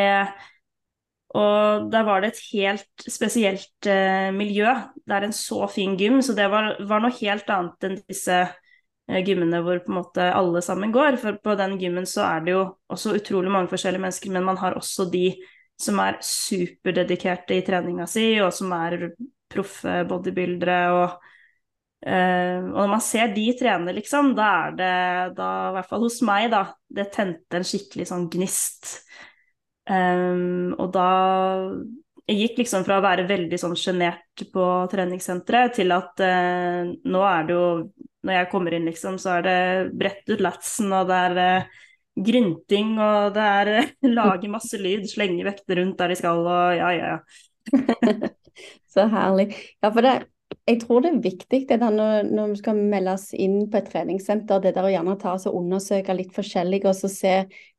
og 1.36 1.90
der 1.92 2.06
var 2.08 2.22
det 2.24 2.32
et 2.32 2.44
helt 2.54 3.10
spesielt 3.12 3.90
eh, 3.90 4.30
miljø. 4.36 4.72
Det 5.04 5.16
er 5.16 5.28
en 5.28 5.36
så 5.36 5.68
fin 5.68 5.98
gym, 6.00 6.22
så 6.24 6.36
det 6.38 6.48
var, 6.52 6.78
var 6.88 7.04
noe 7.04 7.16
helt 7.20 7.50
annet 7.52 7.88
enn 7.88 7.98
disse 8.08 8.38
eh, 8.46 9.20
gymmene 9.28 9.60
hvor 9.66 9.82
på 9.84 9.92
en 9.92 10.00
måte 10.00 10.30
alle 10.32 10.64
sammen 10.64 10.94
går. 10.96 11.20
For 11.20 11.40
på 11.44 11.58
den 11.60 11.76
gymmen 11.82 12.08
så 12.08 12.24
er 12.30 12.46
det 12.46 12.56
jo 12.56 12.64
også 12.94 13.18
utrolig 13.20 13.52
mange 13.52 13.72
forskjellige 13.74 14.06
mennesker, 14.06 14.34
men 14.34 14.48
man 14.48 14.62
har 14.62 14.80
også 14.80 15.10
de 15.12 15.30
som 15.78 16.00
er 16.02 16.18
superdedikerte 16.26 17.60
i 17.60 17.66
treninga 17.66 18.08
si, 18.10 18.32
og 18.42 18.54
som 18.56 18.72
er 18.80 19.12
proffe 19.52 20.04
bodybuildere. 20.10 20.84
og 20.96 21.34
Uh, 21.98 22.62
og 22.62 22.84
når 22.84 22.90
man 22.92 23.02
ser 23.02 23.32
de 23.34 23.44
trene, 23.58 23.94
liksom, 23.98 24.36
da 24.38 24.48
er 24.68 24.76
det 24.78 24.90
da, 25.40 25.48
i 25.72 25.72
hvert 25.74 25.88
fall 25.90 26.04
hos 26.06 26.20
meg, 26.22 26.52
da, 26.54 26.60
det 26.94 27.08
tente 27.16 27.58
en 27.58 27.66
skikkelig 27.66 28.06
sånn 28.12 28.28
gnist. 28.30 29.00
Um, 29.88 30.74
og 30.76 30.92
da 30.92 31.10
Jeg 32.28 32.40
gikk 32.42 32.58
liksom 32.60 32.84
fra 32.84 32.98
å 33.00 33.04
være 33.06 33.24
veldig 33.30 33.56
sånn 33.62 33.76
sjenert 33.80 34.42
på 34.52 34.64
treningssenteret 34.92 35.78
til 35.80 35.94
at 35.96 36.20
uh, 36.20 36.90
nå 36.92 37.22
er 37.24 37.48
det 37.48 37.56
jo 37.56 37.68
Når 38.28 38.36
jeg 38.36 38.50
kommer 38.52 38.76
inn, 38.76 38.88
liksom, 38.90 39.16
så 39.22 39.38
er 39.38 39.46
det 39.46 39.60
brett 39.96 40.28
ut 40.28 40.44
latsen, 40.44 40.92
og 40.92 41.08
det 41.08 41.20
er 41.30 41.38
uh, 41.40 41.84
grynting, 42.28 42.98
og 43.00 43.38
det 43.38 43.46
er 43.62 43.72
uh, 43.78 44.10
lage 44.12 44.52
masse 44.52 44.80
lyd, 44.82 45.08
slenge 45.08 45.46
vekter 45.48 45.80
rundt 45.80 46.02
der 46.02 46.12
de 46.12 46.20
skal, 46.20 46.44
og 46.44 46.76
ja, 46.76 46.92
ja, 46.98 47.14
ja. 47.16 48.32
så 48.94 49.08
herlig. 49.14 49.54
Ja, 49.80 49.94
for 49.94 50.04
det 50.04 50.18
jeg 50.68 50.82
tror 50.84 51.04
det 51.04 51.10
er 51.14 51.24
viktig 51.24 51.60
det 51.70 51.80
der 51.80 51.94
når, 51.94 52.28
når 52.28 52.52
vi 52.52 52.60
skal 52.60 52.80
meldes 52.92 53.30
inn 53.36 53.70
på 53.72 53.80
et 53.80 53.90
treningssenter, 53.92 54.62
det 54.64 54.74
der 54.76 54.88
å 54.88 54.92
gjerne 54.92 55.16
ta 55.20 55.36
og 55.38 55.58
undersøke 55.62 56.16
litt 56.16 56.34
forskjellig 56.36 56.82
og 56.88 56.96
så 56.96 57.12
se 57.12 57.34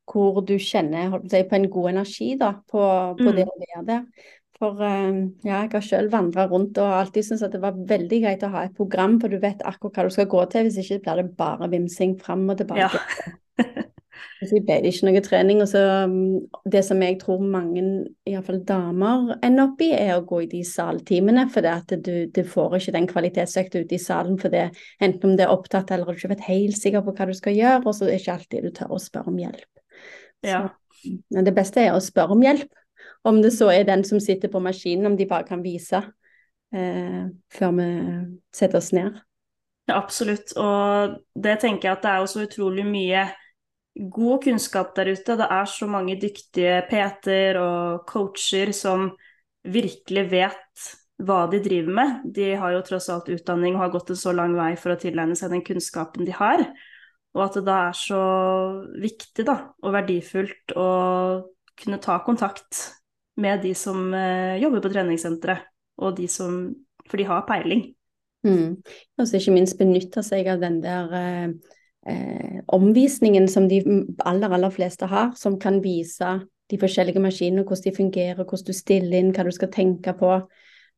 hvor 0.09 0.41
du 0.47 0.57
kjenner 0.59 1.19
si, 1.29 1.45
på 1.45 1.59
en 1.59 1.69
god 1.73 1.93
energi 1.93 2.33
da, 2.41 2.55
på, 2.71 2.83
på 3.19 3.29
mm. 3.29 3.35
det 3.37 3.47
å 3.47 3.57
være 3.63 3.87
der. 3.89 4.29
For 4.59 4.81
uh, 4.83 5.19
ja, 5.47 5.61
jeg 5.63 5.75
har 5.77 5.85
selv 5.87 6.15
vandra 6.15 6.49
rundt 6.51 6.81
og 6.83 6.95
alltid 7.01 7.29
syntes 7.29 7.45
at 7.47 7.53
det 7.55 7.63
var 7.63 7.79
veldig 7.89 8.23
greit 8.25 8.43
å 8.43 8.51
ha 8.55 8.65
et 8.67 8.75
program, 8.75 9.21
for 9.23 9.31
du 9.31 9.39
vet 9.43 9.63
akkurat 9.63 10.01
hva 10.01 10.09
du 10.09 10.17
skal 10.17 10.31
gå 10.33 10.41
til. 10.51 10.67
Hvis 10.67 10.81
ikke 10.83 11.05
blir 11.05 11.23
det 11.23 11.37
bare 11.39 11.71
vimsing 11.71 12.17
fram 12.19 12.49
og 12.51 12.59
tilbake. 12.59 12.89
Ja. 12.91 13.85
så 14.47 14.59
ble 14.63 14.81
det 14.83 14.93
ikke 14.93 15.09
noe 15.09 15.23
trening. 15.23 15.63
Og 15.63 15.71
så 15.71 15.83
mm, 16.11 16.65
det 16.75 16.83
som 16.87 17.03
jeg 17.03 17.21
tror 17.23 17.43
mange, 17.43 17.85
iallfall 18.29 18.61
damer, 18.67 19.35
ender 19.47 19.69
opp 19.69 19.83
i, 19.85 19.93
er 19.95 20.17
å 20.17 20.27
gå 20.27 20.43
i 20.45 20.51
de 20.51 20.65
saltimene. 20.67 21.47
For 21.55 21.65
det 21.65 21.75
at 21.75 21.97
du, 22.05 22.13
du 22.27 22.43
får 22.43 22.79
ikke 22.81 22.97
den 22.99 23.09
kvalitetsøkta 23.11 23.85
ute 23.85 23.99
i 23.99 24.03
salen 24.03 24.39
for 24.43 24.55
det, 24.55 24.69
enten 24.99 25.33
om 25.33 25.39
det 25.39 25.47
er 25.47 25.55
opptatt 25.55 25.95
eller 25.95 26.11
du 26.11 26.19
ikke 26.19 26.35
vet 26.35 26.47
helt 26.51 26.79
sikker 26.79 27.07
på 27.07 27.15
hva 27.15 27.31
du 27.31 27.37
skal 27.39 27.59
gjøre, 27.59 27.85
og 27.85 27.95
så 27.95 28.07
er 28.07 28.17
det 28.17 28.23
ikke 28.23 28.39
alltid 28.39 28.67
du 28.67 28.75
tør 28.81 28.99
å 28.99 29.03
spørre 29.03 29.35
om 29.35 29.43
hjelp. 29.47 29.69
Ja. 30.47 30.69
Så, 30.99 31.45
det 31.47 31.55
beste 31.57 31.85
er 31.85 31.95
å 31.95 32.03
spørre 32.03 32.37
om 32.37 32.45
hjelp. 32.45 32.71
Om 33.27 33.41
det 33.43 33.53
så 33.55 33.71
er 33.73 33.87
den 33.89 34.05
som 34.07 34.21
sitter 34.23 34.51
på 34.53 34.63
maskinen, 34.63 35.11
om 35.11 35.17
de 35.19 35.27
bare 35.29 35.47
kan 35.49 35.63
vise 35.65 36.01
eh, 36.75 37.25
før 37.55 37.75
vi 37.79 37.89
setter 38.55 38.81
oss 38.81 38.93
ned. 38.97 39.19
Ja, 39.89 39.97
absolutt. 39.97 40.53
Og 40.61 41.19
det 41.35 41.59
tenker 41.63 41.89
jeg 41.89 41.97
at 41.97 42.05
det 42.05 42.13
er 42.13 42.23
jo 42.23 42.31
så 42.31 42.45
utrolig 42.45 42.85
mye 42.87 43.27
god 43.99 44.45
kunnskap 44.45 44.95
der 44.97 45.15
ute. 45.15 45.39
Det 45.39 45.49
er 45.51 45.71
så 45.71 45.89
mange 45.91 46.19
dyktige 46.21 46.83
PT-er 46.91 47.59
og 47.63 48.05
coacher 48.09 48.73
som 48.77 49.11
virkelig 49.69 50.29
vet 50.31 50.89
hva 51.19 51.47
de 51.51 51.61
driver 51.65 51.97
med. 51.97 52.21
De 52.35 52.53
har 52.61 52.77
jo 52.77 52.85
tross 52.87 53.09
alt 53.11 53.31
utdanning 53.33 53.75
og 53.75 53.87
har 53.87 53.95
gått 53.97 54.13
en 54.15 54.21
så 54.21 54.35
lang 54.37 54.55
vei 54.59 54.75
for 54.79 54.95
å 54.95 55.01
tilegne 55.01 55.37
seg 55.39 55.51
den 55.55 55.65
kunnskapen 55.67 56.29
de 56.29 56.37
har. 56.37 56.63
Og 57.37 57.45
at 57.45 57.59
det 57.59 57.65
da 57.69 57.77
er 57.89 57.97
så 57.97 58.23
viktig 58.99 59.45
da, 59.47 59.59
og 59.85 59.95
verdifullt 59.95 60.75
å 60.79 60.89
kunne 61.79 62.01
ta 62.03 62.19
kontakt 62.25 62.81
med 63.39 63.63
de 63.63 63.75
som 63.79 64.09
eh, 64.17 64.59
jobber 64.63 64.83
på 64.83 64.93
treningssenteret, 64.95 65.69
og 66.03 66.17
de 66.19 66.29
som 66.31 66.61
For 67.09 67.17
de 67.17 67.25
har 67.25 67.47
peiling. 67.49 67.87
Mm. 68.45 68.83
Og 69.17 69.31
ikke 69.35 69.53
minst 69.55 69.79
benytte 69.79 70.21
seg 70.21 70.47
av 70.53 70.59
den 70.61 70.83
der 70.83 71.15
eh, 71.17 71.47
eh, 72.05 72.59
omvisningen 72.69 73.49
som 73.49 73.65
de 73.71 73.79
aller, 74.29 74.53
aller 74.53 74.75
fleste 74.75 75.09
har, 75.09 75.33
som 75.41 75.57
kan 75.59 75.81
vise 75.81 76.35
de 76.69 76.79
forskjellige 76.81 77.23
maskinene, 77.25 77.65
hvordan 77.65 77.87
de 77.87 77.97
fungerer, 77.97 78.45
hvordan 78.45 78.67
du 78.67 78.77
stiller 78.77 79.23
inn, 79.23 79.33
hva 79.33 79.47
du 79.47 79.55
skal 79.57 79.73
tenke 79.73 80.13
på. 80.21 80.35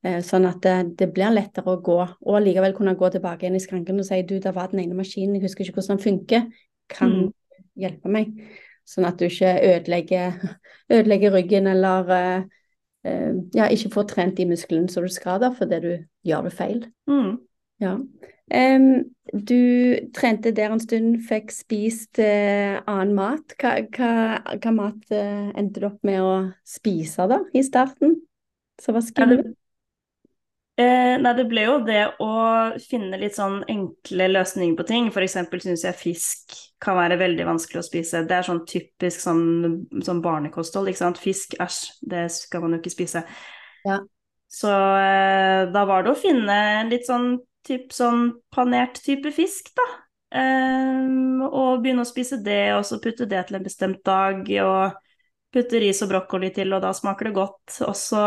Eh, 0.01 0.23
sånn 0.25 0.47
at 0.49 0.63
det, 0.65 0.75
det, 0.97 1.11
blir 1.13 1.33
lettere 1.35 1.75
å 1.75 1.81
gå, 1.85 1.99
og 2.01 2.41
likevel 2.41 2.73
kunne 2.77 2.97
gå 2.97 3.11
tilbake 3.13 3.45
igjen 3.45 3.59
i 3.59 3.61
skranken 3.61 4.01
og 4.01 4.07
si 4.09 4.23
du, 4.25 4.39
det 4.41 4.55
var 4.57 4.71
den 4.73 4.81
ene 4.87 4.97
maskinen, 4.97 5.37
jeg 5.37 5.45
husker 5.45 5.67
ikke 5.67 5.77
hvordan 5.77 5.99
den 5.99 6.05
funker, 6.07 6.47
kan 6.89 7.13
mm. 7.13 7.27
hjelpe 7.85 8.13
meg? 8.15 8.31
Sånn 8.89 9.05
at 9.05 9.21
du 9.21 9.27
ikke 9.29 9.53
ødelegger, 9.75 10.41
ødelegger 10.97 11.37
ryggen 11.37 11.69
eller 11.75 12.15
uh, 12.17 12.49
uh, 13.05 13.37
ja, 13.53 13.69
ikke 13.69 13.93
får 13.93 14.09
trent 14.15 14.41
de 14.41 14.49
musklene 14.49 14.89
som 14.89 15.05
du 15.05 15.13
skal 15.13 15.43
da, 15.45 15.53
fordi 15.53 15.83
du 15.85 15.93
gjør 16.27 16.49
det 16.49 16.57
feil. 16.57 16.83
Mm. 17.11 17.37
Ja. 17.85 17.95
Um, 18.51 18.89
du 19.37 20.01
trente 20.17 20.51
der 20.57 20.73
en 20.73 20.81
stund, 20.83 21.21
fikk 21.29 21.53
spist 21.55 22.25
uh, 22.25 22.81
annen 22.89 23.13
mat. 23.21 23.53
Hva, 23.61 23.77
hva, 23.93 24.11
hva 24.57 24.77
mat 24.81 25.13
endte 25.13 25.85
du 25.85 25.91
opp 25.93 26.01
med 26.09 26.25
å 26.25 26.35
spise 26.65 27.29
da, 27.31 27.45
i 27.53 27.69
starten? 27.69 28.17
Så 28.81 28.97
hva 28.97 29.05
skulle 29.05 29.43
du? 29.45 29.51
Eh, 30.81 31.15
nei, 31.21 31.33
det 31.37 31.45
ble 31.51 31.65
jo 31.67 31.75
det 31.85 32.03
å 32.25 32.31
finne 32.81 33.19
litt 33.21 33.37
sånn 33.37 33.59
enkle 33.69 34.29
løsninger 34.31 34.77
på 34.79 34.87
ting. 34.89 35.09
F.eks. 35.11 35.37
syns 35.65 35.85
jeg 35.85 35.99
fisk 35.99 36.55
kan 36.81 36.97
være 36.97 37.19
veldig 37.21 37.45
vanskelig 37.51 37.83
å 37.83 37.85
spise. 37.85 38.23
Det 38.29 38.39
er 38.39 38.47
sånn 38.47 38.63
typisk 38.69 39.21
sånn, 39.27 39.43
sånn 40.07 40.23
barnekosthold, 40.25 40.89
ikke 40.89 41.03
sant. 41.03 41.21
Fisk, 41.21 41.59
æsj, 41.61 41.83
det 42.15 42.25
skal 42.33 42.65
man 42.65 42.77
jo 42.77 42.81
ikke 42.81 42.95
spise. 42.95 43.25
Ja. 43.85 43.99
Så 44.51 44.71
eh, 44.73 45.67
da 45.71 45.85
var 45.87 46.07
det 46.07 46.15
å 46.15 46.19
finne 46.19 46.57
litt 46.89 47.05
sånn 47.07 47.35
typ 47.67 47.93
sånn 47.93 48.31
panert 48.55 49.03
type 49.05 49.35
fisk, 49.37 49.69
da. 49.77 49.87
Eh, 50.41 51.45
og 51.51 51.85
begynne 51.85 52.07
å 52.07 52.09
spise 52.09 52.41
det, 52.41 52.71
og 52.79 52.87
så 52.89 53.03
putte 53.05 53.29
det 53.29 53.45
til 53.47 53.61
en 53.61 53.69
bestemt 53.69 54.01
dag. 54.07 54.49
og 54.65 54.99
putte 55.51 55.81
ris 55.83 55.99
og 56.05 56.13
brokkoli 56.13 56.53
til, 56.55 56.73
og 56.77 56.83
da 56.85 56.93
smaker 56.95 57.29
det 57.29 57.37
godt. 57.37 57.81
Og 57.87 57.97
så, 57.99 58.25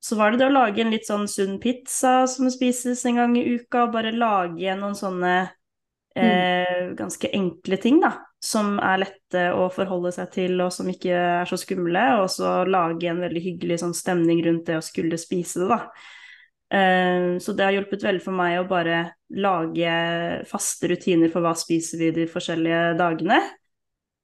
så 0.00 0.16
var 0.16 0.32
det 0.32 0.40
det 0.40 0.48
å 0.48 0.54
lage 0.54 0.80
en 0.80 0.92
litt 0.94 1.04
sånn 1.08 1.26
sunn 1.28 1.58
pizza 1.60 2.24
som 2.30 2.48
spises 2.52 3.02
en 3.08 3.20
gang 3.20 3.36
i 3.36 3.44
uka, 3.56 3.84
og 3.84 3.94
bare 3.98 4.14
lage 4.16 4.76
noen 4.78 4.96
sånne 4.96 5.34
mm. 5.44 6.24
eh, 6.24 6.84
ganske 6.96 7.28
enkle 7.36 7.78
ting, 7.82 8.00
da. 8.00 8.14
Som 8.40 8.78
er 8.80 9.02
lette 9.02 9.42
å 9.52 9.66
forholde 9.68 10.14
seg 10.16 10.30
til, 10.32 10.54
og 10.64 10.72
som 10.72 10.88
ikke 10.88 11.12
er 11.12 11.50
så 11.50 11.58
skumle. 11.60 12.06
Og 12.22 12.30
så 12.32 12.62
lage 12.64 13.10
en 13.12 13.20
veldig 13.20 13.42
hyggelig 13.44 13.82
sånn 13.82 13.92
stemning 13.96 14.40
rundt 14.46 14.70
det 14.70 14.78
å 14.80 14.86
skulle 14.86 15.20
spise 15.20 15.60
det, 15.60 15.68
da. 15.68 15.82
Eh, 16.80 17.36
så 17.44 17.52
det 17.52 17.66
har 17.66 17.76
hjulpet 17.76 18.08
veldig 18.08 18.24
for 18.24 18.40
meg 18.40 18.56
å 18.56 18.68
bare 18.70 19.02
lage 19.36 19.94
faste 20.48 20.88
rutiner 20.88 21.28
for 21.28 21.44
hva 21.44 21.52
spiser 21.58 22.06
vi 22.06 22.12
de 22.22 22.28
forskjellige 22.30 22.94
dagene. 22.96 23.42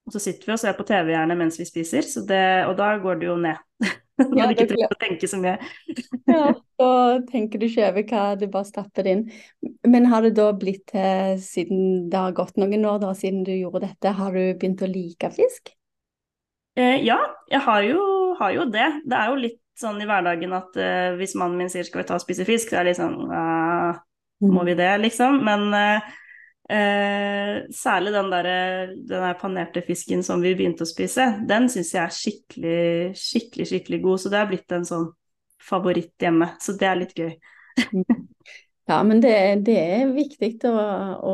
Og 0.07 0.17
så 0.17 0.23
sitter 0.23 0.49
vi 0.49 0.57
og 0.57 0.62
ser 0.62 0.77
på 0.79 0.87
TV 0.89 1.12
gjerne 1.12 1.37
mens 1.37 1.61
vi 1.61 1.69
spiser, 1.69 2.07
det, 2.29 2.45
og 2.71 2.77
da 2.79 2.95
går 3.03 3.21
det 3.21 3.29
jo 3.29 3.37
ned. 3.43 3.61
Når 4.31 4.39
ja, 4.39 4.47
du 4.49 4.55
ikke 4.55 4.69
trenger 4.71 4.93
å 4.95 4.99
tenke 5.01 5.29
så 5.29 5.39
mye. 5.41 5.57
ja, 6.31 6.45
da 6.81 6.91
tenker 7.29 7.61
du 7.61 7.67
ikke 7.69 7.91
over 7.91 8.07
hva 8.09 8.23
du 8.41 8.47
bare 8.53 8.69
stapper 8.69 9.05
det 9.05 9.13
inn. 9.17 9.25
Men 9.85 10.09
har 10.13 10.25
det 10.25 10.35
da 10.39 10.49
blitt 10.57 10.87
til, 10.93 11.37
siden 11.45 12.07
det 12.13 12.23
har 12.23 12.37
gått 12.37 12.57
noen 12.61 12.87
år 12.89 13.03
da, 13.05 13.13
siden 13.19 13.45
du 13.45 13.53
gjorde 13.53 13.85
dette, 13.85 14.15
har 14.17 14.33
du 14.33 14.41
begynt 14.57 14.85
å 14.85 14.91
like 14.91 15.33
fisk? 15.37 15.75
Eh, 16.81 17.01
ja, 17.05 17.19
jeg 17.53 17.63
har 17.65 17.85
jo, 17.85 18.01
har 18.41 18.57
jo, 18.57 18.67
det. 18.73 18.89
Det 19.05 19.21
er 19.21 19.33
jo 19.33 19.41
litt 19.45 19.63
sånn 19.77 20.01
i 20.01 20.09
hverdagen 20.09 20.53
at 20.57 20.77
eh, 20.81 21.13
hvis 21.21 21.37
mannen 21.37 21.61
min 21.61 21.73
sier 21.73 21.85
skal 21.85 22.03
vi 22.03 22.09
ta 22.09 22.17
og 22.17 22.25
spise 22.25 22.49
fisk, 22.49 22.73
så 22.73 22.81
er 22.81 22.87
det 22.87 22.95
litt 22.95 23.01
sånn 23.01 23.21
eh, 23.29 24.05
Må 24.49 24.65
vi 24.69 24.77
det, 24.77 24.95
liksom? 25.01 25.43
Men 25.45 25.73
uh, 26.71 27.59
særlig 27.75 28.13
den 28.15 28.33
der, 28.33 28.49
den 28.95 29.27
der 29.27 29.39
panerte 29.41 29.83
fisken 29.87 30.25
som 30.27 30.43
vi 30.45 30.55
begynte 30.59 30.87
å 30.87 30.91
spise, 30.91 31.29
den 31.49 31.71
syns 31.73 31.93
jeg 31.95 32.03
er 32.05 32.17
skikkelig, 32.17 32.81
skikkelig, 33.21 33.69
skikkelig 33.73 34.03
god. 34.05 34.23
Så 34.23 34.33
det 34.33 34.41
er 34.41 34.51
blitt 34.51 34.77
en 34.77 34.89
sånn 34.89 35.11
favoritt 35.67 36.15
hjemme. 36.23 36.53
Så 36.63 36.77
det 36.79 36.91
er 36.91 37.01
litt 37.03 37.17
gøy. 37.19 37.35
Ja, 38.87 39.01
men 39.03 39.19
det, 39.19 39.33
det 39.67 39.75
er 39.83 40.13
viktig 40.15 40.53
å, 40.71 40.75
å 41.27 41.33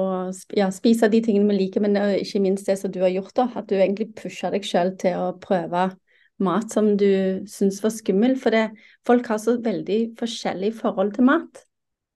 ja, 0.57 0.71
spise 0.73 1.11
de 1.13 1.19
tingene 1.21 1.51
vi 1.51 1.59
liker, 1.59 1.83
men 1.85 1.99
ikke 2.17 2.41
minst 2.41 2.65
det 2.65 2.79
som 2.81 2.93
du 2.93 3.03
har 3.05 3.13
gjort. 3.13 3.35
da, 3.37 3.45
At 3.61 3.69
du 3.69 3.75
egentlig 3.77 4.15
pusher 4.17 4.55
deg 4.55 4.65
selv 4.65 4.97
til 5.03 5.21
å 5.21 5.35
prøve 5.37 5.91
mat 6.43 6.73
som 6.73 6.95
du 6.97 7.45
syns 7.53 7.83
var 7.85 7.93
skummel? 7.93 8.39
For 8.41 8.57
det, 8.57 8.71
folk 9.05 9.29
har 9.29 9.43
så 9.43 9.59
veldig 9.61 10.01
forskjellig 10.17 10.73
forhold 10.81 11.13
til 11.19 11.29
mat. 11.29 11.61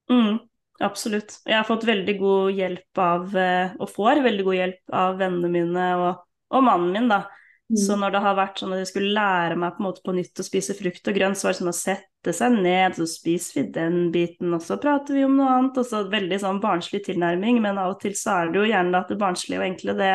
Mm, 0.09 0.41
absolutt. 0.85 1.39
Jeg 1.47 1.57
har 1.59 1.67
fått 1.69 1.87
veldig 1.89 2.19
god 2.21 2.57
hjelp 2.57 3.01
av, 3.01 3.33
eh, 3.37 3.75
og 3.81 3.91
får 3.93 4.23
veldig 4.25 4.47
god 4.47 4.59
hjelp 4.59 4.95
av 5.01 5.19
vennene 5.21 5.51
mine 5.53 5.89
og, 6.01 6.23
og 6.53 6.65
mannen 6.67 6.95
min, 6.95 7.11
da. 7.13 7.25
Mm. 7.67 7.79
Så 7.83 7.97
når 7.99 8.13
det 8.15 8.21
har 8.23 8.37
vært 8.39 8.61
sånn 8.61 8.75
at 8.77 8.85
jeg 8.85 8.91
skulle 8.93 9.15
lære 9.17 9.57
meg 9.59 9.75
på, 9.75 9.83
en 9.83 9.87
måte 9.89 10.03
på 10.07 10.15
nytt 10.15 10.39
å 10.39 10.47
spise 10.47 10.77
frukt 10.79 11.09
og 11.11 11.17
grønt, 11.17 11.39
så 11.39 11.49
var 11.49 11.55
det 11.55 11.59
sånn 11.59 11.73
å 11.73 11.75
sette 11.75 12.35
seg 12.37 12.59
ned, 12.63 12.95
så 12.95 13.07
spiser 13.11 13.59
vi 13.59 13.65
den 13.75 13.97
biten, 14.15 14.55
og 14.55 14.63
så 14.63 14.79
prater 14.83 15.19
vi 15.19 15.25
om 15.27 15.35
noe 15.35 15.51
annet. 15.51 15.81
Og 15.83 15.89
så 15.89 16.05
veldig 16.13 16.39
sånn 16.45 16.63
barnslig 16.63 17.03
tilnærming, 17.09 17.59
men 17.65 17.81
av 17.83 17.97
og 17.97 18.03
til 18.05 18.15
så 18.19 18.37
er 18.41 18.53
det 18.53 18.63
jo 18.63 18.69
gjerne 18.71 19.01
at 19.01 19.11
det 19.11 19.19
barnslige 19.19 19.63
og 19.63 19.67
enkle, 19.67 19.97
det, 19.99 20.13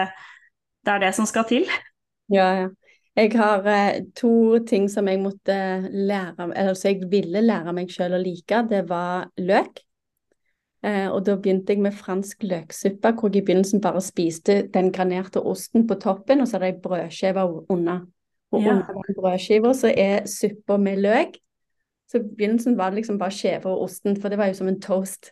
det 0.87 0.93
er 0.95 1.03
det 1.03 1.11
som 1.17 1.27
skal 1.27 1.47
til. 1.49 1.67
Ja, 2.31 2.47
ja. 2.61 2.69
Jeg 3.19 3.33
har 3.35 3.65
eh, 3.67 4.03
to 4.15 4.61
ting 4.63 4.85
som 4.87 5.09
jeg 5.11 5.19
måtte 5.19 5.55
lære, 5.91 6.47
eller 6.55 6.77
så 6.79 6.93
jeg 6.93 7.09
ville 7.11 7.41
lære 7.43 7.73
meg 7.75 7.91
selv 7.91 8.15
å 8.15 8.21
like. 8.21 8.61
Det 8.71 8.85
var 8.87 9.27
løk. 9.43 9.81
Eh, 10.81 11.07
og 11.13 11.21
da 11.27 11.35
begynte 11.37 11.75
jeg 11.75 11.81
med 11.83 11.93
fransk 11.93 12.43
løksuppe, 12.43 13.11
hvor 13.13 13.29
jeg 13.29 13.43
i 13.43 13.45
begynnelsen 13.45 13.83
bare 13.83 14.01
spiste 14.01 14.63
den 14.73 14.89
granerte 14.93 15.43
osten 15.45 15.85
på 15.87 15.99
toppen, 16.01 16.41
og 16.41 16.47
så 16.49 16.57
hadde 16.57 16.71
jeg 16.71 16.81
brødskive 16.81 17.45
under. 17.69 17.99
Og 18.51 18.63
ja. 18.63 18.73
under 18.73 19.19
brødskiva 19.19 19.73
så 19.77 19.93
er 19.97 20.25
suppa 20.25 20.77
med 20.81 21.03
løk. 21.05 21.37
Så 22.11 22.19
i 22.19 22.23
begynnelsen 22.27 22.77
var 22.77 22.89
det 22.89 23.01
liksom 23.01 23.19
bare 23.21 23.31
skive 23.31 23.69
og 23.69 23.85
osten, 23.85 24.17
for 24.21 24.29
det 24.29 24.37
var 24.41 24.49
jo 24.49 24.57
som 24.57 24.67
en 24.67 24.81
toast. 24.81 25.31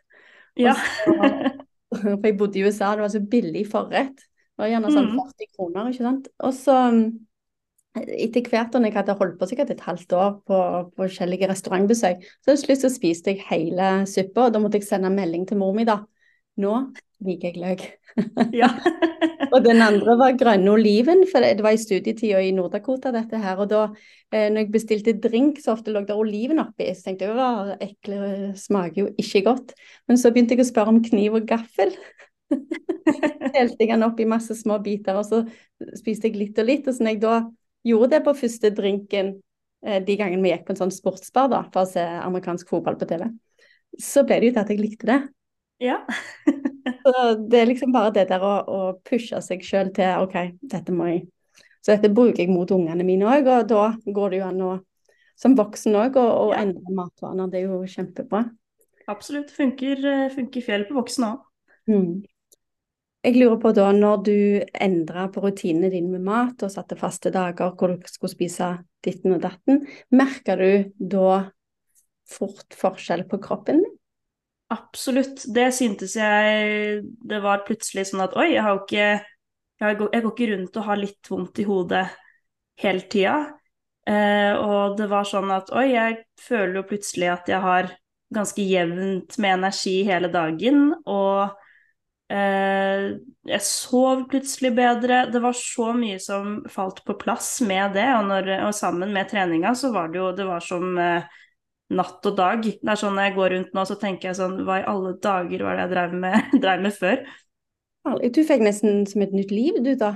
Ja. 0.57 0.75
Så, 1.03 1.15
for 2.21 2.27
jeg 2.27 2.37
bodde 2.37 2.59
i 2.59 2.63
USA, 2.63 2.93
det 2.93 3.03
var 3.03 3.11
så 3.11 3.23
billig 3.31 3.65
forrett. 3.71 4.21
Det 4.21 4.63
var 4.63 4.71
gjerne 4.71 4.93
sånn 4.93 5.11
40 5.15 5.17
mm. 5.17 5.49
kroner, 5.57 5.89
ikke 5.89 6.05
sant. 6.05 6.29
Og 6.39 6.53
så 6.55 6.77
etter 8.07 8.47
hvert 8.51 8.75
når 8.75 8.89
jeg 8.89 8.97
hadde 8.99 9.17
holdt 9.19 9.37
på 9.39 9.49
sikkert 9.49 9.73
et 9.73 9.83
halvt 9.85 10.15
år 10.17 10.31
på, 10.47 10.61
på 10.93 11.03
forskjellige 11.03 11.49
restaurantbesøk, 11.51 12.23
så 12.41 12.53
til 12.53 12.63
slutt 12.63 12.85
så 12.85 12.93
spiste 12.93 13.35
jeg 13.35 13.45
hele 13.49 13.91
suppa, 14.09 14.47
og 14.47 14.55
da 14.55 14.63
måtte 14.63 14.81
jeg 14.81 14.89
sende 14.89 15.11
melding 15.13 15.47
til 15.49 15.61
mor 15.61 15.75
mi, 15.77 15.87
da. 15.87 16.01
Nå 16.59 16.73
liker 17.25 17.51
jeg 17.51 17.61
løk. 17.61 17.85
Ja. 18.55 18.69
og 19.53 19.63
den 19.65 19.81
andre 19.83 20.15
var 20.19 20.37
grønne 20.39 20.71
oliven, 20.71 21.25
for 21.29 21.43
det, 21.43 21.63
var 21.63 21.75
i 21.75 21.81
studietida 21.81 22.41
i 22.43 22.53
Nord-Dakota 22.55 23.11
dette 23.15 23.39
her. 23.41 23.59
Og 23.59 23.69
da 23.71 23.81
eh, 24.31 24.47
når 24.51 24.63
jeg 24.63 24.71
bestilte 24.73 25.15
drink, 25.23 25.59
så 25.63 25.75
ofte 25.75 25.93
lå 25.93 26.03
det 26.07 26.15
oliven 26.17 26.61
oppi. 26.63 26.89
Så 26.95 27.09
tenkte 27.09 27.29
jeg 27.29 27.43
at 27.43 27.85
ekle 27.85 28.53
smaker 28.59 29.03
jo 29.03 29.11
ikke 29.19 29.43
godt. 29.49 29.75
Men 30.09 30.21
så 30.21 30.33
begynte 30.33 30.55
jeg 30.55 30.65
å 30.65 30.71
spørre 30.71 30.95
om 30.95 31.03
kniv 31.03 31.39
og 31.39 31.47
gaffel. 31.49 31.93
Delte 33.53 33.79
jeg 33.79 33.91
den 33.91 34.07
opp 34.07 34.19
i 34.19 34.29
masse 34.29 34.55
små 34.57 34.79
biter, 34.83 35.19
og 35.19 35.27
så 35.27 35.43
spiste 35.99 36.29
jeg 36.29 36.39
litt 36.39 36.59
og 36.61 36.69
litt. 36.69 36.87
Og 36.87 36.95
så 36.95 37.05
når 37.05 37.17
jeg 37.17 37.23
da 37.25 37.39
gjorde 37.87 38.11
det 38.15 38.21
på 38.25 38.35
første 38.37 38.71
drinken 38.75 39.33
eh, 39.85 39.99
de 40.05 40.17
gangene 40.19 40.43
vi 40.43 40.53
gikk 40.53 40.65
på 40.67 40.75
en 40.75 40.81
sånn 40.83 40.93
sportsbar 40.93 41.49
da, 41.51 41.63
for 41.73 41.85
å 41.85 41.89
se 41.89 42.03
amerikansk 42.03 42.71
fotball 42.71 42.99
på 42.99 43.07
TV, 43.09 43.27
så 43.99 44.25
ble 44.27 44.39
det 44.39 44.49
jo 44.49 44.55
til 44.55 44.63
at 44.63 44.73
jeg 44.73 44.81
likte 44.81 45.09
det. 45.09 45.19
Ja. 45.79 46.01
så 47.05 47.13
det 47.39 47.61
er 47.61 47.69
liksom 47.71 47.95
bare 47.95 48.13
det 48.15 48.27
der 48.31 48.43
å, 48.43 48.53
å 48.67 48.79
pushe 49.07 49.39
seg 49.43 49.63
sjøl 49.65 49.93
til 49.95 50.25
OK, 50.25 50.35
dette 50.59 50.95
må 50.95 51.07
jeg 51.11 51.27
Så 51.79 51.93
dette 51.93 52.11
bruker 52.11 52.43
jeg 52.43 52.51
mot 52.51 52.71
ungene 52.75 53.05
mine 53.07 53.27
òg, 53.31 53.47
og 53.47 53.67
da 53.69 53.83
går 54.03 54.33
det 54.33 54.41
jo 54.41 54.47
an 54.49 54.63
å 54.67 54.71
som 55.39 55.55
voksen 55.55 55.95
òg 55.95 56.17
å 56.19 56.49
ja. 56.51 56.63
endre 56.65 56.95
matvaner. 56.95 57.47
Det 57.47 57.61
er 57.61 57.69
jo 57.69 57.79
kjempebra. 57.87 58.43
Absolutt. 59.09 59.53
Funker, 59.55 60.01
eh, 60.03 60.25
funker 60.33 60.65
fjell 60.65 60.83
på 60.89 60.97
voksen 60.97 61.29
òg. 61.29 61.45
Mm. 61.89 62.09
Jeg 63.29 63.35
lurer 63.37 63.59
på 63.61 63.69
da, 63.77 63.91
når 63.93 64.21
du 64.25 64.37
endra 64.81 65.27
på 65.29 65.43
rutinene 65.43 65.91
dine 65.93 66.09
med 66.09 66.23
mat 66.25 66.63
og 66.65 66.71
satte 66.73 66.95
faste 66.97 67.29
dager 67.29 67.75
hvor 67.77 67.91
du 67.93 68.07
skulle 68.09 68.31
spise 68.31 68.69
ditten 69.05 69.35
og 69.35 69.43
datten, 69.43 69.83
merka 70.09 70.55
du 70.57 70.87
da 70.97 71.43
fort 72.25 72.73
forskjell 72.73 73.27
på 73.29 73.37
kroppen 73.43 73.83
din? 73.83 73.93
Absolutt. 74.73 75.45
Det 75.45 75.67
syntes 75.77 76.15
jeg 76.17 77.05
Det 77.05 77.39
var 77.45 77.67
plutselig 77.69 78.07
sånn 78.09 78.25
at 78.25 78.33
oi, 78.37 78.47
jeg 78.55 78.65
har 78.65 78.79
jo 78.79 78.81
ikke 78.87 79.05
jeg 79.79 80.01
går, 80.01 80.09
jeg 80.15 80.25
går 80.25 80.33
ikke 80.33 80.49
rundt 80.55 80.81
og 80.81 80.89
har 80.89 81.03
litt 81.05 81.31
vondt 81.31 81.61
i 81.61 81.69
hodet 81.69 82.03
hele 82.81 83.07
tida. 83.13 83.37
Eh, 84.09 84.57
og 84.57 84.97
det 84.97 85.05
var 85.13 85.29
sånn 85.29 85.53
at 85.53 85.69
oi, 85.69 85.87
jeg 85.93 86.19
føler 86.41 86.81
jo 86.81 86.87
plutselig 86.89 87.29
at 87.37 87.53
jeg 87.53 87.61
har 87.61 87.93
ganske 88.33 88.65
jevnt 88.65 89.37
med 89.37 89.59
energi 89.61 89.99
hele 90.09 90.33
dagen. 90.33 90.95
og 91.05 91.68
jeg 92.29 93.63
sov 93.65 94.27
plutselig 94.29 94.69
bedre. 94.77 95.23
Det 95.33 95.41
var 95.41 95.55
så 95.57 95.89
mye 95.97 96.19
som 96.21 96.59
falt 96.69 97.01
på 97.07 97.15
plass 97.17 97.55
med 97.65 97.95
det. 97.97 98.05
Og, 98.19 98.27
når, 98.29 98.51
og 98.67 98.73
sammen 98.77 99.13
med 99.15 99.31
treninga 99.31 99.73
så 99.77 99.89
var 99.95 100.11
det 100.11 100.21
jo 100.21 100.29
det 100.37 100.45
var 100.45 100.61
som 100.61 100.93
eh, 101.01 101.25
natt 101.97 102.29
og 102.29 102.37
dag. 102.37 102.63
Det 102.63 102.85
er 102.85 103.01
sånn 103.01 103.17
Når 103.17 103.29
jeg 103.29 103.37
går 103.39 103.53
rundt 103.55 103.77
nå, 103.77 103.85
så 103.89 103.97
tenker 103.99 104.29
jeg 104.29 104.39
sånn 104.39 104.59
Hva 104.67 104.81
i 104.81 104.87
alle 104.93 105.15
dager 105.23 105.65
var 105.65 105.77
det 105.77 105.85
jeg 105.87 105.93
drev 105.95 106.17
med, 106.25 106.49
drev 106.63 106.85
med 106.85 106.97
før? 106.97 107.21
Du 108.33 108.41
fikk 108.47 108.63
nesten 108.63 109.03
som 109.09 109.25
et 109.25 109.35
nytt 109.35 109.51
liv, 109.53 109.81
du 109.83 109.93
da? 109.99 110.15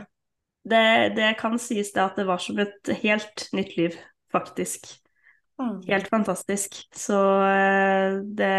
Det, 0.63 0.85
det 1.17 1.33
kan 1.41 1.57
sies 1.59 1.91
det 1.93 2.03
at 2.05 2.19
det 2.19 2.27
var 2.29 2.39
som 2.41 2.61
et 2.63 2.93
helt 3.01 3.49
nytt 3.57 3.73
liv, 3.75 3.97
faktisk. 4.31 5.02
Helt 5.87 6.07
fantastisk. 6.09 6.75
Så 6.95 7.19
eh, 7.45 8.15
det, 8.23 8.55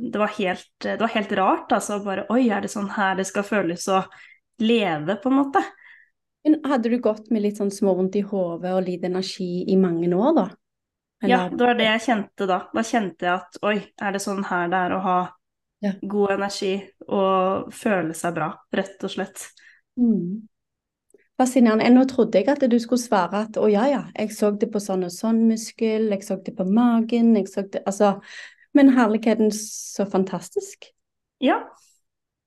det, 0.00 0.18
var 0.18 0.32
helt, 0.38 0.70
det, 0.82 1.00
var 1.00 1.12
helt, 1.14 1.32
rart, 1.32 1.72
altså. 1.72 2.00
Bare 2.04 2.26
oi, 2.32 2.46
er 2.48 2.64
det 2.64 2.72
sånn 2.72 2.90
her 2.96 3.18
det 3.18 3.26
skal 3.28 3.46
føles 3.46 3.86
å 3.92 4.02
leve, 4.62 5.18
på 5.20 5.30
en 5.30 5.38
måte? 5.42 5.62
Men 6.44 6.62
hadde 6.64 6.88
du 6.88 6.96
gått 7.04 7.28
med 7.30 7.44
litt 7.44 7.60
sånn 7.60 7.72
småvondt 7.72 8.16
i 8.16 8.24
hodet 8.24 8.72
og 8.72 8.86
lite 8.86 9.10
energi 9.10 9.66
i 9.68 9.76
mange 9.80 10.08
år, 10.08 10.32
da? 10.38 10.46
Eller? 11.20 11.34
Ja, 11.34 11.40
det 11.52 11.66
var 11.66 11.76
det 11.76 11.88
jeg 11.90 12.04
kjente 12.06 12.48
da. 12.48 12.62
Da 12.72 12.84
kjente 12.86 13.28
jeg 13.28 13.34
at 13.34 13.60
oi, 13.68 13.76
er 14.00 14.16
det 14.16 14.22
sånn 14.24 14.40
her 14.48 14.70
det 14.72 14.80
er 14.86 14.94
å 14.96 15.02
ha 15.04 15.18
ja. 15.84 15.92
god 16.00 16.36
energi 16.38 16.72
og 17.08 17.68
føle 17.76 18.16
seg 18.16 18.38
bra, 18.38 18.54
rett 18.72 19.04
og 19.04 19.12
slett. 19.12 19.44
Mm. 20.00 20.48
Fascinerende. 21.40 21.88
Nå 21.94 22.04
trodde 22.10 22.40
jeg 22.40 22.50
at 22.52 22.64
du 22.68 22.76
skulle 22.82 23.00
svare 23.00 23.44
at 23.46 23.56
å 23.56 23.64
ja, 23.70 23.86
ja, 23.88 24.00
jeg 24.12 24.34
så 24.36 24.50
det 24.52 24.68
på 24.72 24.82
sånn 24.82 25.06
og 25.06 25.12
sånn 25.14 25.46
muskel, 25.48 26.10
jeg 26.12 26.26
så 26.26 26.36
det 26.44 26.52
på 26.58 26.66
magen, 26.68 27.32
jeg 27.38 27.48
så 27.48 27.64
det 27.64 27.80
Altså, 27.88 28.18
men 28.76 28.92
herligheten, 28.94 29.48
så 29.54 30.04
fantastisk. 30.06 30.90
Ja. 31.42 31.62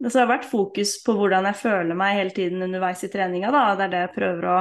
Det 0.04 0.12
har 0.14 0.28
vært 0.30 0.46
fokus 0.46 0.98
på 1.04 1.16
hvordan 1.16 1.48
jeg 1.48 1.60
føler 1.62 1.98
meg 1.98 2.18
hele 2.20 2.34
tiden 2.36 2.64
underveis 2.66 3.04
i 3.06 3.10
treninga, 3.12 3.52
da. 3.56 3.66
Det 3.80 3.86
er 3.88 3.92
det 3.94 4.02
jeg 4.04 4.14
prøver 4.18 4.48
å 4.52 4.58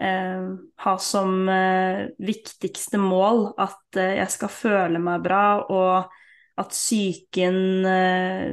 eh, 0.00 0.50
ha 0.84 0.94
som 1.02 1.48
eh, 1.52 2.06
viktigste 2.18 3.00
mål. 3.00 3.52
At 3.60 4.00
eh, 4.00 4.16
jeg 4.18 4.32
skal 4.32 4.52
føle 4.52 5.02
meg 5.02 5.24
bra, 5.24 5.44
og 5.68 6.62
at 6.62 6.72
psyken, 6.72 7.58
eh, 7.88 8.46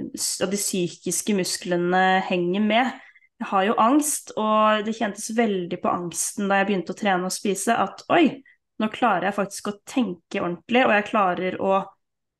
at 0.44 0.52
de 0.52 0.60
psykiske 0.60 1.38
musklene 1.40 2.04
henger 2.28 2.68
med. 2.68 3.00
Jeg 3.40 3.48
har 3.48 3.66
jo 3.70 3.76
angst, 3.80 4.34
og 4.36 4.84
det 4.84 4.98
kjentes 4.98 5.30
veldig 5.36 5.80
på 5.80 5.92
angsten 5.92 6.50
da 6.50 6.60
jeg 6.60 6.70
begynte 6.70 6.92
å 6.92 7.00
trene 7.00 7.30
og 7.30 7.34
spise, 7.34 7.72
at 7.72 8.04
oi, 8.12 8.42
nå 8.80 8.90
klarer 8.92 9.30
jeg 9.30 9.38
faktisk 9.38 9.70
å 9.72 9.78
tenke 9.88 10.42
ordentlig, 10.42 10.84
og 10.84 10.94
jeg 10.96 11.08
klarer 11.08 11.60
å 11.64 11.78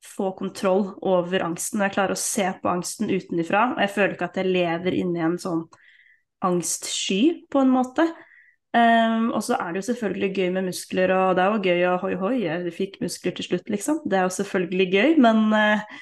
få 0.04 0.30
kontroll 0.36 0.90
over 1.04 1.44
angsten, 1.44 1.80
og 1.80 1.88
jeg 1.88 1.96
klarer 1.96 2.16
å 2.16 2.20
se 2.20 2.46
på 2.60 2.72
angsten 2.72 3.12
utenfra, 3.12 3.70
og 3.74 3.80
jeg 3.84 3.94
føler 3.94 4.16
ikke 4.16 4.28
at 4.28 4.40
jeg 4.40 4.52
lever 4.52 4.98
inni 5.00 5.24
en 5.24 5.38
sånn 5.40 5.64
angstsky, 6.44 7.20
på 7.52 7.64
en 7.64 7.72
måte. 7.72 8.06
Um, 8.70 9.32
og 9.34 9.42
så 9.42 9.56
er 9.56 9.72
det 9.72 9.80
jo 9.80 9.88
selvfølgelig 9.88 10.30
gøy 10.36 10.52
med 10.54 10.68
muskler, 10.68 11.12
og 11.16 11.34
det 11.36 11.44
er 11.44 11.50
jo 11.56 11.64
gøy 11.64 11.88
å 11.90 11.96
hoi 12.04 12.12
hoi, 12.20 12.36
jeg 12.44 12.76
fikk 12.76 13.00
muskler 13.02 13.36
til 13.36 13.48
slutt, 13.48 13.72
liksom. 13.72 14.04
Det 14.04 14.20
er 14.20 14.28
jo 14.28 14.36
selvfølgelig 14.36 14.88
gøy, 14.94 15.18
men 15.24 15.42
uh, 15.56 15.98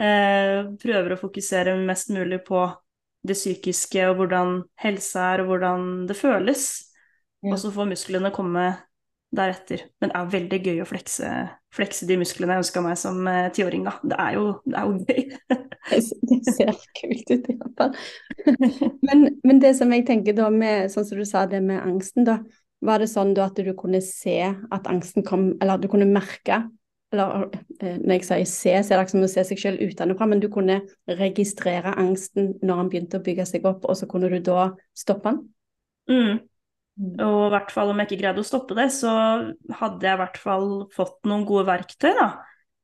uh, 0.00 0.72
prøver 0.80 1.16
å 1.16 1.20
fokusere 1.20 1.76
mest 1.88 2.12
mulig 2.14 2.44
på 2.46 2.68
det 3.26 3.36
psykiske 3.38 4.06
og 4.10 4.16
hvordan 4.18 4.62
helsa 4.82 5.32
er, 5.34 5.42
og 5.42 5.52
hvordan 5.52 6.08
det 6.08 6.16
føles. 6.18 6.64
Ja. 7.42 7.52
Og 7.52 7.60
så 7.62 7.70
får 7.74 7.90
musklene 7.90 8.32
komme 8.34 8.70
deretter. 9.32 9.86
Men 10.00 10.10
det 10.12 10.18
er 10.18 10.32
veldig 10.32 10.58
gøy 10.66 10.82
å 10.82 10.88
flekse, 10.88 11.28
flekse 11.74 12.06
de 12.08 12.18
musklene 12.20 12.56
jeg 12.56 12.64
ønska 12.66 12.82
meg 12.84 12.98
som 13.00 13.22
uh, 13.26 13.48
tiåring, 13.54 13.86
da. 13.88 13.94
Det 14.04 14.18
er 14.20 14.36
jo, 14.36 14.44
det 14.66 14.78
er 14.78 14.90
jo 14.90 14.96
gøy. 15.08 15.22
det 16.30 16.40
ser 16.50 16.82
kult 16.98 17.32
ut, 17.32 17.48
i 17.48 17.56
hvert 17.56 17.80
fall. 17.80 17.96
men, 19.06 19.24
men, 19.40 19.62
det 19.62 19.74
som 19.78 19.92
jeg 19.94 20.06
tenker 20.08 20.36
da 20.36 20.50
med, 20.52 20.92
sånn 20.92 21.08
som 21.08 21.22
du 21.22 21.26
sa 21.28 21.46
det 21.50 21.62
med 21.64 21.80
angsten, 21.82 22.28
da. 22.28 22.40
Var 22.82 22.98
det 22.98 23.12
sånn 23.12 23.30
da 23.38 23.46
at 23.46 23.58
du 23.62 23.72
kunne 23.78 24.00
se 24.02 24.38
at 24.42 24.88
angsten 24.90 25.22
kom, 25.26 25.52
eller 25.62 25.76
at 25.76 25.84
du 25.84 25.90
kunne 25.90 26.08
merke 26.10 26.64
eller 27.12 27.48
eh, 27.82 27.98
når 28.00 28.16
jeg 28.16 28.26
sier 28.26 28.46
se, 28.48 28.72
så 28.80 28.94
er 28.94 29.00
det 29.00 29.04
ikke 29.04 29.14
som 29.14 29.26
å 29.26 29.32
se 29.32 29.44
seg 29.50 29.60
selv 29.60 29.82
utenfra, 29.84 30.28
men 30.30 30.40
du 30.40 30.48
kunne 30.52 30.78
registrere 31.20 31.92
angsten 32.00 32.54
når 32.64 32.80
han 32.80 32.92
begynte 32.92 33.20
å 33.20 33.26
bygge 33.26 33.46
seg 33.50 33.68
opp, 33.68 33.84
og 33.84 33.98
så 33.98 34.08
kunne 34.10 34.30
du 34.32 34.38
da 34.44 34.70
stoppe 34.96 35.32
han? 35.32 35.42
Mm. 36.10 36.40
mm. 36.40 37.12
Og 37.26 37.36
i 37.46 37.52
hvert 37.54 37.74
fall 37.74 37.92
om 37.92 38.00
jeg 38.00 38.10
ikke 38.10 38.22
greide 38.24 38.42
å 38.42 38.48
stoppe 38.48 38.78
det, 38.78 38.88
så 38.96 39.12
hadde 39.82 40.08
jeg 40.08 40.16
i 40.16 40.22
hvert 40.22 40.40
fall 40.40 40.68
fått 40.94 41.20
noen 41.28 41.44
gode 41.48 41.68
verktøy, 41.68 42.10
da. 42.16 42.30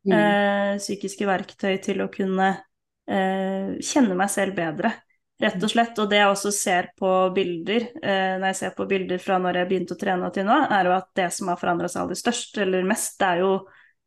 Mm. 0.08 0.14
Eh, 0.14 0.72
psykiske 0.80 1.26
verktøy 1.28 1.80
til 1.84 2.04
å 2.04 2.10
kunne 2.12 2.52
eh, 3.08 3.74
kjenne 3.84 4.16
meg 4.16 4.30
selv 4.32 4.56
bedre, 4.60 4.92
rett 5.40 5.58
og 5.62 5.72
slett. 5.72 5.98
Og 5.98 6.12
det 6.12 6.20
jeg 6.20 6.34
også 6.34 6.52
ser 6.54 6.92
på 7.00 7.10
bilder, 7.34 7.90
eh, 8.02 8.36
når 8.36 8.52
jeg 8.52 8.60
ser 8.60 8.76
på 8.76 8.86
bilder 8.90 9.24
fra 9.24 9.40
når 9.40 9.62
jeg 9.62 9.72
begynte 9.72 9.96
å 9.96 10.00
trene 10.04 10.30
til 10.36 10.48
nå, 10.48 10.62
er 10.68 10.88
jo 10.88 10.96
at 11.00 11.10
det 11.18 11.32
som 11.34 11.48
har 11.52 11.60
forandra 11.60 11.90
seg 11.90 12.04
aller 12.04 12.20
størst, 12.20 12.60
eller 12.64 12.88
mest, 12.88 13.16
det 13.20 13.32
er 13.32 13.44
jo 13.46 13.52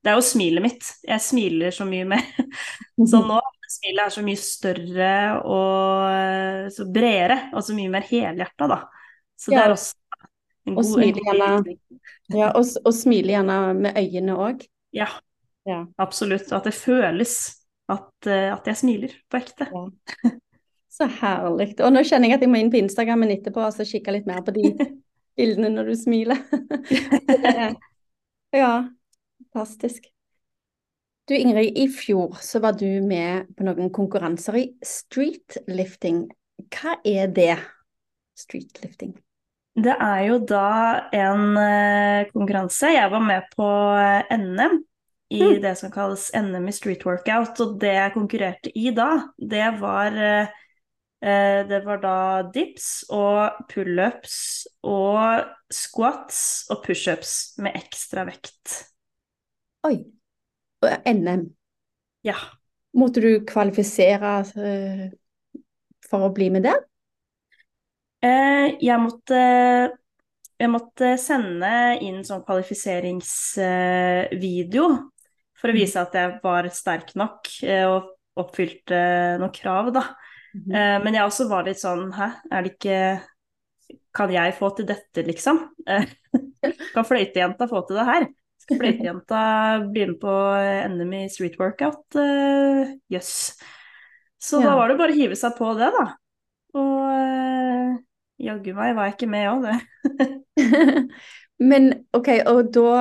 det 0.01 0.11
er 0.11 0.17
jo 0.17 0.25
smilet 0.25 0.65
mitt. 0.65 0.87
Jeg 1.05 1.21
smiler 1.23 1.73
så 1.75 1.85
mye 1.87 2.07
mer. 2.09 2.29
Så 3.11 3.21
nå 3.25 3.39
smilet 3.71 4.03
er 4.03 4.13
så 4.13 4.21
mye 4.25 4.39
større 4.39 5.13
og 5.47 6.71
så 6.75 6.85
bredere, 6.91 7.37
og 7.55 7.63
så 7.65 7.75
mye 7.77 7.91
mer 7.93 8.03
helhjerta, 8.05 8.67
da. 8.67 8.77
Så 9.39 9.53
det 9.53 9.61
er 9.61 9.73
også 9.73 9.95
en 10.67 10.75
god 10.75 10.83
og 10.83 10.89
smile 10.89 11.23
gjerne, 11.25 11.75
ja, 12.35 12.49
og, 12.51 12.67
og 12.85 12.93
smile 12.93 13.33
gjerne 13.33 13.57
med 13.79 13.97
øynene 13.97 14.37
òg. 14.37 14.65
Ja, 14.93 15.07
ja, 15.65 15.79
absolutt. 16.01 16.51
At 16.53 16.67
det 16.67 16.75
føles 16.77 17.37
at, 17.91 18.27
eh, 18.27 18.51
at 18.51 18.67
jeg 18.69 18.81
smiler 18.83 19.15
på 19.31 19.41
ekte. 19.41 19.67
Ja. 19.71 20.35
Så 20.91 21.07
herlig. 21.21 21.73
Og 21.79 21.93
nå 21.95 22.03
kjenner 22.03 22.29
jeg 22.29 22.37
at 22.37 22.45
jeg 22.45 22.51
må 22.51 22.59
inn 22.59 22.71
på 22.73 22.81
Instagrammen 22.81 23.31
etterpå 23.33 23.63
og 23.63 23.85
kikke 23.87 24.17
litt 24.17 24.27
mer 24.29 24.43
på 24.45 24.53
de 24.55 24.73
bildene 25.39 25.71
når 25.73 25.91
du 25.91 25.95
smiler. 25.97 26.41
ja, 28.61 28.73
Fantastisk. 29.53 30.07
Du 31.27 31.35
Ingrid, 31.35 31.77
i 31.77 31.87
fjor 31.87 32.37
så 32.41 32.59
var 32.59 32.73
du 32.73 32.87
med 33.05 33.51
på 33.55 33.65
noen 33.67 33.91
konkurranser 33.93 34.57
i 34.57 34.63
streetlifting. 34.83 36.25
Hva 36.71 36.97
er 37.07 37.29
det, 37.31 37.55
streetlifting? 38.39 39.13
Det 39.71 39.93
er 39.93 40.23
jo 40.27 40.39
da 40.43 40.71
en 41.15 41.43
uh, 41.55 42.31
konkurranse. 42.33 42.91
Jeg 42.91 43.11
var 43.13 43.23
med 43.23 43.47
på 43.55 43.67
uh, 43.67 44.33
NM 44.33 44.81
i 45.31 45.39
mm. 45.39 45.61
det 45.63 45.75
som 45.79 45.93
kalles 45.93 46.27
NM 46.35 46.67
i 46.67 46.75
street 46.75 47.05
workout. 47.07 47.59
Og 47.63 47.77
det 47.79 47.95
jeg 47.95 48.15
konkurrerte 48.17 48.75
i 48.75 48.91
da, 48.95 49.11
det 49.39 49.69
var 49.79 50.19
uh, 50.19 50.59
det 51.21 51.83
var 51.85 51.99
da 52.01 52.19
dips 52.49 53.03
og 53.13 53.67
pullups 53.69 54.37
og 54.89 55.43
squats 55.69 56.39
og 56.73 56.81
pushups 56.83 57.59
med 57.61 57.77
ekstra 57.77 58.25
vekt. 58.25 58.90
Oi. 59.87 60.03
NM. 61.05 61.49
Ja. 62.21 62.35
Måtte 62.97 63.21
du 63.23 63.45
kvalifisere 63.47 64.33
uh, 64.45 65.05
for 66.05 66.27
å 66.27 66.33
bli 66.35 66.49
med 66.53 66.63
der? 66.67 66.79
Uh, 68.21 68.77
jeg 68.77 68.99
måtte 69.01 69.41
jeg 70.61 70.69
måtte 70.69 71.15
sende 71.17 71.97
inn 72.05 72.19
sånn 72.25 72.43
kvalifiseringsvideo 72.45 74.87
for 75.57 75.69
å 75.69 75.73
mm. 75.73 75.79
vise 75.79 76.01
at 76.03 76.13
jeg 76.17 76.39
var 76.43 76.69
sterk 76.73 77.15
nok 77.17 77.47
eh, 77.65 77.85
og 77.89 78.01
oppfylte 78.37 78.99
noen 79.41 79.51
krav, 79.55 79.91
da. 79.95 80.03
Mm 80.53 80.61
-hmm. 80.67 81.03
men 81.03 81.13
jeg 81.15 81.25
også 81.25 81.47
var 81.47 81.63
litt 81.63 81.79
sånn 81.79 82.11
Hæ, 82.11 82.27
er 82.51 82.61
det 82.61 82.71
ikke 82.73 83.21
Kan 84.13 84.31
jeg 84.33 84.53
få 84.53 84.69
til 84.75 84.85
dette, 84.85 85.21
liksom? 85.23 85.75
kan 86.93 87.05
fløytejenta 87.07 87.67
få 87.67 87.81
til 87.87 87.95
det 87.95 88.05
her? 88.05 88.27
Skal 88.61 88.81
begynner 89.89 90.17
på 90.21 90.33
NM 90.93 91.13
i 91.17 91.27
street 91.33 91.57
workout? 91.59 92.03
Jøss. 92.13 92.21
Uh, 92.21 92.95
yes. 93.15 93.31
Så 94.41 94.61
ja. 94.61 94.71
da 94.71 94.77
var 94.79 94.89
det 94.89 94.97
bare 94.97 95.13
å 95.13 95.17
hive 95.17 95.37
seg 95.37 95.53
på 95.57 95.73
det, 95.77 95.89
da. 95.93 96.05
Og 96.77 97.01
uh, 97.09 97.97
jaggu 98.41 98.71
meg 98.77 98.95
var 98.97 99.09
jeg 99.09 99.17
ikke 99.17 99.31
med 99.31 99.49
òg, 99.51 99.67
det. 99.67 100.29
Men 101.71 101.91
OK, 102.17 102.31
og 102.49 102.71
da 102.73 102.93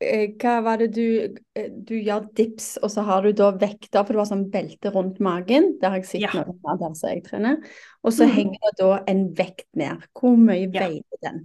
eh, 0.00 0.30
hva 0.40 0.54
var 0.64 0.80
det 0.80 0.88
du 0.96 1.36
Du 1.84 1.92
gjør 1.92 2.30
dips, 2.38 2.70
og 2.80 2.92
så 2.94 3.04
har 3.04 3.26
du 3.26 3.34
da 3.36 3.50
vekter, 3.52 4.00
for 4.00 4.14
du 4.14 4.22
har 4.22 4.30
sånn 4.30 4.48
belte 4.52 4.92
rundt 4.94 5.20
magen. 5.24 5.74
Det 5.80 5.90
har 5.90 6.00
jeg 6.00 6.08
sett 6.14 6.24
ja. 6.24 6.46
noen 6.46 6.80
der 6.80 6.96
som 6.96 7.12
jeg 7.12 7.24
trener. 7.26 7.60
Og 8.00 8.16
så 8.16 8.28
mm. 8.28 8.34
henger 8.38 8.64
det 8.64 8.74
da 8.80 8.90
en 9.12 9.22
vekt 9.36 9.68
ned. 9.76 10.08
Hvor 10.16 10.40
mye 10.40 10.64
ja. 10.64 10.88
veier 10.88 11.22
den? 11.26 11.44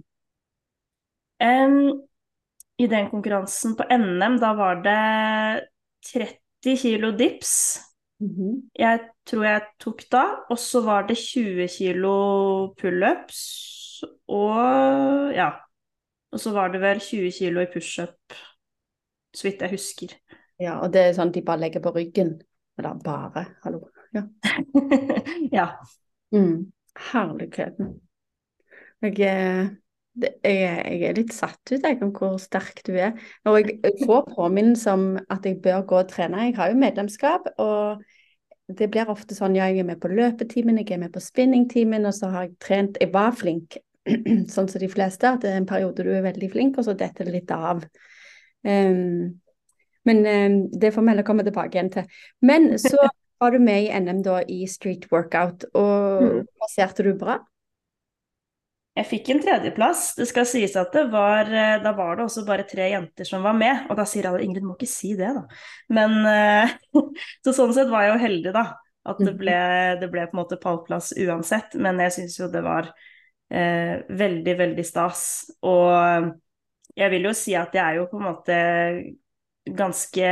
Um, 1.44 2.04
i 2.76 2.86
den 2.90 3.10
konkurransen 3.10 3.76
på 3.78 3.86
NM, 3.90 4.38
da 4.42 4.52
var 4.58 4.80
det 4.82 5.66
30 6.12 6.76
kilo 6.80 7.10
dips. 7.10 7.80
Mm 8.20 8.30
-hmm. 8.30 8.70
Jeg 8.74 9.00
tror 9.26 9.44
jeg 9.44 9.62
tok 9.78 10.02
da. 10.12 10.24
Og 10.50 10.58
så 10.58 10.80
var 10.80 11.06
det 11.06 11.16
20 11.16 11.68
kilo 11.68 12.74
pullups. 12.74 14.04
Og 14.28 15.34
ja. 15.34 15.50
Og 16.32 16.40
så 16.40 16.52
var 16.52 16.68
det 16.68 16.80
vel 16.80 17.00
20 17.00 17.30
kilo 17.30 17.60
i 17.60 17.66
pushup, 17.72 18.34
så 19.34 19.48
vidt 19.48 19.60
jeg 19.62 19.70
husker. 19.70 20.06
Ja, 20.60 20.78
og 20.80 20.92
det 20.92 21.00
er 21.00 21.12
sånn 21.12 21.30
de 21.34 21.42
bare 21.42 21.60
legger 21.60 21.80
på 21.80 21.92
ryggen? 21.94 22.40
Eller 22.78 22.98
bare, 23.04 23.44
hallo. 23.62 23.88
Ja. 24.14 24.22
ja. 25.58 25.66
Mm. 26.32 26.72
Herligheten. 27.12 28.00
Jeg 29.02 29.76
eh, 30.22 30.32
jeg, 30.42 30.82
jeg, 30.88 31.00
er 31.08 31.16
litt 31.18 31.32
satt 31.34 31.72
ut 31.72 31.86
jeg, 31.86 32.00
om 32.04 32.12
hvor 32.14 32.36
sterk 32.42 32.82
du 32.86 32.92
er. 32.94 33.14
Og 33.48 33.58
jeg, 33.60 33.78
jeg 33.84 34.06
får 34.06 34.26
påminnelse 34.34 34.94
om 34.94 35.06
at 35.22 35.46
jeg 35.48 35.60
bør 35.64 35.86
gå 35.90 36.02
og 36.02 36.10
trene. 36.12 36.48
Jeg 36.48 36.58
har 36.58 36.72
jo 36.72 36.80
medlemskap, 36.80 37.48
og 37.62 38.04
det 38.72 38.88
blir 38.92 39.10
ofte 39.12 39.36
sånn 39.36 39.56
ja, 39.58 39.68
jeg 39.68 39.82
er 39.82 39.88
med 39.90 40.00
på 40.00 40.10
løpetimen, 40.12 40.78
jeg 40.80 40.94
er 40.96 41.02
med 41.02 41.12
på 41.14 41.22
spinningtimen, 41.22 42.06
og 42.08 42.16
så 42.16 42.30
har 42.32 42.46
jeg 42.46 42.56
trent 42.64 43.00
Jeg 43.02 43.12
var 43.12 43.34
flink, 43.36 43.78
sånn 44.54 44.68
som 44.70 44.80
de 44.80 44.90
fleste, 44.92 45.28
at 45.28 45.44
det 45.44 45.52
er 45.52 45.60
en 45.60 45.68
periode 45.68 46.06
du 46.06 46.12
er 46.14 46.24
veldig 46.24 46.50
flink, 46.52 46.78
og 46.78 46.88
så 46.88 46.96
detter 46.98 47.28
det 47.28 47.40
litt 47.40 47.52
av. 47.54 47.84
Um, 48.64 49.34
men 50.08 50.24
um, 50.24 50.56
det 50.72 50.92
får 50.92 51.04
vi 51.04 51.12
heller 51.12 51.26
komme 51.26 51.44
tilbake 51.44 51.76
igjen 51.76 51.92
til. 51.92 52.08
Men 52.44 52.74
så 52.80 52.96
var 53.40 53.52
du 53.52 53.60
med 53.60 53.86
i 53.86 54.00
NM 54.00 54.22
da 54.24 54.40
i 54.48 54.64
street 54.70 55.10
workout, 55.12 55.66
og 55.76 56.24
mm. 56.24 56.40
passerte 56.64 57.04
du 57.04 57.12
bra? 57.20 57.38
Jeg 58.94 59.08
fikk 59.10 59.30
en 59.32 59.40
tredjeplass. 59.42 60.02
Det 60.14 60.26
skal 60.30 60.46
sies 60.46 60.76
at 60.78 60.92
det 60.94 61.08
var 61.10 61.48
eh, 61.50 61.80
Da 61.82 61.90
var 61.96 62.14
det 62.16 62.28
også 62.28 62.44
bare 62.46 62.66
tre 62.68 62.92
jenter 62.92 63.26
som 63.26 63.42
var 63.42 63.56
med. 63.58 63.88
Og 63.90 63.98
da 63.98 64.06
sier 64.06 64.28
alle 64.30 64.44
Ingrid, 64.46 64.66
må 64.66 64.76
ikke 64.76 64.90
si 64.90 65.14
det, 65.18 65.32
da. 65.34 65.42
Men 65.94 66.20
eh, 66.30 66.76
Så 67.44 67.56
sånn 67.56 67.74
sett 67.74 67.90
var 67.90 68.06
jeg 68.06 68.14
jo 68.14 68.22
heldig, 68.22 68.54
da. 68.54 68.68
At 69.04 69.18
det 69.20 69.34
ble, 69.36 69.56
det 70.00 70.08
ble 70.12 70.28
på 70.30 70.36
en 70.36 70.40
måte 70.44 70.60
pallplass 70.62 71.10
uansett. 71.20 71.74
Men 71.74 71.98
jeg 72.06 72.14
syns 72.14 72.38
jo 72.38 72.48
det 72.52 72.62
var 72.64 72.92
eh, 73.50 73.98
veldig, 74.08 74.54
veldig 74.62 74.86
stas. 74.86 75.26
Og 75.66 76.30
jeg 76.94 77.10
vil 77.16 77.28
jo 77.28 77.34
si 77.36 77.58
at 77.58 77.74
jeg 77.74 77.82
er 77.82 77.98
jo 77.98 78.06
på 78.12 78.22
en 78.22 78.28
måte 78.30 78.60
ganske 79.74 80.30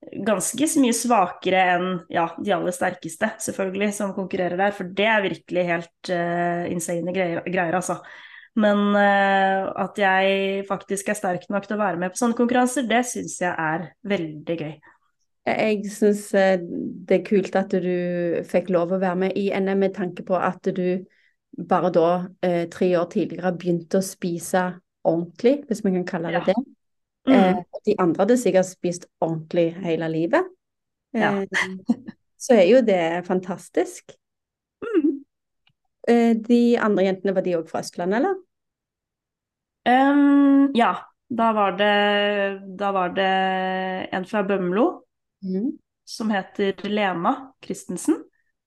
ganske 0.00 0.68
mye 0.80 0.96
svakere 0.96 1.60
enn 1.74 1.88
ja, 2.12 2.26
de 2.40 2.54
aller 2.56 2.74
sterkeste, 2.74 3.32
selvfølgelig, 3.44 3.92
som 3.96 4.14
konkurrerer 4.16 4.58
der. 4.60 4.74
For 4.76 4.88
det 4.96 5.06
er 5.06 5.26
virkelig 5.26 5.66
helt 5.68 6.12
uh, 6.12 6.64
insane 6.72 7.14
greier, 7.16 7.42
greier, 7.46 7.76
altså. 7.76 8.00
Men 8.60 8.80
uh, 8.96 9.68
at 9.84 10.00
jeg 10.00 10.64
faktisk 10.68 11.12
er 11.12 11.18
sterk 11.18 11.44
nok 11.52 11.68
til 11.68 11.76
å 11.76 11.82
være 11.82 12.00
med 12.00 12.14
på 12.14 12.22
sånne 12.22 12.38
konkurranser, 12.38 12.88
det 12.90 13.04
syns 13.08 13.38
jeg 13.44 13.52
er 13.52 13.90
veldig 14.10 14.58
gøy. 14.64 14.74
Jeg 15.50 15.92
syns 15.92 16.26
uh, 16.34 16.56
det 17.06 17.20
er 17.20 17.28
kult 17.28 17.60
at 17.60 17.76
du 17.76 17.94
fikk 18.48 18.72
lov 18.72 18.96
å 18.96 19.00
være 19.02 19.26
med 19.26 19.38
i 19.38 19.50
NM 19.52 19.84
med 19.84 19.96
tanke 20.00 20.26
på 20.26 20.38
at 20.40 20.72
du 20.74 21.02
bare 21.68 21.90
da, 21.90 22.26
eh, 22.42 22.68
tre 22.68 22.96
år 22.96 23.08
tidligere, 23.10 23.56
begynte 23.56 23.98
å 23.98 24.04
spise 24.04 24.80
ordentlig, 25.04 25.64
hvis 25.68 25.84
man 25.84 25.94
kan 25.94 26.04
kalle 26.04 26.32
det 26.32 26.40
Ja. 26.40 26.44
det. 26.44 26.54
Mm. 27.28 27.34
Eh, 27.34 27.58
de 27.84 27.96
andre 28.00 28.24
hadde 28.24 28.38
sikkert 28.40 28.68
spist 28.68 29.06
ordentlig 29.20 29.72
hele 29.84 30.08
livet. 30.12 30.48
Ja. 31.16 31.34
Eh, 31.42 31.74
så 32.40 32.56
er 32.56 32.68
jo 32.70 32.80
det 32.86 33.26
fantastisk. 33.26 34.14
Mm. 34.84 35.12
Eh, 36.08 36.32
de 36.46 36.62
andre 36.80 37.10
jentene, 37.10 37.34
var 37.36 37.46
de 37.46 37.58
òg 37.58 37.68
fra 37.70 37.84
Østlandet, 37.84 38.22
eller? 38.22 38.40
Um, 39.88 40.70
ja, 40.76 40.94
da 41.28 41.52
var 41.56 41.76
det, 41.78 41.94
da 42.78 42.90
var 42.92 43.14
det 43.16 43.30
en 44.12 44.26
fra 44.28 44.42
Bømlo 44.44 44.86
mm. 45.44 45.70
som 46.04 46.32
heter 46.34 46.84
Lena 46.88 47.32
Christensen. 47.64 48.20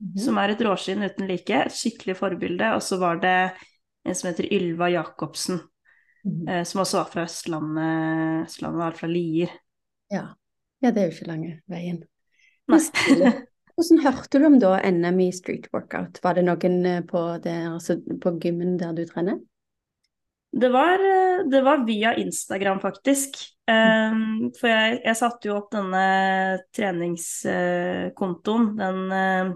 Mhm. 0.03 0.19
som 0.19 0.37
er 0.41 0.53
et 0.53 0.63
råskinn 0.65 1.05
uten 1.05 1.29
like. 1.29 1.59
Et 1.67 1.75
skikkelig 1.75 2.17
forbilde. 2.19 2.73
Og 2.75 2.83
så 2.83 2.99
var 2.99 3.21
det 3.23 3.53
en 4.03 4.15
som 4.15 4.29
heter 4.29 4.49
Ylva 4.51 4.89
Jacobsen, 4.91 5.61
Eh, 6.23 6.63
som 6.63 6.83
også 6.83 7.01
var 7.01 7.09
fra 7.11 7.25
Østlandet, 7.27 8.47
Østlandet 8.47 8.79
var 8.79 8.97
fra 8.97 9.09
Lier. 9.11 9.51
Ja. 10.13 10.27
ja, 10.83 10.91
det 10.91 11.01
er 11.01 11.09
jo 11.09 11.15
ikke 11.17 11.31
lange 11.31 11.55
veien. 11.71 12.03
Hvordan 12.67 14.03
hørte 14.03 14.39
du 14.39 14.45
om 14.47 14.59
da 14.61 14.75
NM 14.85 15.19
i 15.25 15.31
street 15.35 15.67
workout? 15.73 16.21
Var 16.23 16.37
det 16.37 16.45
noen 16.47 16.85
eh, 16.85 17.01
på, 17.07 17.23
der, 17.43 17.73
altså 17.73 17.97
på 17.97 18.37
gymmen 18.43 18.77
der 18.79 18.93
du 18.95 19.03
trener? 19.09 19.41
Det 20.53 20.69
var, 20.69 20.93
eh, 20.93 21.45
det 21.49 21.61
var 21.61 21.85
via 21.85 22.13
Instagram, 22.15 22.79
faktisk. 22.79 23.29
Um, 23.71 24.51
for 24.59 24.67
jeg, 24.67 24.99
jeg 25.05 25.15
satte 25.17 25.47
jo 25.47 25.55
opp 25.57 25.71
denne 25.73 26.59
treningskontoen, 26.75 28.67
den, 28.77 28.99
eh, 29.17 29.53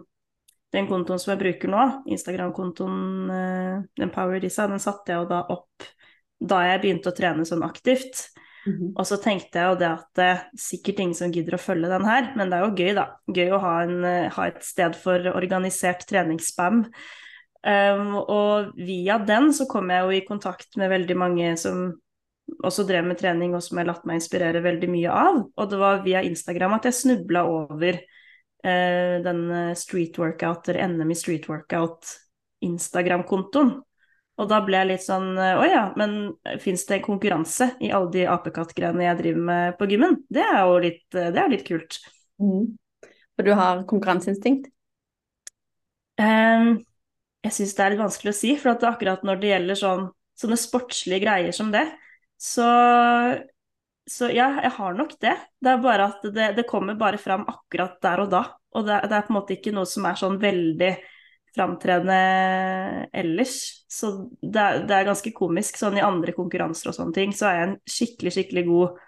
den 0.73 0.87
kontoen 0.89 1.19
som 1.21 1.33
jeg 1.33 1.41
bruker 1.43 1.69
nå, 1.69 1.83
Instagram-kontoen, 2.15 3.29
eh, 3.35 3.75
den 3.99 4.13
Power 4.15 4.39
Disa, 4.41 4.65
den 4.71 4.81
satte 4.81 5.13
jeg 5.13 5.21
jo 5.21 5.29
da 5.29 5.43
opp 5.53 5.85
da 6.39 6.63
jeg 6.67 6.81
begynte 6.83 7.11
å 7.11 7.17
trene 7.17 7.45
sånn 7.47 7.65
aktivt. 7.65 8.27
Mhm. 8.67 8.91
Og 8.97 9.05
så 9.07 9.17
tenkte 9.21 9.61
jeg 9.61 9.71
jo 9.71 9.77
det 9.79 9.89
at 9.89 10.07
det 10.17 10.25
er 10.27 10.41
sikkert 10.59 10.99
ingen 10.99 11.15
som 11.17 11.31
gidder 11.31 11.55
å 11.55 11.61
følge 11.61 11.91
den 11.91 12.07
her, 12.07 12.33
men 12.35 12.49
det 12.49 12.57
er 12.57 12.65
jo 12.65 12.75
gøy, 12.75 12.91
da. 12.97 13.05
Gøy 13.31 13.53
å 13.55 13.61
ha, 13.63 13.75
en, 13.85 14.03
eh, 14.05 14.29
ha 14.33 14.47
et 14.49 14.59
sted 14.65 14.97
for 14.99 15.31
organisert 15.31 16.03
treningsspam. 16.09 16.83
Um, 17.67 18.13
og 18.15 18.75
via 18.79 19.17
den 19.19 19.49
så 19.55 19.65
kom 19.67 19.89
jeg 19.91 20.03
jo 20.03 20.11
i 20.15 20.25
kontakt 20.27 20.77
med 20.79 20.91
veldig 20.93 21.15
mange 21.17 21.55
som 21.59 21.89
også 22.63 22.85
drev 22.87 23.07
med 23.07 23.19
trening, 23.19 23.55
og 23.55 23.63
som 23.63 23.75
jeg 23.75 23.83
har 23.83 23.89
latt 23.91 24.05
meg 24.07 24.21
inspirere 24.21 24.63
veldig 24.63 24.89
mye 24.91 25.15
av. 25.15 25.41
Og 25.51 25.71
det 25.71 25.79
var 25.81 26.05
via 26.05 26.23
Instagram 26.23 26.77
at 26.77 26.87
jeg 26.87 26.99
snubla 27.01 27.43
over 27.49 27.99
uh, 27.99 29.15
den 29.25 29.41
eh, 29.51 29.75
street 29.79 30.19
workout, 30.19 30.69
eller 30.69 30.93
NM 30.93 31.11
i 31.11 31.19
street 31.19 31.49
workout, 31.51 32.07
Instagram-kontoen. 32.63 33.75
Og 34.37 34.49
da 34.51 34.59
ble 34.61 34.77
jeg 34.77 34.89
litt 34.91 35.01
sånn 35.01 35.31
Å 35.37 35.65
ja, 35.65 35.83
men 35.97 36.11
fins 36.61 36.85
det 36.85 36.99
en 36.99 37.05
konkurranse 37.07 37.71
i 37.81 37.89
alle 37.89 38.11
de 38.13 38.25
apekattgreiene 38.29 39.07
jeg 39.07 39.19
driver 39.23 39.45
med 39.49 39.77
på 39.79 39.87
gymmen? 39.89 40.19
Det 40.29 40.43
er 40.45 40.59
jo 40.61 40.75
litt, 40.83 41.05
det 41.13 41.41
er 41.41 41.53
litt 41.53 41.65
kult. 41.67 41.97
Mm. 42.41 42.75
For 43.37 43.47
du 43.47 43.53
har 43.57 43.85
konkurranseinstinkt? 43.89 44.69
Um, 46.17 46.77
jeg 47.45 47.53
syns 47.53 47.75
det 47.77 47.83
er 47.83 47.93
litt 47.93 48.01
vanskelig 48.01 48.33
å 48.33 48.37
si, 48.37 48.53
for 48.57 48.73
at 48.73 48.85
akkurat 48.87 49.25
når 49.25 49.41
det 49.41 49.51
gjelder 49.51 49.79
sånn, 49.79 50.07
sånne 50.37 50.57
sportslige 50.59 51.21
greier 51.25 51.53
som 51.55 51.69
det, 51.73 51.83
så, 52.41 52.65
så 54.09 54.29
ja, 54.33 54.49
jeg 54.65 54.73
har 54.77 54.97
nok 54.97 55.13
det. 55.21 55.35
Det 55.61 55.73
er 55.73 55.83
bare 55.83 56.09
at 56.11 56.25
det, 56.33 56.51
det 56.57 56.65
kommer 56.69 56.97
bare 56.97 57.21
fram 57.21 57.45
akkurat 57.49 57.97
der 58.03 58.25
og 58.25 58.33
da. 58.33 58.43
Og 58.77 58.85
det, 58.85 59.03
det 59.09 59.17
er 59.17 59.27
på 59.27 59.33
en 59.33 59.39
måte 59.39 59.57
ikke 59.57 59.73
noe 59.75 59.89
som 59.89 60.05
er 60.09 60.17
sånn 60.19 60.41
veldig 60.41 60.91
framtredende 61.57 63.07
ellers. 63.17 63.57
Så 63.91 64.13
det, 64.41 64.61
er- 64.61 64.85
det 64.87 64.95
er 64.95 65.09
ganske 65.09 65.33
komisk. 65.35 65.79
Sånn 65.81 65.97
i 65.99 66.05
andre 66.05 66.35
konkurranser 66.37 66.91
og 66.91 66.97
sånne 66.97 67.17
ting, 67.17 67.33
så 67.35 67.49
er 67.49 67.57
jeg 67.59 67.67
en 67.71 67.75
skikkelig, 67.97 68.33
skikkelig 68.37 68.65
god, 68.69 69.03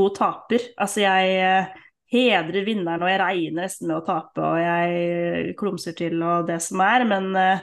god 0.00 0.16
taper. 0.18 0.66
Altså 0.80 1.04
jeg 1.04 1.38
eh, 1.44 1.70
hedrer 2.12 2.66
vinneren, 2.68 3.02
og 3.04 3.10
jeg 3.12 3.20
regner 3.22 3.64
nesten 3.64 3.88
med 3.88 4.00
å 4.00 4.04
tape, 4.06 4.42
og 4.44 4.58
jeg 4.60 5.54
klumser 5.60 5.96
til 5.96 6.18
og 6.26 6.48
det 6.50 6.58
som 6.64 6.82
er, 6.84 7.06
men 7.08 7.30
uh, 7.38 7.62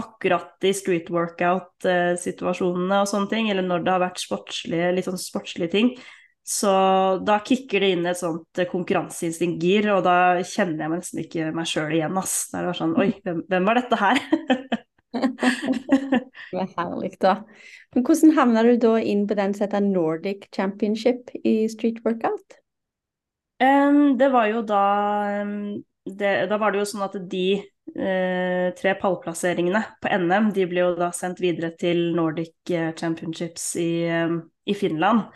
akkurat 0.00 0.64
i 0.64 0.72
street 0.76 1.10
workout-situasjonene 1.12 3.02
og 3.02 3.10
sånne 3.10 3.28
ting, 3.32 3.50
eller 3.52 3.66
når 3.66 3.84
det 3.84 3.92
har 3.92 4.00
vært 4.06 4.22
sportslige, 4.22 4.88
litt 4.96 5.08
sånn 5.10 5.20
sportslige 5.20 5.74
ting, 5.74 5.90
så 6.42 6.72
da 7.22 7.38
kicker 7.46 7.84
det 7.84 7.90
inn 7.94 8.06
et 8.10 8.18
sånt 8.18 8.58
eh, 8.58 8.66
konkurranseinstinkt-gir, 8.70 9.86
og 9.94 10.02
da 10.06 10.16
kjenner 10.42 10.84
jeg 10.84 10.92
nesten 10.96 11.22
ikke 11.22 11.50
meg 11.54 11.68
sjøl 11.70 11.94
igjen, 11.94 12.18
ass. 12.18 12.48
Da 12.50 12.58
er 12.58 12.64
det 12.64 12.72
bare 12.72 12.80
sånn 12.80 12.96
Oi, 12.98 13.10
hvem, 13.22 13.44
hvem 13.50 13.68
var 13.70 13.78
dette 13.78 14.00
her? 14.00 14.24
Det 15.12 16.56
var 16.56 16.70
herlig, 16.76 17.10
da. 17.20 17.34
Men 17.92 18.04
hvordan 18.06 18.32
havna 18.36 18.62
du 18.64 18.74
da 18.80 18.94
inn 19.00 19.26
på 19.28 19.36
den 19.36 19.54
som 19.54 19.66
heter 19.66 19.84
Nordic 19.84 20.48
Championship 20.56 21.30
i 21.44 21.68
street 21.68 22.00
workout? 22.04 22.58
Um, 23.62 24.16
det 24.18 24.30
var 24.32 24.48
jo 24.50 24.62
da 24.66 24.82
um, 25.44 25.82
det, 26.08 26.32
Da 26.50 26.58
var 26.58 26.72
det 26.72 26.80
jo 26.80 26.88
sånn 26.88 27.04
at 27.04 27.14
de 27.30 27.46
uh, 27.60 28.72
tre 28.78 28.96
pallplasseringene 28.98 29.84
på 30.02 30.10
NM, 30.24 30.50
de 30.56 30.66
ble 30.70 30.82
jo 30.82 30.90
da 30.98 31.12
sendt 31.14 31.44
videre 31.44 31.74
til 31.78 32.08
Nordic 32.16 32.72
eh, 32.72 32.90
Championships 32.98 33.74
i, 33.80 33.92
um, 34.10 34.40
i 34.66 34.74
Finland. 34.74 35.28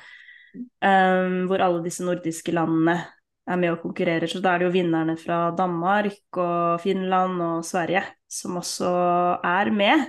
Em, 0.84 1.44
hvor 1.50 1.62
alle 1.64 1.84
disse 1.84 2.04
nordiske 2.06 2.54
landene 2.54 2.98
er 3.46 3.60
med 3.60 3.76
og 3.76 3.82
konkurrerer. 3.84 4.28
Så 4.30 4.42
da 4.42 4.54
er 4.54 4.62
det 4.62 4.68
jo 4.68 4.74
vinnerne 4.74 5.16
fra 5.20 5.50
Danmark 5.56 6.40
og 6.42 6.82
Finland 6.82 7.42
og 7.42 7.66
Sverige 7.66 8.04
som 8.30 8.58
også 8.60 8.92
er 9.44 9.70
med. 9.74 10.06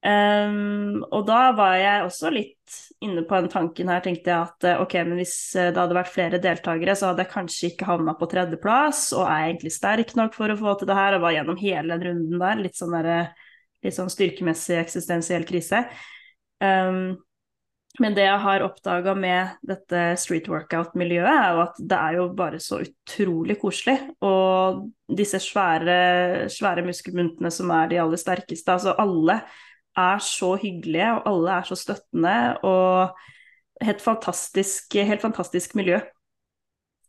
Um, 0.00 1.02
og 1.12 1.26
da 1.28 1.50
var 1.52 1.74
jeg 1.76 2.04
også 2.06 2.30
litt 2.32 2.76
inne 3.04 3.20
på 3.28 3.36
den 3.36 3.50
tanken 3.52 3.90
her, 3.92 4.00
tenkte 4.04 4.30
jeg 4.32 4.46
at 4.46 4.66
eh, 4.68 4.80
ok, 4.80 4.94
men 5.04 5.18
hvis 5.20 5.34
eh, 5.60 5.68
det 5.74 5.80
hadde 5.80 5.96
vært 5.96 6.12
flere 6.12 6.40
deltakere, 6.40 6.94
så 6.96 7.10
hadde 7.10 7.26
jeg 7.26 7.32
kanskje 7.34 7.68
ikke 7.70 7.88
havna 7.88 8.14
på 8.16 8.28
tredjeplass, 8.30 9.10
og 9.16 9.26
er 9.26 9.42
jeg 9.42 9.50
egentlig 9.50 9.72
sterk 9.74 10.14
nok 10.16 10.36
for 10.36 10.52
å 10.52 10.56
få 10.60 10.74
til 10.80 10.88
det 10.88 10.96
her, 10.96 11.16
og 11.16 11.24
var 11.24 11.34
gjennom 11.36 11.60
hele 11.60 11.98
den 12.00 12.06
runden 12.06 12.44
der, 12.44 12.62
litt 12.64 12.80
sånn, 12.80 12.96
der, 12.96 13.50
litt 13.84 13.96
sånn 13.96 14.12
styrkemessig 14.12 14.78
eksistensiell 14.80 15.44
krise. 15.48 15.82
Um, 16.64 17.18
men 17.98 18.14
det 18.14 18.22
jeg 18.22 18.42
har 18.44 18.62
oppdaga 18.62 19.16
med 19.18 19.56
dette 19.66 20.02
street 20.22 20.46
workout-miljøet, 20.48 21.26
er 21.32 21.56
jo 21.56 21.62
at 21.64 21.80
det 21.90 21.96
er 21.98 22.18
jo 22.20 22.28
bare 22.38 22.60
så 22.62 22.78
utrolig 22.84 23.56
koselig. 23.58 23.96
Og 24.22 24.84
disse 25.18 25.40
svære, 25.42 26.46
svære 26.54 26.86
muskelbuntene 26.86 27.50
som 27.52 27.72
er 27.74 27.90
de 27.90 27.98
aller 28.04 28.20
sterkeste, 28.20 28.76
altså 28.76 28.94
alle 28.94 29.40
er 29.98 30.22
så 30.22 30.54
hyggelige, 30.62 31.10
og 31.18 31.28
alle 31.32 31.58
er 31.58 31.66
så 31.66 31.76
støttende, 31.76 32.36
og 32.62 33.84
helt 33.84 34.02
fantastisk, 34.04 34.94
helt 34.94 35.26
fantastisk 35.26 35.74
miljø. 35.74 35.98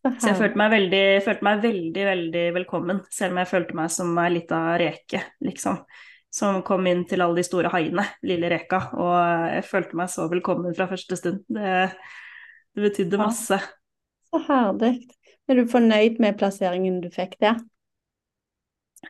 Så 0.01 0.31
jeg 0.31 0.39
følte 0.39 0.57
meg, 0.57 0.71
veldig, 0.73 1.03
følte 1.21 1.45
meg 1.45 1.59
veldig, 1.61 2.05
veldig 2.07 2.45
velkommen, 2.55 3.03
selv 3.13 3.35
om 3.35 3.43
jeg 3.43 3.51
følte 3.51 3.77
meg 3.77 3.91
som 3.93 4.15
ei 4.17 4.31
lita 4.33 4.63
reke, 4.81 5.21
liksom. 5.45 5.83
Som 6.31 6.61
kom 6.63 6.85
inn 6.87 7.03
til 7.09 7.19
alle 7.23 7.41
de 7.41 7.43
store 7.43 7.71
haiene, 7.73 8.05
lille 8.23 8.47
reka, 8.53 8.77
og 8.95 9.15
jeg 9.51 9.65
følte 9.67 9.97
meg 9.99 10.11
så 10.13 10.29
velkommen 10.31 10.75
fra 10.77 10.87
første 10.87 11.17
stund. 11.19 11.41
Det, 11.51 11.73
det 12.75 12.85
betydde 12.85 13.19
Ja. 13.19 13.25
masse. 13.25 13.59
Så 14.31 14.39
herlig. 14.47 14.93
Er 15.51 15.59
du 15.59 15.65
fornøyd 15.67 16.21
med 16.23 16.37
plasseringen 16.39 17.01
du 17.03 17.09
fikk 17.11 17.35
der? 17.43 17.59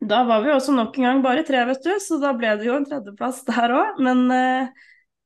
Da 0.02 0.24
var 0.26 0.42
vi 0.42 0.50
også 0.54 0.74
nok 0.74 0.98
en 0.98 1.04
gang 1.04 1.22
bare 1.22 1.44
tre, 1.46 1.62
vet 1.68 1.84
du, 1.84 1.92
så 2.00 2.18
da 2.22 2.32
ble 2.34 2.56
det 2.58 2.66
jo 2.66 2.78
en 2.80 2.88
tredjeplass 2.88 3.44
der 3.46 3.74
òg. 3.76 4.00
Men 4.02 4.24
eh, 4.34 4.70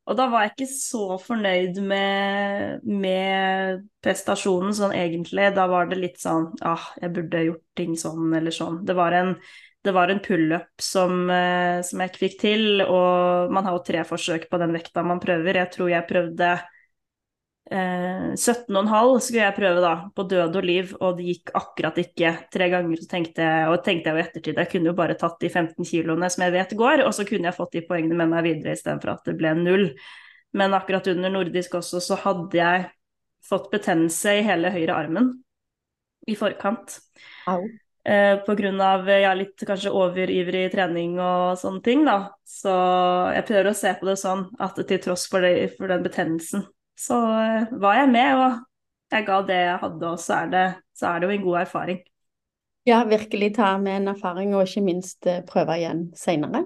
Og 0.05 0.17
da 0.19 0.27
var 0.29 0.45
jeg 0.45 0.53
ikke 0.53 0.69
så 0.69 1.17
fornøyd 1.17 1.79
med, 1.81 2.83
med 2.85 3.85
prestasjonen 4.05 4.75
sånn 4.77 4.93
egentlig. 4.93 5.47
Da 5.55 5.65
var 5.71 5.89
det 5.89 5.97
litt 5.97 6.19
sånn 6.21 6.51
ah, 6.61 6.91
jeg 7.01 7.13
burde 7.15 7.45
gjort 7.47 7.63
ting 7.79 7.95
sånn 7.97 8.35
eller 8.37 8.53
sånn. 8.53 8.83
Det 8.85 8.93
var 8.97 9.17
en, 9.17 9.33
det 9.85 9.95
var 9.95 10.13
en 10.13 10.21
pullup 10.21 10.69
som, 10.81 11.25
eh, 11.33 11.81
som 11.85 12.03
jeg 12.03 12.13
ikke 12.13 12.23
fikk 12.27 12.37
til, 12.43 12.85
og 12.85 13.53
man 13.55 13.65
har 13.65 13.79
jo 13.79 13.83
tre 13.87 14.05
forsøk 14.05 14.45
på 14.51 14.61
den 14.61 14.77
vekta 14.77 15.01
man 15.05 15.23
prøver. 15.23 15.63
Jeg 15.63 15.73
tror 15.73 15.89
jeg 15.95 16.09
prøvde 16.11 16.53
eh, 17.71 18.33
17,5 18.35 19.19
skulle 19.21 19.43
jeg 19.43 19.55
prøve 19.57 19.83
da, 19.83 19.93
på 20.15 20.25
død 20.31 20.59
og 20.59 20.67
liv, 20.67 20.91
og 20.99 21.17
det 21.17 21.29
gikk 21.29 21.53
akkurat 21.57 22.01
ikke 22.01 22.33
tre 22.53 22.69
ganger. 22.73 23.01
Så 23.01 23.09
tenkte 23.11 23.45
jeg, 23.45 23.69
og 23.71 23.79
tenkte 23.85 24.11
jeg 24.11 24.15
jo 24.15 24.21
i 24.21 24.25
ettertid, 24.25 24.59
jeg 24.61 24.71
kunne 24.73 24.91
jo 24.91 24.97
bare 24.97 25.17
tatt 25.19 25.39
de 25.41 25.51
15 25.51 25.87
kiloene 25.87 26.29
som 26.33 26.45
jeg 26.45 26.55
vet 26.57 26.75
går, 26.79 27.05
og 27.05 27.15
så 27.15 27.27
kunne 27.27 27.49
jeg 27.49 27.57
fått 27.57 27.77
de 27.77 27.85
poengene 27.87 28.19
med 28.21 28.33
meg 28.33 28.45
videre 28.49 28.75
istedenfor 28.77 29.15
at 29.15 29.31
det 29.31 29.37
ble 29.39 29.55
null. 29.59 29.87
Men 30.55 30.75
akkurat 30.77 31.07
under 31.11 31.33
nordisk 31.33 31.79
også, 31.81 32.03
så 32.03 32.19
hadde 32.21 32.59
jeg 32.59 32.85
fått 33.45 33.71
betennelse 33.73 34.37
i 34.39 34.45
hele 34.45 34.71
høyre 34.73 34.95
armen 34.95 35.33
i 36.25 36.35
forkant. 36.39 36.99
Au. 37.51 37.59
Eh, 38.05 38.37
av 38.37 39.09
er 39.09 39.35
litt 39.35 39.63
kanskje 39.65 39.89
overivrig 39.89 40.67
trening 40.71 41.17
og 41.17 41.57
sånne 41.57 41.81
ting, 41.81 42.05
da. 42.05 42.35
Så 42.45 42.73
jeg 43.33 43.45
prøver 43.47 43.69
å 43.71 43.77
se 43.77 43.93
på 43.97 44.05
det 44.05 44.17
sånn 44.21 44.45
at 44.61 44.77
til 44.77 45.01
tross 45.01 45.25
for, 45.29 45.41
det, 45.41 45.73
for 45.77 45.89
den 45.89 46.05
betennelsen, 46.05 46.67
så 46.99 47.19
eh, 47.41 47.71
var 47.71 47.99
jeg 47.99 48.11
med, 48.11 48.41
og 48.41 49.15
jeg 49.15 49.27
ga 49.27 49.39
det 49.47 49.61
jeg 49.61 49.79
hadde, 49.83 50.09
og 50.11 50.19
så 50.21 50.41
er 50.41 50.51
det, 50.51 50.65
så 50.95 51.11
er 51.11 51.19
det 51.19 51.29
jo 51.29 51.37
en 51.37 51.47
god 51.47 51.59
erfaring. 51.65 52.01
Ja, 52.85 53.03
virkelig 53.09 53.55
ta 53.55 53.77
med 53.81 53.97
en 53.97 54.07
erfaring, 54.13 54.55
og 54.55 54.67
ikke 54.67 54.85
minst 54.85 55.27
eh, 55.27 55.43
prøve 55.47 55.77
igjen 55.79 56.07
senere. 56.17 56.65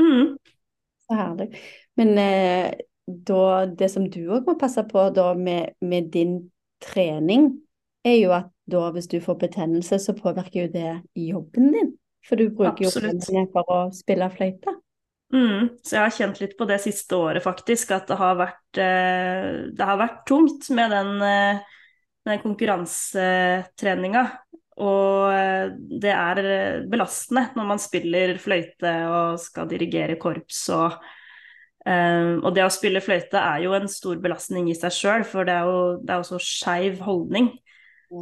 Mm. 0.00 0.36
Så 1.04 1.18
herlig. 1.18 1.48
Men 1.98 2.18
eh, 2.22 2.72
da, 3.06 3.66
det 3.66 3.90
som 3.90 4.06
du 4.10 4.20
òg 4.28 4.46
må 4.46 4.54
passe 4.60 4.84
på 4.88 5.08
da 5.16 5.32
med, 5.34 5.74
med, 5.80 6.12
din 6.14 6.38
trening, 6.84 7.50
er 8.06 8.20
jo 8.20 8.34
at 8.36 8.52
da 8.70 8.90
hvis 8.94 9.08
du 9.10 9.18
får 9.20 9.40
betennelse, 9.40 9.98
så 9.98 10.14
påvirker 10.14 10.66
jo 10.66 10.72
det 10.72 10.90
jobben 11.16 11.72
din. 11.74 11.94
For 12.28 12.36
du 12.36 12.50
bruker 12.50 12.86
Absolutt. 12.86 13.02
jo 13.02 13.08
hendene 13.08 13.48
for 13.52 13.72
å 13.72 13.80
spille 13.96 14.28
fløyte. 14.30 14.76
Mm, 15.28 15.74
så 15.84 15.98
jeg 15.98 16.00
har 16.06 16.14
kjent 16.16 16.38
litt 16.40 16.54
på 16.56 16.64
det 16.68 16.78
siste 16.80 17.16
året, 17.18 17.44
faktisk, 17.44 17.90
at 17.92 18.08
det 18.08 18.16
har 18.16 18.36
vært, 18.38 18.78
eh, 18.80 19.48
det 19.76 19.88
har 19.90 19.98
vært 20.00 20.22
tungt 20.28 20.70
med 20.72 20.90
den, 20.90 21.10
eh, 21.22 21.58
den 22.24 22.40
konkurransetreninga. 22.40 24.22
Og 24.78 25.32
eh, 25.34 25.68
det 26.00 26.14
er 26.14 26.40
belastende 26.88 27.50
når 27.58 27.68
man 27.74 27.82
spiller 27.82 28.38
fløyte 28.40 28.94
og 29.10 29.40
skal 29.42 29.68
dirigere 29.68 30.18
korps 30.20 30.68
og 30.74 30.98
Og 31.88 32.50
det 32.52 32.60
å 32.66 32.68
spille 32.68 33.00
fløyte 33.00 33.40
er 33.40 33.62
jo 33.62 33.70
en 33.72 33.86
stor 33.88 34.18
belastning 34.20 34.66
i 34.68 34.74
seg 34.76 34.92
sjøl, 34.92 35.22
for 35.24 35.46
det 35.48 35.54
er 35.54 35.64
jo, 35.64 35.78
det 36.02 36.12
er 36.12 36.20
også 36.20 36.36
så 36.36 36.44
skeiv 36.44 36.98
holdning. 37.00 37.46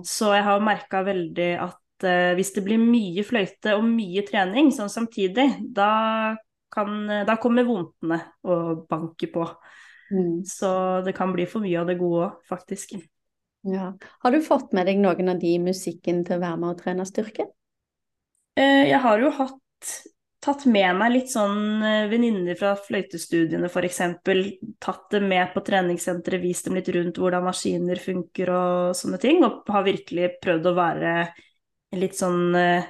Så 0.06 0.28
jeg 0.36 0.44
har 0.46 0.62
merka 0.62 1.00
veldig 1.02 1.48
at 1.64 2.06
hvis 2.38 2.52
det 2.54 2.62
blir 2.62 2.78
mye 2.78 3.24
fløyte 3.26 3.74
og 3.74 3.82
mye 3.88 4.22
trening 4.28 4.70
sånn 4.70 4.92
samtidig, 4.92 5.48
da, 5.74 6.36
kan, 6.76 6.94
da 7.28 7.36
kommer 7.40 7.66
vondtene 7.66 8.20
og 8.46 8.86
banker 8.90 9.32
på. 9.32 9.48
Mm. 10.12 10.44
Så 10.46 10.70
det 11.06 11.16
kan 11.16 11.32
bli 11.34 11.48
for 11.50 11.64
mye 11.64 11.80
av 11.80 11.88
det 11.90 11.98
gode 12.00 12.28
òg, 12.28 12.42
faktisk. 12.46 12.94
Ja. 13.66 13.92
Har 14.22 14.30
du 14.30 14.42
fått 14.44 14.74
med 14.76 14.86
deg 14.86 15.00
noen 15.02 15.32
av 15.32 15.40
de 15.42 15.56
i 15.56 15.62
musikken 15.62 16.22
til 16.26 16.38
å 16.38 16.44
være 16.44 16.60
med 16.62 16.74
og 16.74 16.82
trene 16.82 17.06
styrke? 17.08 17.48
Uh, 18.56 18.84
jeg 18.86 19.00
har 19.02 19.20
jo 19.20 19.32
hatt 19.34 19.96
tatt 20.46 20.62
med 20.70 20.92
meg 20.94 21.10
litt 21.10 21.30
sånn 21.32 21.82
eh, 21.82 22.04
venninner 22.06 22.54
fra 22.58 22.76
fløytestudiene 22.78 23.66
f.eks. 23.66 23.96
Tatt 24.78 25.08
dem 25.10 25.26
med 25.32 25.50
på 25.50 25.62
treningssenteret, 25.66 26.38
vist 26.38 26.68
dem 26.68 26.76
litt 26.78 26.90
rundt 26.94 27.18
hvordan 27.18 27.42
maskiner 27.48 27.98
funker 27.98 28.52
og 28.54 28.92
sånne 28.94 29.18
ting. 29.22 29.42
Og 29.42 29.66
har 29.74 29.86
virkelig 29.88 30.36
prøvd 30.44 30.70
å 30.70 30.76
være 30.76 31.16
litt 31.98 32.14
sånn 32.18 32.54
uh, 32.54 32.86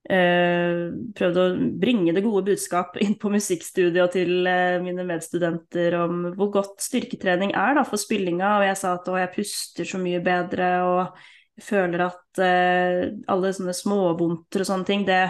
Prøvd 0.00 1.36
å 1.38 1.44
bringe 1.82 2.14
det 2.16 2.22
gode 2.24 2.46
budskap 2.48 2.96
inn 3.04 3.18
på 3.20 3.30
musikkstudiet 3.30 4.16
til 4.16 4.48
uh, 4.48 4.80
mine 4.82 5.04
medstudenter 5.06 5.94
om 6.00 6.24
hvor 6.38 6.48
godt 6.54 6.80
styrketrening 6.82 7.52
er 7.52 7.76
da, 7.76 7.84
for 7.86 8.00
spillinga. 8.00 8.56
Og 8.56 8.66
jeg 8.70 8.80
sa 8.80 8.94
at 8.96 9.12
jeg 9.20 9.34
puster 9.34 9.90
så 9.92 10.00
mye 10.00 10.22
bedre 10.24 10.72
og 10.88 11.20
føler 11.60 12.06
at 12.06 12.40
alle 12.40 13.50
sånne 13.52 13.74
småvondter 13.76 14.62
og 14.62 14.68
sånne 14.70 14.88
ting, 14.88 15.02
det 15.04 15.26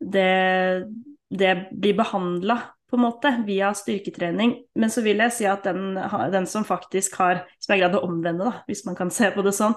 det, 0.00 0.84
det 1.28 1.68
blir 1.70 1.94
behandla 1.94 2.58
på 2.90 2.96
en 2.96 3.04
måte 3.04 3.30
via 3.46 3.70
styrketrening. 3.74 4.56
Men 4.74 4.90
så 4.90 5.04
vil 5.04 5.20
jeg 5.22 5.34
si 5.36 5.46
at 5.46 5.66
den, 5.68 5.94
den 6.32 6.48
som 6.50 6.66
faktisk 6.66 7.20
har 7.20 7.44
som 7.60 7.74
jeg 7.74 7.84
greide 7.84 8.00
å 8.00 8.08
omvende, 8.08 8.48
da, 8.48 8.64
hvis 8.66 8.82
man 8.88 8.98
kan 8.98 9.12
se 9.14 9.30
på 9.34 9.44
det 9.46 9.54
sånn, 9.54 9.76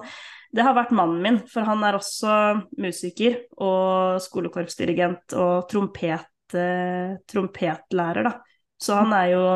det 0.54 0.62
har 0.62 0.76
vært 0.76 0.94
mannen 0.94 1.22
min. 1.22 1.38
For 1.50 1.66
han 1.66 1.82
er 1.86 1.98
også 1.98 2.34
musiker 2.80 3.40
og 3.58 4.20
skolekorpsdirigent 4.22 5.34
og 5.40 5.66
trompet, 5.70 6.28
eh, 6.54 7.16
trompetlærer, 7.30 8.28
da. 8.28 8.36
Så 8.80 9.00
han 9.00 9.12
er 9.16 9.32
jo 9.34 9.46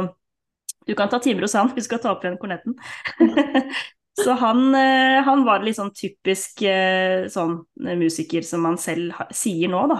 Du 0.88 0.94
kan 0.96 1.10
ta 1.12 1.18
timer 1.20 1.44
hos 1.44 1.52
han, 1.52 1.68
vi 1.76 1.82
skal 1.84 1.98
ta 2.00 2.14
opp 2.14 2.22
igjen 2.24 2.38
kornetten. 2.40 2.72
Så 4.24 4.32
han, 4.40 4.74
eh, 4.74 5.20
han, 5.20 5.42
var 5.44 5.60
litt 5.60 5.76
sånn 5.76 5.92
typisk 5.92 6.62
eh, 6.64 7.28
sånn 7.28 7.58
musiker 7.76 8.40
som 8.40 8.64
han 8.64 8.78
selv 8.80 9.12
sier 9.30 9.68
nå, 9.68 9.82
da. 9.90 9.98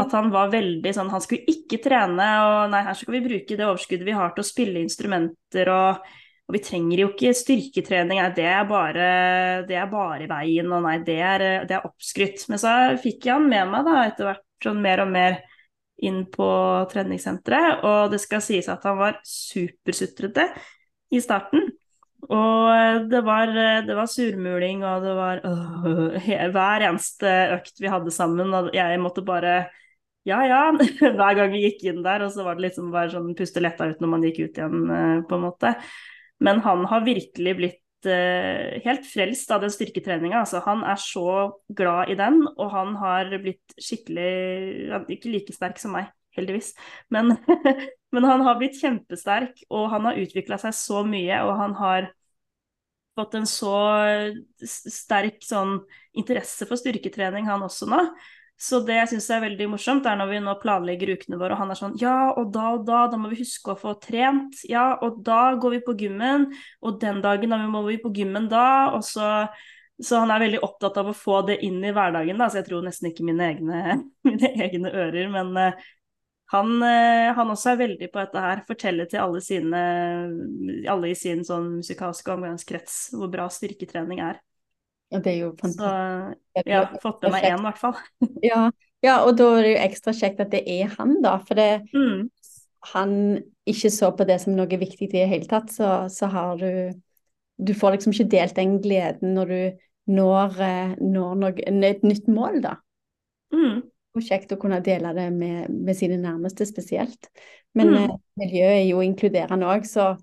At 0.00 0.16
han 0.16 0.32
var 0.32 0.48
veldig 0.48 0.88
sånn 0.96 1.10
Han 1.12 1.20
skulle 1.20 1.44
ikke 1.52 1.82
trene, 1.84 2.30
og 2.46 2.72
nei, 2.72 2.80
her 2.86 2.96
skal 2.96 3.18
vi 3.18 3.26
bruke 3.26 3.58
det 3.58 3.66
overskuddet 3.66 4.08
vi 4.08 4.16
har 4.16 4.32
til 4.32 4.40
å 4.40 4.48
spille 4.48 4.80
instrumenter, 4.80 5.68
og, 5.68 6.00
og 6.52 6.58
vi 6.58 6.60
trenger 6.66 7.00
jo 7.00 7.06
ikke 7.08 7.30
styrketrening, 7.32 8.18
nei, 8.20 8.32
det 8.36 8.44
er 8.44 8.66
bare, 8.68 9.04
det 9.64 9.76
er 9.80 9.86
bare 9.88 10.26
veien, 10.28 10.66
og 10.68 10.82
nei, 10.84 10.98
det 11.00 11.16
er, 11.24 11.44
det 11.64 11.78
er 11.78 11.86
oppskrytt. 11.88 12.44
Men 12.52 12.60
så 12.60 12.72
fikk 13.00 13.24
jeg 13.24 13.38
han 13.38 13.48
med 13.48 13.70
meg 13.72 13.86
da, 13.88 13.94
etter 14.10 14.28
hvert 14.28 14.66
sånn 14.66 14.82
mer 14.84 15.00
og 15.00 15.08
mer 15.14 15.38
inn 16.04 16.26
på 16.28 16.50
treningssenteret, 16.92 17.80
og 17.88 18.12
det 18.12 18.20
skal 18.20 18.44
sies 18.44 18.68
at 18.68 18.84
han 18.84 19.00
var 19.00 19.16
supersutrete 19.24 20.44
i 21.16 21.22
starten. 21.24 21.70
Og 22.28 23.08
det 23.08 23.24
var, 23.24 23.56
det 23.88 23.96
var, 23.96 24.12
surmuling, 24.12 24.84
og 24.84 25.08
det 25.08 25.16
var 25.16 25.40
øh, 25.48 26.30
hver 26.52 26.88
eneste 26.90 27.32
økt 27.56 27.80
vi 27.80 27.96
hadde 27.96 28.12
sammen. 28.12 28.52
Og 28.52 28.74
jeg 28.76 29.00
måtte 29.00 29.24
bare 29.24 29.56
ja 30.28 30.44
ja, 30.46 30.62
hver 31.16 31.34
gang 31.40 31.50
vi 31.56 31.64
gikk 31.64 31.86
inn 31.88 32.04
der. 32.04 32.28
Og 32.28 32.36
så 32.36 32.44
var 32.44 32.60
det 32.60 32.68
liksom 32.68 32.92
bare 32.92 33.10
sånn 33.16 33.32
puste 33.40 33.64
letta 33.64 33.88
ut 33.88 34.04
når 34.04 34.18
man 34.18 34.28
gikk 34.28 34.44
ut 34.44 34.60
igjen, 34.60 34.82
eh, 34.92 35.20
på 35.24 35.40
en 35.40 35.48
måte. 35.48 35.78
Men 36.42 36.60
han 36.64 36.84
har 36.90 37.04
virkelig 37.06 37.54
blitt 37.58 38.08
eh, 38.10 38.80
helt 38.84 39.06
frelst 39.06 39.50
av 39.54 39.62
den 39.62 39.72
styrketreninga. 39.72 40.40
Altså, 40.42 40.62
han 40.66 40.82
er 40.84 40.98
så 41.00 41.26
glad 41.70 42.10
i 42.12 42.18
den, 42.18 42.42
og 42.56 42.72
han 42.74 42.96
har 43.00 43.30
blitt 43.42 43.76
skikkelig 43.78 45.02
Ikke 45.14 45.32
like 45.32 45.54
sterk 45.54 45.78
som 45.82 45.94
meg, 45.96 46.10
heldigvis, 46.36 46.72
men, 47.12 47.36
men 48.14 48.26
han 48.26 48.44
har 48.46 48.58
blitt 48.58 48.80
kjempesterk, 48.80 49.64
og 49.70 49.90
han 49.94 50.10
har 50.10 50.20
utvikla 50.22 50.58
seg 50.62 50.76
så 50.76 51.04
mye, 51.06 51.42
og 51.46 51.54
han 51.60 51.78
har 51.78 52.10
fått 53.18 53.34
en 53.36 53.48
så 53.48 53.76
sterk 54.64 55.42
sånn 55.44 55.76
interesse 56.16 56.64
for 56.68 56.80
styrketrening, 56.80 57.44
han 57.50 57.64
også 57.66 57.88
nå. 57.90 58.06
Så 58.62 58.78
det 58.86 58.94
jeg 58.94 59.10
syns 59.10 59.26
er 59.34 59.42
veldig 59.42 59.66
morsomt, 59.72 60.06
er 60.06 60.18
når 60.20 60.28
vi 60.30 60.40
nå 60.44 60.52
planlegger 60.62 61.16
ukene 61.16 61.38
våre, 61.40 61.56
og 61.56 61.62
han 61.64 61.74
er 61.74 61.78
sånn 61.80 61.96
Ja, 61.98 62.30
og 62.30 62.52
da 62.54 62.68
og 62.76 62.84
da, 62.86 63.04
da 63.10 63.18
må 63.18 63.32
vi 63.32 63.40
huske 63.40 63.74
å 63.74 63.78
få 63.78 63.96
trent. 64.02 64.60
Ja, 64.70 64.92
og 65.02 65.18
da 65.26 65.56
går 65.58 65.78
vi 65.78 65.84
på 65.88 65.96
gymmen. 65.98 66.46
Og 66.80 67.00
den 67.02 67.18
dagen, 67.24 67.50
da 67.50 67.58
må 67.66 67.82
vi 67.88 67.98
på 68.02 68.12
gymmen 68.14 68.46
da. 68.52 68.92
Og 68.94 69.02
så 69.06 69.26
så 70.02 70.18
han 70.18 70.32
er 70.34 70.42
veldig 70.42 70.62
opptatt 70.64 70.96
av 70.98 71.10
å 71.10 71.16
få 71.16 71.42
det 71.46 71.58
inn 71.66 71.82
i 71.84 71.92
hverdagen, 71.94 72.38
da. 72.40 72.48
Så 72.50 72.60
jeg 72.60 72.68
tror 72.70 72.86
nesten 72.86 73.10
ikke 73.10 73.26
mine 73.26 73.48
egne, 73.52 73.98
mine 74.28 74.52
egne 74.64 74.90
ører. 74.90 75.28
Men 75.32 75.52
uh, 75.58 75.90
han, 76.54 76.72
uh, 76.82 77.32
han, 77.36 77.52
også 77.54 77.72
er 77.72 77.82
veldig 77.84 78.08
på 78.12 78.22
dette 78.22 78.46
her. 78.46 78.64
Fortelle 78.68 79.06
til 79.10 79.22
alle 79.22 79.42
sine 79.44 79.82
Alle 80.90 81.12
i 81.12 81.18
sin 81.18 81.44
sånn 81.46 81.76
musikalske 81.80 82.34
omgangskrets 82.34 83.02
hvor 83.16 83.30
bra 83.32 83.48
styrketrening 83.52 84.22
er. 84.24 84.40
Og 85.12 85.22
det 85.24 85.32
er 85.32 85.38
jo 85.42 85.52
fantastisk. 85.60 86.40
Så 86.56 86.64
ja, 86.68 86.82
fått 87.02 87.22
med 87.24 87.34
meg 87.36 87.46
én 87.48 87.60
i 87.60 87.66
hvert 87.66 87.80
fall. 87.80 87.96
ja, 88.50 88.66
ja, 89.04 89.16
og 89.26 89.36
da 89.38 89.48
er 89.56 89.64
det 89.66 89.72
jo 89.74 89.84
ekstra 89.84 90.14
kjekt 90.16 90.42
at 90.44 90.52
det 90.54 90.62
er 90.70 90.92
han, 90.96 91.16
da. 91.24 91.36
For 91.46 91.58
det, 91.58 91.70
mm. 91.92 92.26
han 92.94 93.14
ikke 93.68 93.92
så 93.94 94.12
på 94.16 94.26
det 94.28 94.40
som 94.42 94.56
noe 94.56 94.80
viktig 94.80 95.08
i 95.08 95.14
det 95.14 95.28
hele 95.30 95.48
tatt, 95.50 95.72
så, 95.74 95.94
så, 96.12 96.30
har 96.32 96.60
du 96.60 96.92
Du 97.62 97.74
får 97.78 97.92
liksom 97.94 98.14
ikke 98.14 98.30
delt 98.32 98.56
den 98.56 98.78
gleden 98.82 99.34
når 99.36 99.50
du 99.52 99.60
når, 100.10 100.60
eh, 100.60 100.94
når 100.98 101.34
noe, 101.38 101.64
et 101.86 102.02
nytt 102.02 102.26
mål, 102.26 102.60
da. 102.64 102.76
Mm. 103.54 103.82
Og 104.16 104.24
kjekt 104.26 104.52
å 104.52 104.58
kunne 104.60 104.80
dele 104.82 105.12
det 105.14 105.28
med, 105.30 105.70
med 105.70 105.94
sine 105.94 106.18
nærmeste 106.18 106.66
spesielt. 106.66 107.28
Men 107.78 107.92
mm. 107.92 107.98
eh, 108.00 108.16
miljøet 108.42 108.78
er 108.80 108.88
jo 108.88 109.04
inkluderende 109.04 109.68
òg, 109.70 109.86
så 109.86 110.14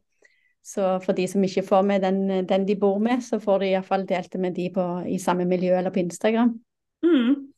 så 0.66 0.97
for 1.03 1.18
de 1.18 1.28
som 1.28 1.43
ikke 1.43 1.64
får 1.66 1.86
med 1.88 2.03
den, 2.03 2.47
den 2.47 2.66
de 2.68 2.76
bor 2.80 2.99
med, 3.01 3.24
så 3.26 3.39
får 3.41 3.64
de 3.64 3.72
iallfall 3.72 4.05
delt 4.10 4.32
det 4.34 4.41
med 4.41 4.57
de 4.57 4.68
på, 4.74 4.88
i 5.07 5.20
samme 5.20 5.47
miljø 5.49 5.78
eller 5.78 5.93
på 5.93 6.03
Instagram. 6.03 6.53
Mm. 7.05 7.49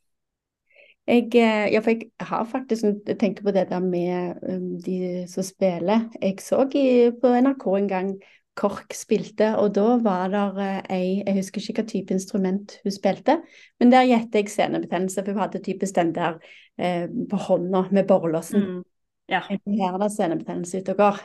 Jeg, 1.10 1.32
eh, 1.36 1.72
ja, 1.74 1.80
for 1.82 1.92
jeg 1.96 2.12
har 2.20 2.46
faktisk 2.46 2.86
tenkt 3.20 3.42
på 3.44 3.52
det 3.52 3.66
der 3.72 3.82
med 3.84 4.38
um, 4.48 4.78
de 4.82 5.26
som 5.28 5.44
spiller. 5.44 6.06
Jeg 6.22 6.40
så 6.40 6.68
i, 6.78 7.10
på 7.22 7.34
NRK 7.42 7.66
en 7.78 7.90
gang 7.90 8.14
KORK 8.56 8.94
spilte, 8.94 9.50
og 9.58 9.74
da 9.76 9.98
var 10.04 10.30
det 10.30 10.46
uh, 10.60 10.80
ei 10.94 11.24
Jeg 11.26 11.38
husker 11.40 11.64
ikke 11.64 11.82
hva 11.82 11.90
type 11.90 12.14
instrument 12.14 12.78
hun 12.84 12.94
spilte, 12.94 13.40
men 13.80 13.92
der 13.92 14.08
gjetter 14.08 14.44
jeg 14.44 14.54
senebetennelse, 14.54 15.24
for 15.24 15.34
hun 15.34 15.42
hadde 15.42 15.64
typisk 15.66 15.96
den 15.96 16.14
der 16.16 16.38
eh, 16.78 17.08
på 17.08 17.40
hånda 17.48 17.86
med 17.92 18.08
borrelåsen. 18.08 18.62
Mm. 18.62 18.84
Ja. 19.32 19.42
Her 19.48 19.96
er 19.96 19.98
det 20.04 20.12
senebetennelse 20.14 20.84
ute 20.84 20.94
og 20.94 21.02
går. 21.02 21.24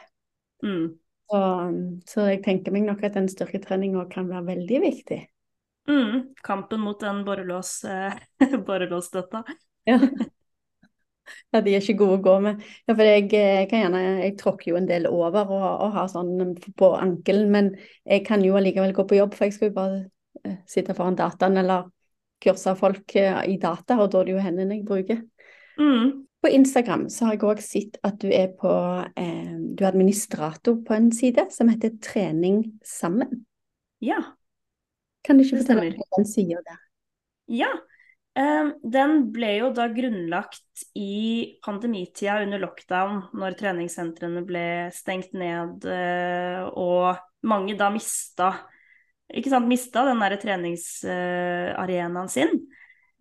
Mm. 0.62 0.86
Så, 1.26 1.40
så, 2.06 2.26
jeg 2.30 2.42
tenker 2.44 2.74
meg 2.74 2.86
nok 2.86 3.02
at 3.06 3.16
den 3.16 3.26
styrketreninga 3.30 4.04
kan 4.12 4.28
være 4.30 4.46
veldig 4.52 4.80
viktig. 4.84 5.20
Mm, 5.90 6.34
kampen 6.46 6.82
mot 6.82 7.00
den 7.02 7.24
borrelås, 7.26 7.84
eh, 7.84 8.14
borrelåsstøtta. 8.66 9.42
ja. 9.90 9.98
ja, 11.50 11.60
de 11.60 11.74
er 11.74 11.82
ikke 11.82 11.98
gode 11.98 12.18
å 12.18 12.24
gå 12.24 12.36
med. 12.44 12.62
Ja, 12.86 12.94
for 12.94 13.02
jeg, 13.06 13.26
jeg 13.34 13.70
kan 13.70 13.84
gjerne, 13.84 14.02
jeg 14.22 14.36
tråkker 14.38 14.72
jo 14.72 14.78
en 14.80 14.88
del 14.90 15.08
over 15.10 15.50
og, 15.50 15.66
og 15.86 15.96
har 15.98 16.10
sånn 16.12 16.54
på 16.78 16.92
ankelen, 16.98 17.50
men 17.54 17.72
jeg 18.04 18.26
kan 18.26 18.44
jo 18.46 18.58
allikevel 18.58 18.94
gå 18.94 19.06
på 19.10 19.18
jobb, 19.18 19.34
for 19.34 19.48
jeg 19.48 19.58
skal 19.58 19.70
jo 19.70 19.78
bare 19.78 20.00
uh, 20.46 20.58
sitte 20.70 20.94
foran 20.94 21.18
dataen 21.18 21.58
eller 21.62 21.90
kurse 22.42 22.76
folk 22.76 23.16
i 23.16 23.54
data, 23.56 23.96
og 23.96 24.10
da 24.12 24.20
er 24.20 24.28
det 24.28 24.34
jo 24.34 24.42
hendene 24.44 24.76
jeg 24.76 24.86
bruker. 24.86 25.22
Mm. 25.80 26.25
På 26.46 26.50
Instagram 26.50 27.08
så 27.10 27.24
har 27.26 27.34
jeg 27.34 27.42
òg 27.42 27.60
sett 27.64 27.96
at 28.06 28.20
du 28.22 28.28
er 28.30 28.52
på 28.54 28.70
eh, 29.18 29.54
Du 29.74 29.80
er 29.82 29.88
administrator 29.88 30.76
på 30.86 30.94
en 30.94 31.08
side 31.10 31.48
som 31.50 31.66
heter 31.72 31.96
Trening 31.98 32.60
sammen. 32.86 33.40
Ja. 33.98 34.20
Kan 35.26 35.40
du 35.40 35.42
ikke 35.42 35.64
fortelle 35.64 35.88
om 35.96 36.12
den 36.14 36.28
sier 36.30 36.62
der? 36.62 36.78
Ja. 37.50 37.72
Eh, 38.38 38.70
den 38.78 39.16
ble 39.34 39.50
jo 39.56 39.72
da 39.74 39.88
grunnlagt 39.90 40.86
i 40.94 41.58
pandemitida 41.66 42.38
under 42.46 42.62
lockdown, 42.62 43.24
når 43.34 43.58
treningssentrene 43.58 44.46
ble 44.46 44.64
stengt 44.94 45.34
ned 45.34 45.82
eh, 45.90 46.62
og 46.78 47.18
mange 47.42 47.74
da 47.74 47.90
mista 47.90 48.52
ikke 49.34 49.50
sant, 49.50 49.66
mista 49.66 50.06
den 50.06 50.22
der 50.22 50.38
treningsarenaen 50.46 52.30
sin. 52.30 52.60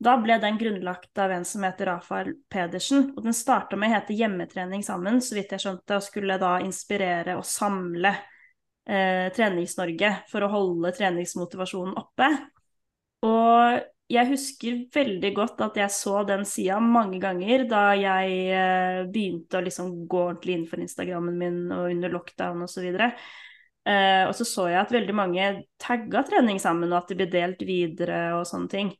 Da 0.05 0.15
ble 0.21 0.37
den 0.37 0.57
grunnlagt 0.61 1.17
av 1.17 1.31
en 1.33 1.45
som 1.45 1.63
heter 1.65 1.89
Rafael 1.89 2.35
Pedersen. 2.51 3.07
Og 3.15 3.23
den 3.25 3.33
starta 3.33 3.77
med 3.79 3.89
å 3.89 3.95
hete 3.95 4.13
Hjemmetrening 4.13 4.83
sammen, 4.85 5.17
så 5.23 5.37
vidt 5.37 5.55
jeg 5.55 5.63
skjønte, 5.63 5.97
og 5.97 6.05
skulle 6.05 6.37
da 6.41 6.59
inspirere 6.61 7.37
og 7.39 7.47
samle 7.49 8.11
eh, 8.13 9.31
Trenings-Norge 9.33 10.11
for 10.29 10.45
å 10.45 10.51
holde 10.53 10.93
treningsmotivasjonen 10.93 11.97
oppe. 11.97 12.29
Og 13.25 13.81
jeg 14.13 14.29
husker 14.29 14.83
veldig 14.93 15.31
godt 15.33 15.63
at 15.65 15.79
jeg 15.81 15.95
så 15.95 16.19
den 16.29 16.45
sida 16.45 16.77
mange 16.83 17.17
ganger 17.23 17.65
da 17.69 17.87
jeg 17.97 18.37
eh, 18.53 18.99
begynte 19.09 19.57
å 19.57 19.65
liksom 19.65 19.89
gå 20.05 20.21
ordentlig 20.27 20.59
inn 20.59 20.69
for 20.69 20.85
Instagrammen 20.85 21.41
min 21.41 21.59
og 21.73 21.89
under 21.89 22.13
lockdown 22.13 22.61
osv. 22.67 22.85
Eh, 22.93 24.21
og 24.27 24.37
så 24.37 24.45
så 24.45 24.69
jeg 24.69 24.83
at 24.83 24.93
veldig 24.93 25.17
mange 25.17 25.49
tagga 25.81 26.21
trening 26.29 26.61
sammen, 26.61 26.93
og 26.93 27.01
at 27.01 27.09
det 27.09 27.19
ble 27.23 27.31
delt 27.33 27.65
videre 27.65 28.21
og 28.37 28.45
sånne 28.45 28.69
ting. 28.77 28.95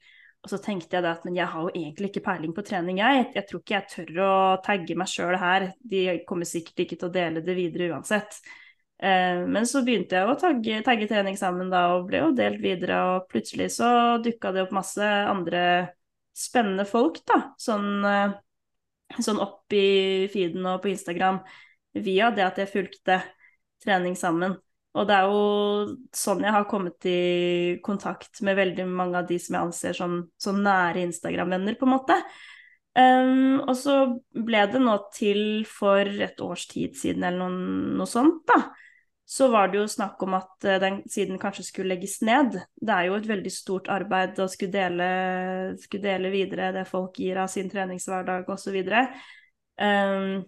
Og 0.46 0.52
så 0.52 0.60
tenkte 0.62 0.94
jeg 0.94 1.02
da 1.02 1.16
at 1.16 1.24
men 1.26 1.40
jeg 1.40 1.50
har 1.50 1.64
jo 1.66 1.72
egentlig 1.74 2.12
ikke 2.12 2.22
peiling 2.28 2.52
på 2.54 2.64
trening, 2.68 3.00
jeg. 3.02 3.24
Jeg 3.34 3.48
tror 3.50 3.62
ikke 3.64 3.74
jeg 3.74 3.90
tør 3.90 4.20
å 4.22 4.34
tagge 4.62 4.98
meg 5.02 5.10
sjøl 5.10 5.34
her. 5.42 5.72
De 5.82 6.04
kommer 6.30 6.46
sikkert 6.46 6.84
ikke 6.84 7.00
til 7.02 7.10
å 7.10 7.16
dele 7.16 7.42
det 7.42 7.56
videre 7.58 7.88
uansett. 7.96 8.38
Eh, 9.02 9.42
men 9.50 9.66
så 9.66 9.82
begynte 9.88 10.20
jeg 10.20 10.30
å 10.30 10.38
tagge, 10.38 10.84
tagge, 10.86 11.08
trening 11.10 11.40
sammen 11.40 11.74
da, 11.74 11.88
og 11.96 12.06
ble 12.12 12.22
jo 12.22 12.30
delt 12.38 12.62
videre. 12.62 13.00
Og 13.16 13.26
plutselig 13.32 13.72
så 13.80 13.90
dukka 14.22 14.54
det 14.54 14.68
opp 14.68 14.76
masse 14.78 15.10
andre 15.32 15.64
spennende 16.38 16.86
folk, 16.86 17.18
da. 17.26 17.40
Sånn, 17.66 17.90
eh, 18.06 18.38
sånn 19.18 19.42
opp 19.42 19.74
i 19.74 20.30
feeden 20.30 20.70
og 20.70 20.84
på 20.86 20.94
Instagram 20.94 21.42
via 22.06 22.30
det 22.30 22.46
at 22.46 22.62
jeg 22.62 22.70
fulgte 22.70 23.18
trening 23.82 24.14
sammen. 24.20 24.60
Og 24.96 25.08
det 25.10 25.16
er 25.16 25.28
jo 25.28 25.40
sånn 26.16 26.44
jeg 26.46 26.56
har 26.56 26.68
kommet 26.72 27.06
i 27.10 27.80
kontakt 27.84 28.40
med 28.48 28.56
veldig 28.56 28.86
mange 28.88 29.20
av 29.20 29.28
de 29.28 29.38
som 29.42 29.58
jeg 29.58 29.68
anser 29.68 29.98
som, 29.98 30.22
som 30.40 30.62
nære 30.64 31.04
Instagram-venner, 31.04 31.76
på 31.80 31.88
en 31.88 31.94
måte. 31.98 32.20
Um, 32.96 33.60
og 33.68 33.74
så 33.76 33.96
ble 34.32 34.62
det 34.72 34.80
nå 34.80 34.96
til 35.12 35.66
for 35.68 36.08
et 36.08 36.40
års 36.40 36.64
tid 36.72 36.96
siden 36.96 37.26
eller 37.28 37.44
noe, 37.44 37.96
noe 38.00 38.08
sånt, 38.08 38.46
da. 38.48 38.62
Så 39.28 39.50
var 39.52 39.72
det 39.72 39.82
jo 39.82 39.88
snakk 39.90 40.22
om 40.24 40.38
at 40.38 40.64
uh, 40.64 40.78
den 40.80 41.02
siden 41.12 41.42
kanskje 41.42 41.66
skulle 41.68 41.92
legges 41.92 42.22
ned. 42.24 42.56
Det 42.80 42.96
er 42.96 43.10
jo 43.10 43.18
et 43.20 43.28
veldig 43.28 43.52
stort 43.52 43.92
arbeid 43.92 44.40
å 44.40 44.48
skulle 44.48 44.78
dele, 44.78 45.10
skulle 45.82 46.08
dele 46.08 46.32
videre 46.32 46.72
det 46.78 46.88
folk 46.88 47.20
gir 47.20 47.42
av 47.44 47.52
sin 47.52 47.68
treningshverdag 47.74 48.48
osv. 48.56 48.80
Um, 49.76 50.46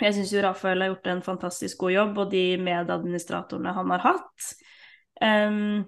jeg 0.00 0.14
syns 0.16 0.32
jo 0.34 0.44
Rafael 0.44 0.82
har 0.82 0.92
gjort 0.92 1.10
en 1.12 1.24
fantastisk 1.24 1.82
god 1.84 1.94
jobb, 1.94 2.22
og 2.24 2.32
de 2.32 2.44
medadministratorene 2.60 3.74
han 3.76 3.92
har 3.94 4.04
hatt. 4.04 4.48
Um, 5.22 5.84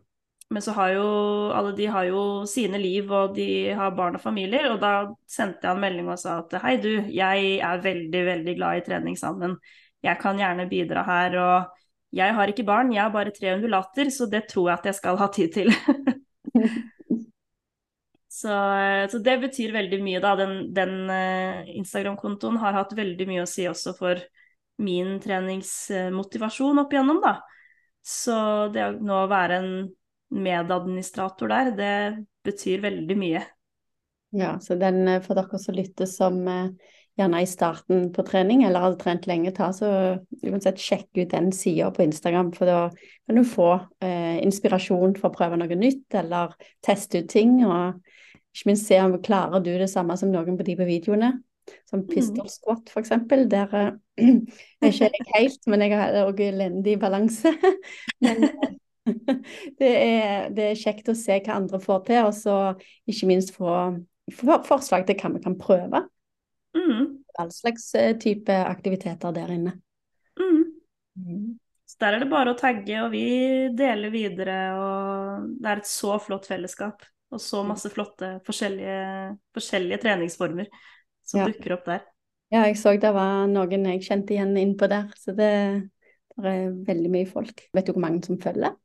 men 0.49 0.65
så 0.65 0.73
har 0.79 0.95
jo 0.95 1.09
alle 1.53 1.75
de 1.77 1.89
har 1.93 2.07
jo 2.09 2.21
sine 2.49 2.81
liv, 2.81 3.11
og 3.13 3.35
de 3.37 3.69
har 3.77 3.97
barn 3.97 4.17
og 4.17 4.23
familier. 4.25 4.71
Og 4.73 4.81
da 4.81 4.93
sendte 5.29 5.69
jeg 5.69 5.77
en 5.77 5.83
melding 5.83 6.09
og 6.09 6.21
sa 6.21 6.39
at 6.41 6.57
hei, 6.63 6.79
du, 6.81 6.93
jeg 7.13 7.59
er 7.61 7.83
veldig, 7.85 8.23
veldig 8.33 8.55
glad 8.57 8.81
i 8.81 8.87
trening 8.87 9.19
sammen. 9.21 9.59
Jeg 10.05 10.17
kan 10.23 10.41
gjerne 10.41 10.69
bidra 10.71 11.05
her. 11.05 11.37
Og 11.43 12.17
jeg 12.17 12.35
har 12.35 12.49
ikke 12.49 12.65
barn, 12.65 12.95
jeg 12.95 13.05
har 13.05 13.13
bare 13.13 13.35
tre 13.37 13.59
undulater, 13.59 14.09
så 14.15 14.31
det 14.31 14.47
tror 14.49 14.71
jeg 14.71 14.79
at 14.79 14.89
jeg 14.89 15.01
skal 15.03 15.21
ha 15.21 15.29
tid 15.35 15.53
til. 15.53 15.75
Så, 18.39 18.55
eh, 18.75 19.09
så, 19.11 19.19
det 19.19 19.39
betyr 19.43 19.73
veldig 19.75 19.99
mye, 20.05 20.23
da. 20.23 20.35
Den, 20.39 20.59
den 20.75 21.11
uh, 21.11 21.67
Instagram-kontoen 21.75 22.59
har 22.63 22.77
hatt 22.77 22.95
veldig 22.95 23.27
mye 23.27 23.43
å 23.43 23.51
si 23.51 23.67
også 23.67 23.97
for 23.99 24.21
min 24.85 25.17
treningsmotivasjon 25.23 26.85
opp 26.85 26.93
igjennom, 26.95 27.19
da. 27.25 27.39
Så 28.05 28.37
det 28.75 28.85
å 28.85 28.93
nå 29.03 29.25
være 29.31 29.57
en 29.59 29.73
medadministrator 30.39 31.51
der, 31.51 31.73
det 31.75 31.97
betyr 32.47 32.85
veldig 32.85 33.17
mye. 33.19 33.43
Ja, 34.39 34.55
så 34.63 34.77
den 34.79 35.03
eh, 35.09 35.23
for 35.25 35.39
dere 35.39 35.59
som 35.59 35.75
lytter 35.75 36.07
som 36.11 36.39
gjerne 37.19 37.41
i 37.43 37.49
starten 37.51 38.13
på 38.15 38.23
trening, 38.29 38.63
eller 38.69 38.85
har 38.85 38.95
trent 39.01 39.27
lenge, 39.27 39.51
ta 39.57 39.73
så 39.75 39.89
uansett 40.47 40.79
sjekk 40.79 41.09
ut 41.19 41.33
den 41.33 41.51
sida 41.57 41.91
på 41.91 42.05
Instagram, 42.07 42.53
for 42.55 42.71
da 42.71 42.79
kan 43.27 43.41
du 43.41 43.43
få 43.43 43.73
eh, 44.05 44.39
inspirasjon 44.45 45.17
for 45.19 45.33
å 45.33 45.35
prøve 45.35 45.59
noe 45.59 45.81
nytt, 45.81 46.07
eller 46.23 46.55
teste 46.87 47.25
ut 47.25 47.33
ting. 47.35 47.59
og 47.67 47.99
ikke 48.59 48.73
minst 48.73 48.89
se 48.91 48.99
om 49.03 49.15
klarer 49.23 49.63
du 49.63 49.71
det 49.79 49.91
samme 49.93 50.17
som 50.19 50.33
noen 50.33 50.59
på 50.59 50.67
de 50.67 50.75
på 50.79 50.89
videoene. 50.89 51.37
Som 51.89 52.03
mm. 52.03 52.09
pistol 52.11 52.49
squat, 52.51 52.91
for 52.91 53.05
eksempel. 53.05 53.47
Der 53.51 53.69
uh, 53.79 53.89
er 54.19 54.91
ikke 54.91 55.09
jeg 55.09 55.31
helt, 55.35 55.67
men 55.71 55.85
jeg 55.85 55.97
har 55.97 56.21
òg 56.25 56.43
elendig 56.49 56.99
balanse. 57.01 57.53
men 58.25 58.47
det 59.81 59.91
er, 59.91 60.49
det 60.55 60.71
er, 60.71 60.79
kjekt 60.79 61.11
å 61.13 61.17
se 61.17 61.39
hva 61.41 61.59
andre 61.59 61.81
får 61.83 62.05
til, 62.09 62.29
og 62.29 62.35
så 62.37 62.57
ikke 63.09 63.29
minst 63.31 63.55
få 63.57 63.73
for, 64.35 64.65
forslag 64.69 65.07
til 65.09 65.19
hva 65.21 65.33
vi 65.37 65.45
kan 65.45 65.57
prøve. 65.61 66.03
Mm. 66.77 67.05
All 67.39 67.53
slags 67.55 67.93
eh, 67.97 68.15
type 68.21 68.53
aktiviteter 68.53 69.35
der 69.35 69.55
inne. 69.55 69.77
Mm. 70.41 70.65
Mm. 71.19 71.47
Så 71.89 71.97
der 72.03 72.17
er 72.17 72.25
det 72.25 72.31
bare 72.31 72.53
å 72.53 72.59
tagge, 72.59 72.99
og 73.05 73.13
vi 73.15 73.29
deler 73.77 74.13
videre, 74.13 74.59
og 74.77 75.55
det 75.57 75.71
er 75.71 75.81
et 75.81 75.89
så 75.89 76.19
flott 76.21 76.49
fellesskap. 76.51 77.07
Og 77.35 77.43
så 77.45 77.61
masse 77.67 77.91
flotte 77.93 78.39
forskjellige, 78.47 79.01
forskjellige 79.57 80.01
treningsformer 80.05 80.71
som 81.29 81.43
ja. 81.43 81.49
dukker 81.51 81.77
opp 81.77 81.89
der. 81.91 82.07
Ja, 82.49 82.63
jeg 82.65 82.79
så 82.81 82.95
det 82.97 83.11
var 83.13 83.45
noen 83.51 83.85
jeg 83.91 84.05
kjente 84.07 84.33
igjen 84.33 84.57
innpå 84.57 84.89
der. 84.89 85.11
Så 85.21 85.35
det, 85.37 85.53
det 86.33 86.53
er 86.55 86.71
veldig 86.89 87.11
mye 87.13 87.29
folk. 87.29 87.67
Vet 87.77 87.89
du 87.89 87.93
hvor 87.93 88.05
mange 88.07 88.23
som 88.25 88.41
følger? 88.41 88.77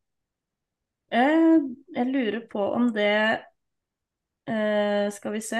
Eh, 1.14 1.58
jeg 1.96 2.10
lurer 2.10 2.42
på 2.52 2.64
om 2.74 2.88
det 2.90 3.10
eh, 4.50 5.12
Skal 5.14 5.36
vi 5.36 5.42
se 5.46 5.60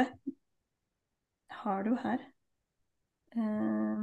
Har 1.62 1.84
du 1.86 1.92
her 2.02 2.24
eh, 3.38 4.00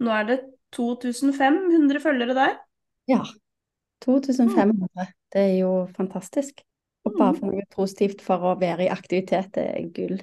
Nå 0.00 0.14
er 0.14 0.24
det 0.30 0.38
2500 0.72 2.00
følgere 2.00 2.34
der. 2.36 2.56
Ja. 3.08 3.20
2500. 4.04 4.72
Mm. 4.72 5.12
Det 5.32 5.40
er 5.42 5.54
jo 5.58 5.70
fantastisk. 5.96 6.60
Og 7.06 7.14
bare 7.14 7.36
for 7.36 7.50
noe 7.50 7.64
positivt 7.72 8.24
for 8.24 8.42
å 8.50 8.56
være 8.60 8.88
i 8.88 8.90
aktivitet, 8.92 9.52
det 9.54 9.64
er 9.70 9.92
gull. 9.94 10.18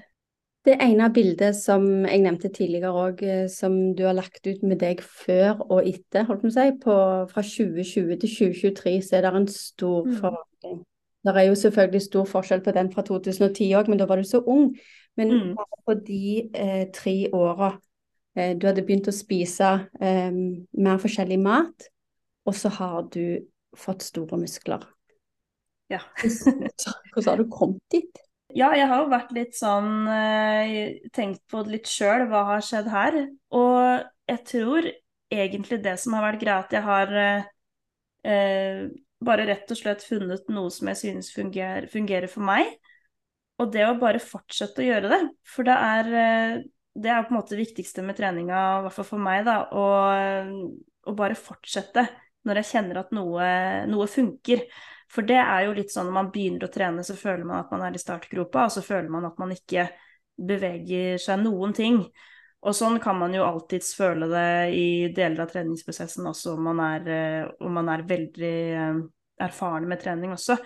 Det 0.66 0.80
ene 0.82 1.12
bildet 1.14 1.54
som 1.58 1.84
jeg 2.08 2.24
nevnte 2.24 2.50
tidligere 2.50 2.90
òg, 2.90 3.22
eh, 3.22 3.46
som 3.52 3.94
du 3.96 4.04
har 4.08 4.18
lagt 4.18 4.48
ut 4.48 4.64
med 4.66 4.80
deg 4.82 5.02
før 5.06 5.62
og 5.70 5.86
etter, 5.86 6.26
holdt 6.26 6.42
på 6.42 6.50
å 6.50 6.56
si, 6.56 6.68
på, 6.82 6.98
fra 7.30 7.46
2020 7.46 8.20
til 8.24 8.34
2023, 8.34 8.96
så 9.06 9.20
er 9.20 9.28
det 9.28 9.34
en 9.38 9.48
stor 9.54 10.10
mm. 10.10 10.16
forandring. 10.24 10.80
Det 11.26 11.34
er 11.34 11.48
jo 11.48 11.58
selvfølgelig 11.58 12.02
stor 12.02 12.26
forskjell 12.30 12.62
på 12.66 12.74
den 12.74 12.92
fra 12.94 13.02
2010 13.06 13.72
òg, 13.78 13.90
men 13.90 14.02
da 14.02 14.10
var 14.10 14.22
du 14.22 14.28
så 14.30 14.42
ung. 14.42 14.72
Men 15.18 15.32
mm. 15.32 15.54
på 15.86 15.94
de 16.06 16.50
eh, 16.54 16.88
tre 16.94 17.16
åra 17.34 17.72
eh, 18.36 18.54
du 18.58 18.68
hadde 18.68 18.84
begynt 18.86 19.10
å 19.10 19.16
spise 19.16 19.72
eh, 20.02 20.34
mer 20.34 21.02
forskjellig 21.02 21.40
mat, 21.42 21.90
og 22.46 22.58
så 22.58 22.74
har 22.78 23.08
du 23.14 23.42
fått 23.78 24.06
store 24.06 24.38
muskler. 24.42 24.86
Ja. 25.92 26.02
Hvordan 27.14 27.30
har 27.30 27.42
du 27.42 27.50
kommet 27.52 27.84
dit? 27.94 28.22
Ja, 28.56 28.70
jeg 28.78 28.88
har 28.88 29.04
jo 29.04 29.12
vært 29.12 29.34
litt 29.36 29.58
sånn 29.58 30.06
eh, 30.08 31.02
Tenkt 31.16 31.42
på 31.52 31.64
det 31.66 31.74
litt 31.74 31.90
sjøl, 31.92 32.28
hva 32.32 32.46
har 32.54 32.64
skjedd 32.64 32.88
her? 32.94 33.18
Og 33.58 34.06
jeg 34.32 34.42
tror 34.48 34.88
egentlig 35.34 35.82
det 35.84 35.98
som 36.00 36.16
har 36.16 36.30
vært 36.30 36.42
greia, 36.44 36.62
at 36.64 36.74
jeg 36.74 36.86
har 36.86 37.12
eh, 37.20 38.86
bare 39.26 39.48
rett 39.50 39.74
og 39.74 39.80
slett 39.80 40.06
funnet 40.06 40.48
noe 40.54 40.72
som 40.74 40.90
jeg 40.92 41.02
synes 41.02 41.32
fungerer, 41.36 41.90
fungerer, 41.92 42.30
for 42.32 42.46
meg. 42.48 42.70
Og 43.60 43.72
det 43.74 43.86
å 43.88 43.98
bare 44.00 44.24
fortsette 44.24 44.84
å 44.84 44.88
gjøre 44.88 45.12
det. 45.12 45.22
For 45.48 45.68
det 45.68 45.76
er, 45.76 46.12
eh, 46.22 46.58
det 46.96 47.12
er 47.12 47.26
på 47.26 47.34
en 47.34 47.40
måte 47.42 47.56
det 47.56 47.64
viktigste 47.66 48.06
med 48.06 48.18
treninga, 48.20 48.62
i 48.80 48.86
hvert 48.86 48.98
fall 48.98 49.10
for 49.10 49.26
meg, 49.26 49.44
da. 49.48 49.62
Å 49.76 51.16
bare 51.18 51.38
fortsette 51.38 52.08
når 52.46 52.62
jeg 52.62 52.72
kjenner 52.72 53.02
at 53.02 53.14
noe, 53.16 53.48
noe 53.90 54.08
funker. 54.10 54.64
For 55.12 55.28
det 55.28 55.38
er 55.38 55.68
jo 55.68 55.76
litt 55.78 55.94
sånn 55.94 56.10
når 56.10 56.18
man 56.18 56.32
begynner 56.34 56.68
å 56.68 56.72
trene, 56.74 57.04
så 57.06 57.16
føler 57.18 57.46
man 57.46 57.62
at 57.62 57.74
man 57.74 57.86
er 57.86 57.96
i 57.96 58.02
startgropa, 58.02 58.66
og 58.68 58.74
så 58.74 58.84
føler 58.86 59.12
man 59.14 59.28
at 59.28 59.38
man 59.42 59.54
ikke 59.54 59.88
beveger 60.36 61.20
seg 61.22 61.44
noen 61.44 61.76
ting. 61.78 62.00
Og 62.66 62.74
sånn 62.74 62.98
kan 63.02 63.18
man 63.20 63.36
jo 63.36 63.46
alltids 63.46 63.92
føle 63.98 64.28
det 64.32 64.50
i 64.74 64.88
deler 65.14 65.44
av 65.44 65.52
treningsprosessen 65.52 66.26
også, 66.32 66.56
om 66.56 66.66
man 66.72 66.82
er, 66.82 67.10
eh, 67.14 67.50
om 67.62 67.76
man 67.78 67.92
er 67.94 68.08
veldig 68.10 68.56
eh, 68.82 69.02
erfaren 69.46 69.86
med 69.90 70.02
trening 70.02 70.34
også. 70.34 70.58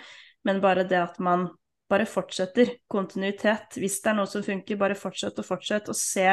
Men 0.48 0.62
bare 0.64 0.88
det 0.88 1.02
at 1.02 1.20
man 1.20 1.50
bare 1.90 2.06
fortsetter 2.08 2.76
kontinuitet. 2.88 3.76
Hvis 3.82 4.00
det 4.04 4.14
er 4.14 4.20
noe 4.22 4.30
som 4.30 4.46
funker, 4.46 4.80
bare 4.80 4.98
fortsett 4.98 5.42
og 5.42 5.48
fortsett, 5.48 5.90
og 5.92 5.98
se 5.98 6.30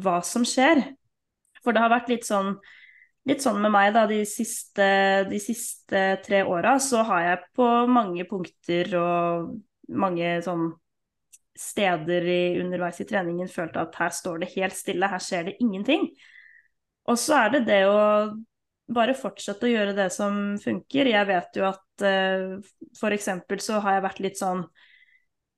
hva 0.00 0.20
som 0.24 0.46
skjer. 0.46 0.82
For 1.60 1.76
det 1.76 1.82
har 1.82 1.92
vært 1.92 2.12
litt 2.12 2.28
sånn 2.28 2.54
litt 3.28 3.42
sånn 3.44 3.60
med 3.60 3.72
meg, 3.74 3.92
da, 3.94 4.06
de 4.08 4.22
siste, 4.28 4.86
de 5.28 5.40
siste 5.42 6.04
tre 6.24 6.42
åra, 6.48 6.78
så 6.80 7.04
har 7.08 7.26
jeg 7.26 7.42
på 7.58 7.68
mange 7.90 8.24
punkter 8.28 8.94
og 9.00 9.50
mange 9.90 10.38
sånn 10.44 10.70
steder 11.60 12.24
i, 12.24 12.42
underveis 12.62 13.02
i 13.02 13.08
treningen 13.08 13.50
følt 13.50 13.76
at 13.76 13.96
her 14.00 14.12
står 14.14 14.40
det 14.42 14.52
helt 14.54 14.76
stille, 14.76 15.10
her 15.10 15.22
skjer 15.22 15.50
det 15.50 15.58
ingenting. 15.60 16.08
Og 17.10 17.18
så 17.20 17.36
er 17.44 17.56
det 17.56 17.64
det 17.68 17.82
å 17.90 17.98
bare 18.90 19.16
fortsette 19.18 19.66
å 19.66 19.70
gjøre 19.70 19.96
det 19.98 20.08
som 20.14 20.56
funker. 20.60 21.10
Jeg 21.10 21.28
vet 21.28 21.58
jo 21.58 21.66
at 21.68 22.04
uh, 22.06 22.56
for 22.98 23.14
eksempel 23.14 23.62
så 23.62 23.82
har 23.84 23.98
jeg 23.98 24.06
vært 24.08 24.24
litt 24.24 24.40
sånn 24.40 24.64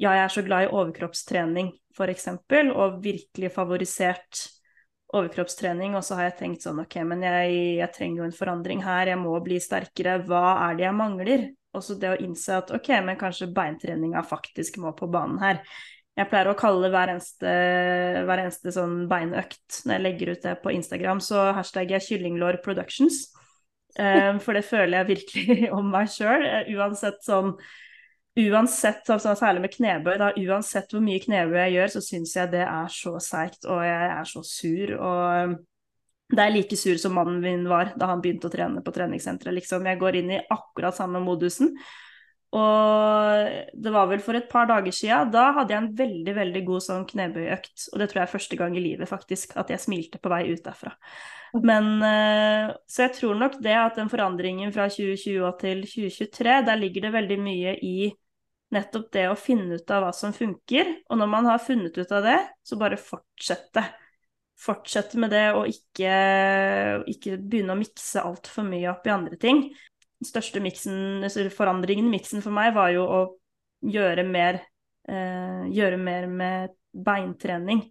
Ja, 0.03 0.17
jeg 0.17 0.25
er 0.25 0.33
så 0.35 0.43
glad 0.43 0.65
i 0.67 0.73
overkroppstrening, 0.73 1.69
eksempel, 2.11 2.73
og 2.75 2.97
virkelig 3.05 3.53
favorisert 3.55 4.41
overkroppstrening. 5.13 5.97
Og 5.99 6.05
så 6.07 6.19
har 6.19 6.31
jeg 6.31 6.39
tenkt 6.41 6.67
sånn 6.67 6.83
OK, 6.83 6.99
men 7.09 7.25
jeg, 7.27 7.57
jeg 7.79 7.95
trenger 7.97 8.23
jo 8.23 8.29
en 8.29 8.37
forandring 8.37 8.83
her, 8.85 9.13
jeg 9.13 9.21
må 9.21 9.35
bli 9.45 9.61
sterkere. 9.63 10.19
Hva 10.27 10.45
er 10.69 10.79
det 10.79 10.89
jeg 10.89 10.99
mangler? 10.99 11.49
Og 11.73 11.85
så 11.85 11.97
det 11.97 12.13
å 12.13 12.21
innse 12.21 12.59
at 12.61 12.73
OK, 12.75 12.91
men 13.05 13.21
kanskje 13.21 13.53
beintreninga 13.55 14.25
faktisk 14.29 14.79
må 14.83 14.93
på 14.97 15.09
banen 15.13 15.41
her. 15.43 15.63
Jeg 16.19 16.29
pleier 16.29 16.51
å 16.51 16.59
kalle 16.59 16.91
hver 16.93 17.15
eneste, 17.15 17.53
hver 18.29 18.43
eneste 18.43 18.73
sånn 18.75 19.07
beinøkt 19.09 19.79
når 19.87 19.95
jeg 19.95 20.05
legger 20.05 20.33
ut 20.35 20.43
det 20.45 20.59
på 20.61 20.75
Instagram, 20.77 21.23
så 21.25 21.47
hashtagger 21.57 21.97
jeg 21.97 22.09
kyllinglår 22.11 22.61
productions. 22.65 23.31
Um, 23.97 24.39
for 24.41 24.57
det 24.57 24.65
føler 24.69 24.99
jeg 24.99 25.09
virkelig 25.15 25.71
om 25.79 25.89
meg 25.93 26.13
sjøl. 26.13 26.45
Uansett 26.77 27.25
sånn 27.25 27.55
Uansett, 28.33 29.05
altså, 29.13 29.35
særlig 29.37 29.61
med 29.61 29.75
knebøy, 29.75 30.15
da, 30.17 30.31
uansett 30.41 30.95
hvor 30.95 31.03
mye 31.05 31.21
knebøy 31.21 31.59
jeg 31.67 31.75
gjør, 31.75 31.91
så 31.93 32.01
syns 32.07 32.33
jeg 32.39 32.53
det 32.55 32.63
er 32.65 32.95
så 32.95 33.13
seigt, 33.21 33.67
og 33.69 33.83
jeg 33.85 34.07
er 34.09 34.31
så 34.31 34.41
sur. 34.47 34.95
Og 34.97 35.59
det 36.33 36.41
er 36.41 36.55
like 36.55 36.79
sur 36.81 36.97
som 37.01 37.13
mannen 37.19 37.43
min 37.45 37.67
var 37.69 37.93
da 38.01 38.09
han 38.09 38.23
begynte 38.25 38.49
å 38.49 38.55
trene 38.55 38.81
på 38.85 38.95
treningssenteret. 38.97 39.53
Liksom. 39.59 39.85
Jeg 39.85 40.01
går 40.01 40.17
inn 40.23 40.33
i 40.33 40.41
akkurat 40.55 40.97
samme 40.97 41.21
modusen. 41.21 41.75
Og 42.53 43.69
det 43.73 43.93
var 43.95 44.09
vel 44.11 44.21
for 44.21 44.37
et 44.37 44.49
par 44.51 44.67
dager 44.69 44.93
sia, 44.93 45.23
da 45.25 45.47
hadde 45.57 45.73
jeg 45.73 45.81
en 45.81 45.93
veldig 45.97 46.33
veldig 46.37 46.63
god 46.67 46.85
sånn 46.85 47.07
knebøyøkt. 47.09 47.87
Og 47.93 48.03
det 48.03 48.09
tror 48.11 48.21
jeg 48.21 48.27
er 48.27 48.33
første 48.35 48.59
gang 48.61 48.75
i 48.77 48.83
livet, 48.85 49.09
faktisk, 49.09 49.55
at 49.61 49.73
jeg 49.73 49.81
smilte 49.81 50.21
på 50.21 50.33
vei 50.33 50.43
ut 50.51 50.61
derfra. 50.65 50.93
Men 51.65 51.89
eh, 52.05 52.75
Så 52.89 53.07
jeg 53.07 53.15
tror 53.17 53.39
nok 53.41 53.57
det 53.65 53.77
at 53.77 53.97
den 54.01 54.13
forandringen 54.13 54.73
fra 54.73 54.89
2020 54.93 55.55
til 55.63 55.81
2023, 55.89 56.59
der 56.69 56.81
ligger 56.81 57.07
det 57.07 57.15
veldig 57.17 57.39
mye 57.41 57.75
i 57.81 57.97
nettopp 58.73 59.09
det 59.13 59.27
å 59.29 59.37
finne 59.37 59.77
ut 59.81 59.93
av 59.93 60.05
hva 60.07 60.13
som 60.17 60.37
funker. 60.37 60.93
Og 61.09 61.21
når 61.21 61.33
man 61.33 61.49
har 61.49 61.61
funnet 61.61 61.97
ut 61.97 62.13
av 62.13 62.25
det, 62.25 62.39
så 62.65 62.77
bare 62.81 63.01
fortsette. 63.01 63.85
Fortsette 64.61 65.21
med 65.21 65.33
det 65.33 65.47
og 65.57 65.73
ikke, 65.73 66.13
ikke 67.09 67.41
begynne 67.41 67.73
å 67.73 67.81
mikse 67.81 68.21
altfor 68.25 68.69
mye 68.69 68.93
opp 68.93 69.09
i 69.09 69.15
andre 69.15 69.41
ting 69.41 69.65
største 70.27 70.63
miksen, 70.63 71.27
forandringen 71.55 72.09
i 72.09 72.17
miksen 72.17 72.43
for 72.45 72.55
meg 72.55 72.75
var 72.77 72.93
jo 72.95 73.05
å 73.07 73.21
gjøre 73.83 74.25
mer, 74.29 74.61
eh, 75.09 75.69
gjøre 75.73 75.99
mer 75.99 76.27
med 76.31 76.75
beintrening. 76.93 77.85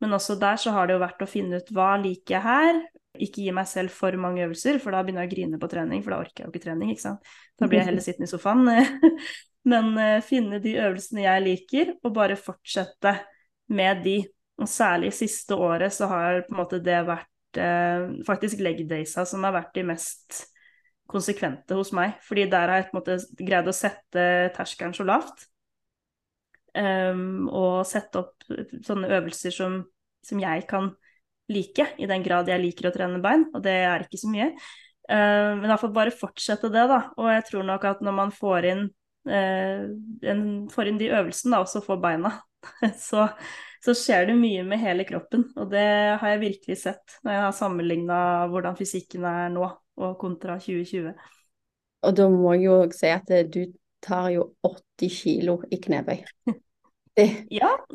Men 0.00 0.16
også 0.16 0.38
der 0.40 0.56
så 0.60 0.72
har 0.74 0.86
det 0.86 0.96
jo 0.96 1.04
vært 1.04 1.22
å 1.24 1.30
finne 1.30 1.60
ut 1.60 1.72
hva 1.74 1.94
liker 2.00 2.36
jeg 2.36 2.44
her. 2.44 2.80
Ikke 3.14 3.44
gi 3.44 3.52
meg 3.54 3.68
selv 3.70 3.94
for 3.94 4.16
mange 4.20 4.42
øvelser, 4.44 4.80
for 4.82 4.94
da 4.94 5.02
begynner 5.04 5.24
jeg 5.24 5.30
å 5.30 5.34
grine 5.36 5.60
på 5.62 5.70
trening, 5.70 6.02
for 6.02 6.14
da 6.14 6.22
orker 6.24 6.42
jeg 6.42 6.48
jo 6.48 6.52
ikke 6.52 6.64
trening, 6.66 6.90
ikke 6.92 7.06
sant. 7.06 7.34
Da 7.60 7.68
blir 7.68 7.80
jeg 7.80 7.88
heller 7.92 8.04
sittende 8.04 8.28
i 8.28 8.32
sofaen. 8.32 8.66
Men 9.70 9.92
eh, 9.96 10.24
finne 10.24 10.60
de 10.60 10.74
øvelsene 10.82 11.24
jeg 11.24 11.44
liker, 11.44 11.94
og 12.02 12.16
bare 12.16 12.36
fortsette 12.36 13.14
med 13.72 14.02
de. 14.04 14.18
Og 14.60 14.68
særlig 14.70 15.14
siste 15.16 15.56
året 15.56 15.94
så 15.94 16.08
har 16.10 16.42
på 16.46 16.54
en 16.54 16.60
måte 16.60 16.82
det 16.84 17.00
vært 17.08 17.58
eh, 17.58 18.10
faktisk 18.26 18.60
leg 18.62 18.84
daysa 18.90 19.24
som 19.26 19.46
har 19.46 19.56
vært 19.56 19.72
de 19.78 19.86
mest 19.88 20.44
konsekvente 21.14 21.78
hos 21.78 21.92
meg. 21.96 22.18
Fordi 22.26 22.46
der 22.50 22.70
har 22.70 22.82
jeg 22.82 22.90
på 22.90 22.96
en 22.96 23.00
måte 23.00 23.44
greid 23.46 23.70
å 23.70 23.76
sette 23.76 24.28
terskelen 24.56 24.94
så 24.96 25.06
lavt. 25.08 25.46
Um, 26.74 27.46
og 27.54 27.84
sette 27.86 28.18
opp 28.18 28.46
sånne 28.82 29.10
øvelser 29.14 29.54
som, 29.54 29.76
som, 30.26 30.40
jeg 30.42 30.64
kan 30.66 30.88
like, 31.52 31.86
i 32.02 32.08
den 32.10 32.24
grad 32.24 32.50
jeg 32.50 32.62
liker 32.64 32.88
å 32.88 32.94
trene 32.94 33.20
bein, 33.22 33.44
og 33.54 33.62
det 33.62 33.76
er 33.84 34.06
ikke 34.06 34.18
så 34.18 34.30
mye. 34.32 34.48
Uh, 35.04 35.54
men 35.60 35.68
iallfall 35.68 35.92
bare 35.94 36.14
fortsette 36.14 36.72
det, 36.74 36.86
da. 36.90 36.98
Og 37.20 37.30
jeg 37.30 37.46
tror 37.50 37.68
nok 37.68 37.86
at 37.92 38.02
når 38.02 38.16
man 38.16 38.34
får 38.34 38.68
inn, 38.72 38.82
uh, 39.30 39.84
en, 40.32 40.42
får 40.72 40.90
inn 40.90 40.98
de 40.98 41.12
øvelsene, 41.14 41.62
og 41.62 41.70
så 41.70 41.84
får 41.84 42.02
beina, 42.02 42.34
så, 43.06 43.28
så, 43.84 43.94
skjer 43.94 44.32
det 44.32 44.36
mye 44.40 44.66
med 44.66 44.82
hele 44.82 45.06
kroppen. 45.06 45.46
Og 45.54 45.70
det 45.70 45.86
har 46.18 46.34
jeg 46.34 46.42
virkelig 46.48 46.80
sett 46.82 47.20
når 47.22 47.36
jeg 47.36 47.46
har 47.46 47.56
sammenligna 47.60 48.20
hvordan 48.50 48.80
fysikken 48.80 49.30
er 49.30 49.54
nå 49.54 49.70
og 50.00 50.18
kontra 50.20 50.58
2020. 50.60 51.14
Og 52.04 52.14
da 52.18 52.28
må 52.32 52.54
jeg 52.56 52.66
jo 52.66 52.78
si 52.92 53.10
at 53.12 53.30
du 53.52 53.64
tar 54.04 54.28
jo 54.34 54.50
80 54.66 55.18
kilo 55.22 55.58
i 55.70 55.80
knebøy. 55.80 56.22
Ja. 57.14 57.68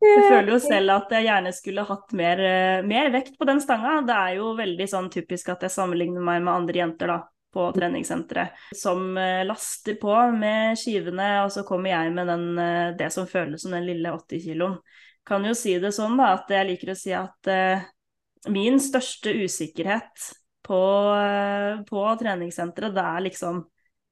Jeg 0.00 0.22
føler 0.28 0.50
jo 0.52 0.58
selv 0.60 0.92
at 0.92 1.12
jeg 1.12 1.24
gjerne 1.24 1.50
skulle 1.56 1.84
hatt 1.88 2.12
mer, 2.16 2.40
eh, 2.44 2.82
mer, 2.84 3.08
vekt 3.14 3.38
på 3.40 3.46
den 3.48 3.62
stanga. 3.64 3.98
Det 4.04 4.16
er 4.16 4.34
jo 4.38 4.50
veldig 4.58 4.86
sånn 4.92 5.08
typisk 5.12 5.48
at 5.54 5.64
jeg 5.64 5.72
sammenligner 5.72 6.24
meg 6.24 6.42
med 6.44 6.52
andre 6.52 6.80
jenter 6.82 7.10
da, 7.10 7.16
på 7.56 7.70
treningssenteret 7.72 8.76
som 8.76 9.16
eh, 9.16 9.40
laster 9.48 9.96
på 10.00 10.14
med 10.36 10.76
skivene, 10.78 11.30
og 11.46 11.50
så 11.54 11.64
kommer 11.68 11.94
jeg 11.94 12.12
med 12.16 12.28
den, 12.28 12.46
eh, 12.60 12.90
det 12.98 13.08
som 13.14 13.28
føles 13.30 13.64
som 13.64 13.72
den 13.72 13.88
lille 13.88 14.12
80-kiloen. 14.12 14.76
Kan 15.26 15.48
jo 15.48 15.56
si 15.58 15.78
det 15.82 15.94
sånn 15.96 16.20
da, 16.20 16.34
at 16.36 16.52
jeg 16.52 16.68
liker 16.68 16.92
å 16.92 16.98
si 17.00 17.10
at 17.16 17.48
uh, 17.50 17.86
min 18.52 18.76
største 18.78 19.32
usikkerhet 19.34 20.28
på, 20.66 20.82
eh, 21.14 21.82
på 21.86 22.02
treningssenteret, 22.20 22.94
det 22.94 23.06
er 23.06 23.24
liksom 23.28 23.62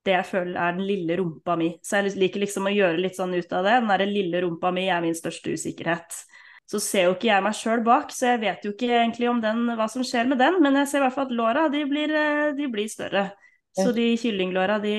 det 0.04 0.18
jeg 0.18 0.28
føler 0.28 0.56
er 0.60 0.76
den 0.76 0.86
lille 0.86 1.16
rumpa 1.18 1.56
mi. 1.56 1.70
Så 1.82 1.98
jeg 1.98 2.14
liker 2.20 2.42
liksom 2.42 2.68
å 2.68 2.74
gjøre 2.74 3.00
litt 3.00 3.16
sånn 3.16 3.32
ut 3.34 3.52
av 3.56 3.64
det. 3.64 3.76
Den 3.78 3.90
derre 3.90 4.08
lille 4.08 4.42
rumpa 4.44 4.72
mi 4.74 4.84
er 4.92 5.00
min 5.04 5.16
største 5.16 5.54
usikkerhet. 5.56 6.18
Så 6.68 6.80
ser 6.80 7.08
jo 7.08 7.14
ikke 7.14 7.30
jeg 7.30 7.44
meg 7.44 7.56
sjøl 7.56 7.82
bak, 7.84 8.12
så 8.12 8.34
jeg 8.34 8.42
vet 8.44 8.64
jo 8.64 8.72
ikke 8.72 8.90
egentlig 8.92 9.28
om 9.28 9.40
den, 9.40 9.64
hva 9.76 9.88
som 9.92 10.04
skjer 10.04 10.28
med 10.28 10.40
den. 10.40 10.60
Men 10.64 10.76
jeg 10.80 10.90
ser 10.90 11.00
i 11.00 11.06
hvert 11.06 11.16
fall 11.16 11.28
at 11.28 11.38
låra, 11.40 11.64
de 11.72 11.82
blir, 11.88 12.12
eh, 12.12 12.52
de 12.56 12.68
blir 12.72 12.90
større. 12.92 13.30
Så 13.74 13.90
de 13.90 14.12
kyllinglåra, 14.20 14.78
de, 14.78 14.94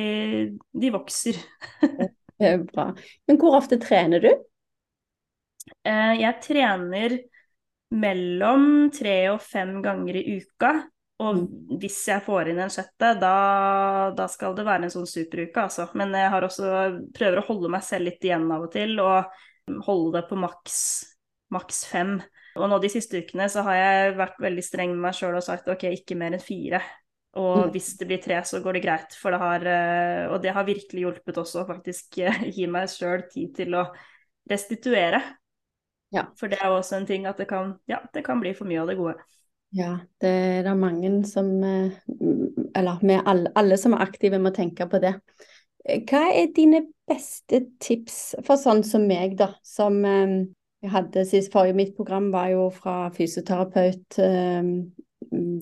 de 0.76 0.89
vokser. 0.91 1.38
det 2.41 2.49
er 2.49 2.66
bra. 2.68 2.89
Men 3.30 3.39
hvor 3.39 3.56
ofte 3.62 3.80
trener 3.80 4.26
du? 4.26 4.32
Eh, 5.86 6.14
jeg 6.20 6.41
trener 6.43 7.16
mellom 7.95 8.89
tre 8.93 9.16
og 9.32 9.39
fem 9.45 9.78
ganger 9.86 10.20
i 10.20 10.41
uka. 10.41 10.74
Og 11.24 11.38
hvis 11.80 11.97
jeg 12.09 12.24
får 12.26 12.49
inn 12.51 12.59
en 12.59 12.72
sjette, 12.74 13.13
da, 13.22 13.36
da 14.18 14.26
skal 14.32 14.55
det 14.57 14.66
være 14.68 14.88
en 14.88 14.91
sånn 14.91 15.07
superuke, 15.07 15.63
altså. 15.63 15.88
Men 15.95 16.11
jeg 16.18 16.32
har 16.34 16.43
også 16.43 16.72
prøver 17.16 17.39
å 17.39 17.45
holde 17.47 17.72
meg 17.72 17.86
selv 17.88 18.09
litt 18.09 18.26
igjen 18.26 18.49
av 18.51 18.66
og 18.68 18.74
til, 18.74 18.97
og 18.99 19.86
holde 19.86 20.18
det 20.18 20.26
på 20.28 20.39
maks, 20.39 20.80
maks 21.55 21.86
fem. 21.88 22.18
Og 22.59 22.68
nå 22.72 22.80
de 22.84 22.91
siste 22.91 23.20
ukene 23.24 23.47
så 23.51 23.63
har 23.68 23.80
jeg 23.80 24.18
vært 24.20 24.43
veldig 24.43 24.63
streng 24.63 24.91
med 24.91 25.07
meg 25.07 25.16
sjøl 25.16 25.39
og 25.39 25.45
sagt 25.45 25.72
ok, 25.72 25.88
ikke 25.95 26.20
mer 26.20 26.36
enn 26.36 26.43
fire. 26.43 26.84
Og 27.36 27.66
mm. 27.66 27.72
hvis 27.74 27.89
det 27.99 28.07
blir 28.07 28.22
tre, 28.24 28.41
så 28.47 28.61
går 28.63 28.78
det 28.78 28.84
greit. 28.84 29.16
For 29.20 29.36
det 29.36 29.39
har, 29.41 29.66
eh, 29.68 30.26
og 30.32 30.39
det 30.43 30.53
har 30.55 30.68
virkelig 30.68 31.03
hjulpet 31.03 31.39
også, 31.41 31.66
faktisk 31.68 32.20
gi 32.55 32.68
meg 32.72 32.91
sjøl 32.91 33.26
tid 33.32 33.55
til 33.57 33.76
å 33.80 33.88
restituere. 34.51 35.24
Ja. 36.16 36.28
For 36.39 36.51
det 36.51 36.61
er 36.61 36.72
også 36.72 36.99
en 36.99 37.07
ting 37.07 37.26
at 37.28 37.39
det 37.41 37.49
kan, 37.49 37.76
ja, 37.91 37.99
det 38.13 38.24
kan 38.28 38.39
bli 38.43 38.53
for 38.55 38.68
mye 38.70 38.84
av 38.84 38.91
det 38.91 38.99
gode. 38.99 39.18
Ja, 39.76 39.97
det 40.21 40.30
er 40.30 40.61
det 40.63 40.73
mange 40.80 41.09
som 41.28 41.49
eh, 41.63 41.91
Eller 42.76 43.01
alle, 43.28 43.51
alle 43.55 43.78
som 43.78 43.93
er 43.93 44.05
aktive, 44.05 44.39
må 44.39 44.53
tenke 44.55 44.88
på 44.88 45.01
det. 45.03 45.17
Hva 45.86 46.21
er 46.32 46.53
dine 46.55 46.86
beste 47.05 47.59
tips 47.84 48.38
for 48.45 48.57
sånn 48.57 48.86
som 48.88 49.03
meg, 49.05 49.36
da, 49.38 49.51
som 49.65 49.99
eh, 50.07 50.38
jeg 50.86 50.93
hadde 50.93 51.26
sist 51.28 51.51
forrige 51.53 51.76
mitt 51.78 51.95
program 51.97 52.30
var 52.32 52.53
jo 52.53 52.69
fra 52.73 53.09
fysioterapeut 53.15 54.19
eh, 54.23 54.71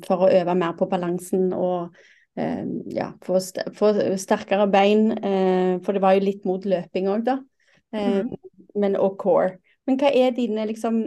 for 0.05 0.26
å 0.26 0.30
øve 0.30 0.55
mer 0.59 0.76
på 0.78 0.89
balansen 0.91 1.53
og 1.55 1.95
ja, 2.34 3.11
få, 3.22 3.38
sterkere 3.38 4.66
bein. 4.74 5.11
For 5.86 5.93
det 5.93 6.01
var 6.01 6.16
jo 6.18 6.24
litt 6.26 6.47
mot 6.49 6.64
løping 6.66 7.05
òg, 7.14 7.28
da. 7.28 7.36
Mm. 7.93 8.32
Men 8.82 8.97
og 8.97 9.20
core. 9.22 9.59
Men 9.86 9.99
hva 10.01 10.09
er 10.09 10.34
dine 10.34 10.66
liksom 10.66 10.97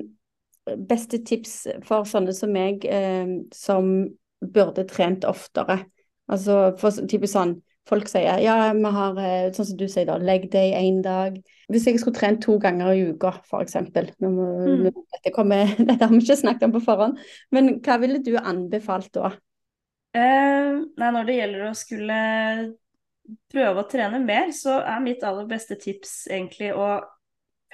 beste 0.89 1.23
tips 1.27 1.59
for 1.87 2.09
sånne 2.09 2.35
som 2.37 2.53
meg, 2.55 2.85
eh, 2.85 3.27
som 3.55 3.93
burde 4.41 4.87
trent 4.91 5.27
oftere? 5.29 5.85
Altså 6.33 6.75
for 6.81 7.07
typisk 7.07 7.37
sånn 7.37 7.61
Folk 7.87 8.09
sier 8.11 8.41
ja, 8.43 8.73
vi 8.75 8.91
har 8.97 9.19
eh, 9.23 9.53
sånn 9.55 9.69
som 9.69 9.77
du 9.79 9.85
sier 9.87 10.09
da, 10.09 10.17
leg 10.19 10.49
day 10.51 10.73
én 10.75 10.97
dag. 11.05 11.37
Hvis 11.71 11.85
jeg 11.87 12.01
skulle 12.03 12.19
trent 12.19 12.41
to 12.43 12.57
ganger 12.59 12.91
i 12.91 13.05
uka, 13.12 13.31
f.eks. 13.47 13.77
Mm. 13.79 14.89
Dette, 14.89 15.31
dette 15.87 16.01
har 16.01 16.11
vi 16.11 16.19
ikke 16.19 16.39
snakket 16.41 16.67
om 16.67 16.75
på 16.75 16.83
forhånd, 16.83 17.21
men 17.55 17.77
hva 17.87 18.01
ville 18.03 18.19
du 18.27 18.33
anbefalt 18.41 19.12
da? 19.14 19.31
Eh, 20.19 20.83
nei, 20.83 21.12
når 21.14 21.29
det 21.29 21.39
gjelder 21.39 21.62
å 21.69 21.77
skulle 21.79 22.19
prøve 23.55 23.83
å 23.83 23.89
trene 23.91 24.19
mer, 24.25 24.51
så 24.55 24.81
er 24.81 25.07
mitt 25.07 25.23
aller 25.27 25.47
beste 25.51 25.79
tips 25.79 26.25
egentlig 26.27 26.73
å 26.75 26.89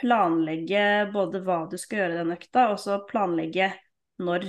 planlegge 0.02 0.84
både 1.14 1.40
hva 1.46 1.62
du 1.70 1.78
skal 1.80 2.02
gjøre 2.02 2.20
den 2.20 2.34
økta, 2.34 2.68
og 2.72 2.80
så 2.82 3.00
planlegge 3.08 3.70
når, 4.22 4.48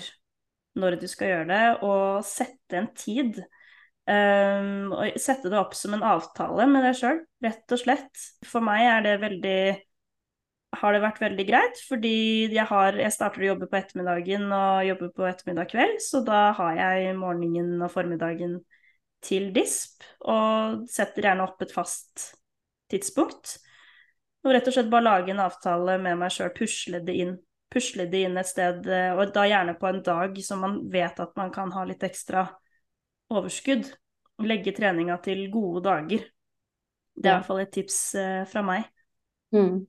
når, 0.80 0.98
du 1.02 1.08
skal 1.10 1.32
gjøre 1.32 1.50
det, 1.52 1.64
og 1.86 2.26
sette 2.28 2.80
en 2.80 2.90
tid. 2.98 3.44
Um, 4.04 4.92
og 4.92 5.16
sette 5.22 5.48
det 5.48 5.56
opp 5.56 5.78
som 5.80 5.96
en 5.96 6.04
avtale 6.04 6.66
med 6.68 6.84
deg 6.84 6.98
sjøl, 7.00 7.24
rett 7.46 7.76
og 7.76 7.80
slett. 7.80 8.26
For 8.50 8.66
meg 8.66 8.84
er 8.90 9.06
det 9.06 9.18
veldig 9.22 9.60
har 10.74 10.96
det 10.96 11.04
vært 11.04 11.22
veldig 11.22 11.44
greit, 11.48 11.82
fordi 11.88 12.16
jeg, 12.54 12.66
har, 12.70 12.98
jeg 12.98 13.14
starter 13.14 13.44
å 13.44 13.50
jobbe 13.52 13.68
på 13.70 13.78
ettermiddagen 13.78 14.48
og 14.50 14.86
jobber 14.88 15.12
på 15.14 15.28
ettermiddag 15.30 15.70
kveld, 15.70 16.00
så 16.02 16.24
da 16.26 16.48
har 16.58 16.80
jeg 16.80 17.12
morgenen 17.20 17.76
og 17.78 17.92
formiddagen 17.94 18.58
til 19.24 19.52
disp, 19.56 20.04
og 20.28 20.88
setter 20.92 21.30
gjerne 21.30 21.46
opp 21.46 21.62
et 21.64 21.74
fast 21.74 22.32
tidspunkt. 22.92 23.58
Og 24.44 24.52
rett 24.52 24.68
og 24.68 24.76
slett 24.76 24.92
bare 24.92 25.08
lage 25.08 25.32
en 25.34 25.42
avtale 25.44 25.98
med 26.04 26.20
meg 26.20 26.34
sjøl, 26.36 26.52
pusle 26.56 27.00
det 27.06 27.16
inn. 27.24 27.36
Pusle 27.74 28.06
det 28.12 28.26
inn 28.28 28.38
et 28.38 28.50
sted, 28.50 28.86
og 28.86 29.32
da 29.34 29.48
gjerne 29.50 29.74
på 29.80 29.88
en 29.90 30.02
dag 30.06 30.36
som 30.46 30.60
man 30.62 30.76
vet 30.94 31.18
at 31.24 31.32
man 31.40 31.50
kan 31.54 31.72
ha 31.74 31.86
litt 31.90 32.04
ekstra 32.06 32.44
overskudd. 33.34 33.88
Legge 34.44 34.74
treninga 34.76 35.18
til 35.24 35.48
gode 35.54 35.82
dager. 35.88 36.28
Det 37.14 37.30
er 37.30 37.36
i 37.36 37.38
hvert 37.38 37.48
fall 37.48 37.62
et 37.64 37.74
tips 37.74 37.98
eh, 38.20 38.44
fra 38.50 38.64
meg. 38.66 38.88
Mm. 39.54 39.84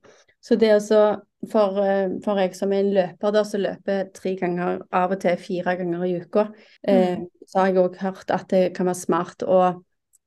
Så 0.45 0.57
det 0.61 0.75
også 0.75 0.99
for, 1.51 1.79
eh, 1.81 2.17
for, 2.23 2.37
jeg 2.37 2.53
som 2.57 2.73
er 2.73 2.83
en 2.83 2.91
løper, 2.93 3.33
da, 3.33 3.41
som 3.47 3.63
løper 3.63 4.11
tre 4.13 4.35
ganger, 4.39 4.83
av 4.93 5.15
og 5.15 5.21
til 5.23 5.39
fire 5.41 5.75
ganger 5.79 6.05
i 6.05 6.13
uka, 6.21 6.45
eh, 6.87 7.15
mm. 7.17 7.25
så 7.49 7.59
har 7.59 7.71
jeg 7.71 7.81
òg 7.81 7.97
hørt 8.03 8.33
at 8.33 8.45
det 8.53 8.63
kan 8.77 8.89
være 8.89 9.01
smart 9.01 9.45
å 9.45 9.59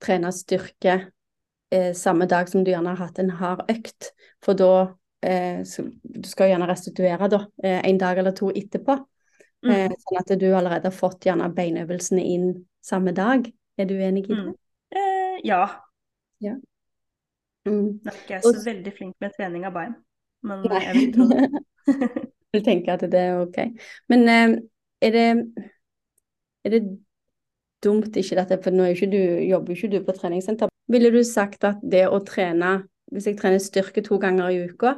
trene 0.02 0.34
styrke 0.34 0.98
eh, 1.74 1.92
samme 1.94 2.26
dag 2.26 2.48
som 2.48 2.64
du 2.64 2.70
gjerne 2.72 2.94
har 2.94 3.06
hatt 3.06 3.18
en 3.18 3.30
hard 3.40 3.64
økt. 3.70 4.12
For 4.44 4.58
da 4.58 4.72
eh, 5.26 5.60
Du 6.02 6.28
skal 6.28 6.52
gjerne 6.52 6.68
restituere 6.70 7.28
da, 7.30 7.44
eh, 7.62 7.80
en 7.88 8.00
dag 8.00 8.18
eller 8.18 8.36
to 8.36 8.52
etterpå. 8.54 8.98
Mm. 9.58 9.90
sånn 9.98 10.18
at 10.20 10.28
du 10.38 10.44
allerede 10.54 10.86
har 10.86 10.94
fått 10.94 11.26
gjerne 11.26 11.48
beinøvelsene 11.50 12.22
inn 12.22 12.52
samme 12.78 13.10
dag. 13.10 13.48
Er 13.74 13.88
du 13.90 13.96
enig 13.98 14.28
i 14.28 14.36
det? 14.36 14.52
Mm. 14.52 15.40
ja. 15.42 15.64
ja. 16.38 16.52
Mm. 17.66 17.98
Nå 17.98 18.12
er 18.12 18.20
ikke 18.20 18.36
jeg 18.36 18.44
så 18.44 18.62
veldig 18.62 18.92
flink 18.94 19.16
med 19.18 19.34
trening 19.34 19.66
av 19.66 19.74
bein, 19.74 19.96
men 20.46 20.62
Nei. 20.70 20.82
jeg 20.84 20.94
vil 21.00 21.10
tro 21.16 21.26
det. 21.32 21.48
vil 22.54 22.64
tenker 22.64 22.94
at 22.94 23.04
det 23.10 23.24
er 23.24 23.40
ok. 23.42 23.58
Men 24.12 24.24
uh, 24.30 24.54
er, 25.04 25.18
det, 25.18 25.26
er 26.64 26.74
det 26.76 26.82
dumt 27.84 28.16
ikke 28.16 28.38
dette, 28.38 28.60
for 28.64 28.74
nå 28.74 28.90
ikke 28.92 29.10
du, 29.12 29.20
jobber 29.48 29.74
ikke 29.74 29.90
du 29.92 29.98
på 30.06 30.14
treningssenter. 30.16 30.72
Ville 30.88 31.10
du 31.14 31.20
sagt 31.26 31.66
at 31.68 31.82
det 31.82 32.06
å 32.08 32.20
trene, 32.26 32.78
hvis 33.12 33.28
jeg 33.30 33.38
trener 33.40 33.62
styrke 33.62 34.04
to 34.04 34.18
ganger 34.20 34.52
i 34.52 34.62
uka, 34.70 34.96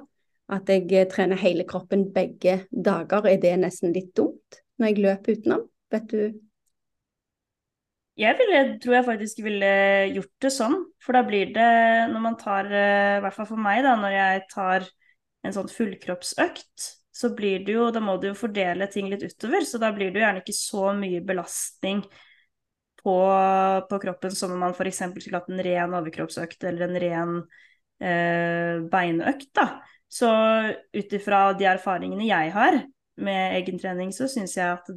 at 0.51 0.70
jeg 0.70 1.09
trener 1.12 1.39
hele 1.39 1.66
kroppen 1.68 2.09
begge 2.14 2.64
dager, 2.70 3.26
er 3.31 3.43
det 3.43 3.57
nesten 3.62 3.95
litt 3.95 4.14
dumt 4.18 4.62
når 4.81 4.91
jeg 4.91 5.05
løper 5.05 5.39
utenom? 5.39 5.66
Vet 5.91 6.09
du 6.11 6.22
jeg 8.20 8.37
ville, 8.37 8.78
tror 8.83 8.95
jeg 8.99 9.05
faktisk 9.07 9.39
ville 9.45 9.68
gjort 10.12 10.45
det 10.45 10.51
sånn. 10.53 10.74
For 11.01 11.16
da 11.16 11.22
blir 11.24 11.53
det, 11.55 11.68
når 12.12 12.20
man 12.20 12.35
tar, 12.37 12.66
eh, 12.68 13.16
i 13.16 13.22
hvert 13.24 13.37
fall 13.37 13.49
for 13.49 13.61
meg, 13.64 13.81
da, 13.87 13.95
når 13.97 14.12
jeg 14.12 14.43
tar 14.51 14.89
en 15.47 15.55
sånn 15.57 15.70
fullkroppsøkt, 15.72 16.89
så 17.20 17.31
blir 17.37 17.64
det 17.64 17.74
jo 17.74 17.91
Da 17.91 18.01
må 18.01 18.18
du 18.20 18.28
jo 18.28 18.37
fordele 18.37 18.89
ting 18.93 19.09
litt 19.09 19.24
utover, 19.24 19.64
så 19.64 19.81
da 19.81 19.91
blir 19.93 20.11
det 20.11 20.20
jo 20.20 20.26
gjerne 20.26 20.43
ikke 20.45 20.57
så 20.57 20.93
mye 20.97 21.22
belastning 21.24 22.05
på, 23.01 23.16
på 23.90 24.01
kroppen 24.03 24.34
som 24.36 24.55
om 24.55 24.62
man 24.64 24.76
f.eks. 24.76 25.03
skulle 25.16 25.40
hatt 25.40 25.51
en 25.53 25.64
ren 25.64 25.96
overkroppsøkt 25.98 26.64
eller 26.68 26.86
en 26.86 27.01
ren 27.05 27.34
eh, 28.03 28.80
beinøkt, 28.92 29.51
da. 29.57 29.68
Så 30.11 30.30
ut 30.96 31.12
ifra 31.14 31.44
de 31.55 31.68
erfaringene 31.70 32.26
jeg 32.26 32.51
har, 32.55 32.80
med 33.20 33.57
egen 33.59 33.78
trening, 33.80 34.12
så 34.16 34.26
syns 34.30 34.57
jeg 34.57 34.78
at 34.78 34.88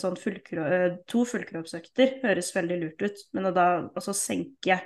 sånn 0.00 0.18
fullkro 0.20 0.64
to 1.10 1.24
fullkroppsøkter 1.28 2.20
høres 2.22 2.52
veldig 2.54 2.78
lurt 2.78 3.02
ut. 3.02 3.24
Men 3.34 3.50
å 3.50 3.54
da 3.56 3.66
også 3.98 4.14
senke, 4.16 4.78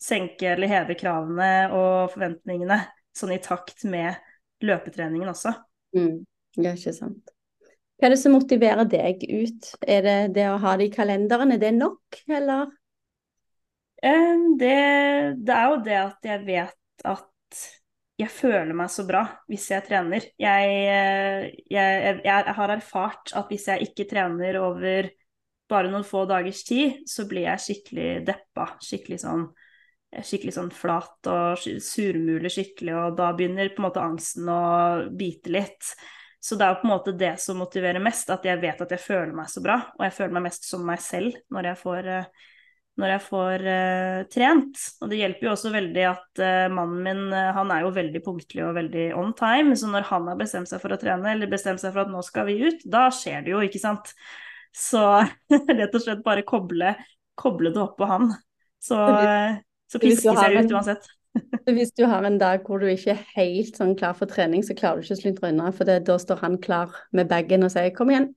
senke 0.00 0.52
eller 0.52 0.70
heve 0.70 0.96
kravene 0.98 1.50
og 1.74 2.12
forventningene 2.14 2.78
sånn 3.18 3.34
i 3.34 3.40
takt 3.42 3.82
med 3.90 4.14
løpetreningen 4.64 5.32
også. 5.32 5.54
Mm, 5.96 6.22
det 6.56 6.70
er 6.70 6.78
ikke 6.78 6.94
sant. 6.96 7.34
Hva 7.98 8.06
er 8.06 8.14
det 8.14 8.20
som 8.20 8.36
motiverer 8.36 8.86
deg 8.86 9.24
ut? 9.26 9.72
Er 9.82 10.04
det 10.06 10.18
det 10.36 10.46
å 10.52 10.58
ha 10.62 10.76
det 10.78 10.86
i 10.86 10.94
kalenderen, 10.94 11.50
er 11.54 11.62
det 11.62 11.72
nok, 11.74 12.20
eller? 12.30 12.68
Det, 13.98 14.76
det 15.42 15.54
er 15.54 15.72
jo 15.72 15.78
det 15.82 15.96
at 15.98 16.28
jeg 16.30 16.44
vet 16.46 17.06
at 17.10 17.62
jeg 18.18 18.30
føler 18.34 18.74
meg 18.74 18.90
så 18.90 19.04
bra 19.06 19.22
hvis 19.50 19.68
jeg 19.72 19.86
trener. 19.86 20.26
Jeg, 20.38 20.74
jeg, 20.78 21.54
jeg, 21.70 22.20
jeg, 22.26 22.54
har 22.58 22.74
erfart 22.74 23.34
at 23.38 23.50
hvis 23.50 23.68
jeg 23.70 23.88
ikke 23.90 24.06
trener 24.10 24.58
over 24.62 25.10
bare 25.68 25.90
noen 25.92 26.06
få 26.06 26.24
dagers 26.28 26.62
tid, 26.66 27.02
så 27.06 27.26
blir 27.28 27.46
jeg 27.46 27.64
skikkelig 27.64 28.10
deppa. 28.26 28.70
Skikkelig 28.82 29.20
sånn, 29.22 29.44
skikkelig 30.24 30.54
sånn 30.56 30.70
flat 30.74 31.30
og 31.30 31.66
surmuler 31.84 32.50
skikkelig, 32.52 32.94
og 32.96 33.18
da 33.18 33.32
begynner 33.36 33.74
på 33.74 33.82
en 33.82 33.88
måte 33.88 34.06
angsten 34.06 34.48
å 34.50 34.62
bite 35.18 35.52
litt. 35.52 35.92
Så 36.38 36.54
det 36.54 36.64
er 36.64 36.74
jo 36.74 36.82
på 36.82 36.86
en 36.86 36.92
måte 36.92 37.16
det 37.18 37.32
som 37.42 37.58
motiverer 37.58 38.02
mest, 38.02 38.30
at 38.30 38.44
jeg 38.46 38.60
vet 38.62 38.84
at 38.84 38.94
jeg 38.94 39.02
føler 39.02 39.34
meg 39.34 39.50
så 39.50 39.62
bra, 39.64 39.80
og 39.98 40.04
jeg 40.06 40.14
føler 40.14 40.36
meg 40.36 40.46
mest 40.46 40.68
som 40.68 40.84
meg 40.86 41.02
selv 41.02 41.34
når 41.54 41.72
jeg 41.72 41.80
får 41.80 42.10
uh, 42.14 42.46
når 42.98 43.12
jeg 43.12 43.22
får 43.28 43.64
uh, 43.68 44.20
trent. 44.32 44.80
Og 45.02 45.10
det 45.10 45.20
hjelper 45.20 45.46
jo 45.46 45.52
også 45.52 45.72
veldig 45.74 46.04
at 46.08 46.42
uh, 46.42 46.66
mannen 46.74 47.04
min 47.06 47.22
uh, 47.30 47.52
han 47.54 47.70
er 47.74 47.84
jo 47.84 47.94
veldig 47.94 48.22
punktlig 48.24 48.64
og 48.66 48.74
veldig 48.78 49.04
on 49.18 49.30
time, 49.38 49.76
så 49.78 49.90
når 49.90 50.08
han 50.10 50.26
har 50.30 50.40
bestemt 50.40 50.70
seg 50.70 50.82
for 50.82 50.94
å 50.94 50.98
trene, 51.00 51.30
eller 51.32 51.50
bestemt 51.50 51.82
seg 51.82 51.94
for 51.94 52.04
at 52.04 52.12
nå 52.12 52.22
skal 52.26 52.48
vi 52.50 52.58
ut, 52.66 52.82
da 52.90 53.06
skjer 53.14 53.46
det 53.46 53.54
jo, 53.54 53.62
ikke 53.64 53.82
sant. 53.82 54.10
Så 54.74 55.04
rett 55.78 55.94
og 55.94 56.02
slett 56.02 56.24
bare 56.26 56.46
koble, 56.46 56.96
koble 57.38 57.72
det 57.74 57.82
opp 57.84 57.94
på 58.00 58.10
han. 58.10 58.32
Så, 58.82 58.98
så 59.90 60.02
piskes 60.02 60.42
jeg 60.42 60.66
ut 60.66 60.74
uansett. 60.74 61.06
Hvis 61.76 61.92
du 61.96 62.04
har 62.08 62.24
en 62.24 62.38
dag 62.40 62.64
hvor 62.66 62.82
du 62.82 62.88
ikke 62.90 63.14
er 63.14 63.24
helt 63.36 63.78
sånn 63.78 63.94
klar 63.98 64.16
for 64.18 64.30
trening, 64.30 64.64
så 64.64 64.76
klarer 64.78 65.00
du 65.00 65.06
ikke 65.06 65.18
å 65.18 65.22
slutte 65.22 65.50
unna, 65.50 65.70
for 65.74 65.88
det, 65.88 66.00
da 66.08 66.18
står 66.20 66.42
han 66.42 66.58
klar 66.62 66.94
med 67.12 67.30
bagen 67.30 67.66
og 67.66 67.72
sier 67.74 67.90
'kom 67.94 68.12
igjen'. 68.14 68.32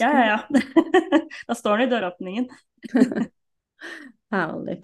Ja, 0.00 0.10
ja, 0.10 0.24
ja. 0.32 0.38
da 1.48 1.54
står 1.54 1.76
han 1.76 1.86
i 1.86 1.90
døråpningen. 1.92 2.48
Herlig. 4.34 4.80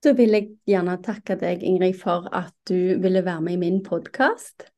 Så 0.00 0.14
vil 0.16 0.32
jeg 0.32 0.48
gjerne 0.68 0.96
takke 1.04 1.36
deg, 1.38 1.62
Ingrid, 1.62 1.98
for 2.00 2.26
at 2.32 2.54
du 2.68 2.98
ville 3.02 3.24
være 3.24 3.44
med 3.46 3.58
i 3.58 3.62
min 3.68 3.82
podkast. 3.84 4.70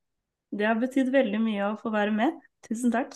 Det 0.53 0.67
har 0.67 0.77
betydd 0.81 1.13
veldig 1.15 1.41
mye 1.41 1.71
å 1.71 1.77
få 1.79 1.93
være 1.95 2.13
med. 2.13 2.41
Tusen 2.67 2.93
takk. 2.93 3.15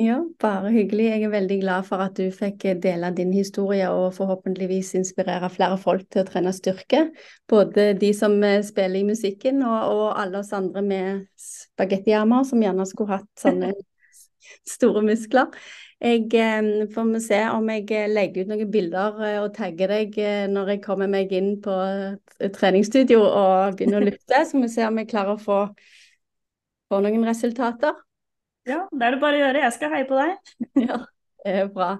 Ja, 0.00 0.16
bare 0.40 0.70
hyggelig. 0.72 1.04
Jeg 1.04 1.22
er 1.22 1.32
veldig 1.34 1.58
glad 1.60 1.84
for 1.84 2.00
at 2.00 2.16
du 2.16 2.30
fikk 2.32 2.64
dele 2.82 3.10
din 3.16 3.32
historie 3.36 3.90
og 3.92 4.14
forhåpentligvis 4.16 4.94
inspirere 4.96 5.50
flere 5.52 5.76
folk 5.78 6.06
til 6.10 6.22
å 6.22 6.28
trene 6.30 6.52
styrke. 6.56 7.02
Både 7.48 7.92
de 8.00 8.10
som 8.16 8.38
spiller 8.64 9.02
i 9.02 9.06
musikken 9.06 9.60
og, 9.62 9.92
og 9.92 10.06
alle 10.22 10.40
oss 10.40 10.52
andre 10.56 10.82
med 10.82 11.22
spagettiarmer 11.36 12.48
som 12.48 12.64
gjerne 12.64 12.88
skulle 12.88 13.18
hatt 13.18 13.44
sånne 13.44 13.74
store 14.74 15.04
muskler. 15.04 15.52
Jeg 16.02 16.24
eh, 16.34 16.88
får 16.94 17.10
vi 17.12 17.20
se 17.22 17.40
om 17.54 17.68
jeg 17.70 17.84
eh, 17.94 18.08
legger 18.10 18.42
ut 18.42 18.48
noen 18.50 18.70
bilder 18.74 19.20
eh, 19.22 19.36
og 19.38 19.52
tagger 19.54 19.92
deg 19.92 20.16
når 20.50 20.72
jeg 20.74 20.80
kommer 20.82 21.10
meg 21.10 21.30
inn 21.36 21.52
på 21.62 21.74
treningsstudio 22.56 23.20
og 23.22 23.76
begynner 23.76 24.00
å 24.00 24.06
lytte. 24.08 24.40
Så 24.48 24.58
vi 24.58 24.72
ser 24.72 24.88
om 24.88 24.98
jeg 24.98 25.12
klarer 25.12 25.36
å 25.36 25.42
få, 25.42 25.60
få 26.90 27.02
noen 27.04 27.28
resultater. 27.28 27.94
Ja, 28.68 28.84
det 28.90 29.06
er 29.06 29.16
det 29.16 29.22
bare 29.22 29.38
å 29.38 29.42
gjøre. 29.42 29.64
Jeg 29.64 29.74
skal 29.76 29.96
heie 29.96 30.06
på 30.08 30.18
deg. 30.18 30.52
ja, 30.88 31.00
det 31.42 31.56
er 31.62 31.72
bra. 31.72 31.96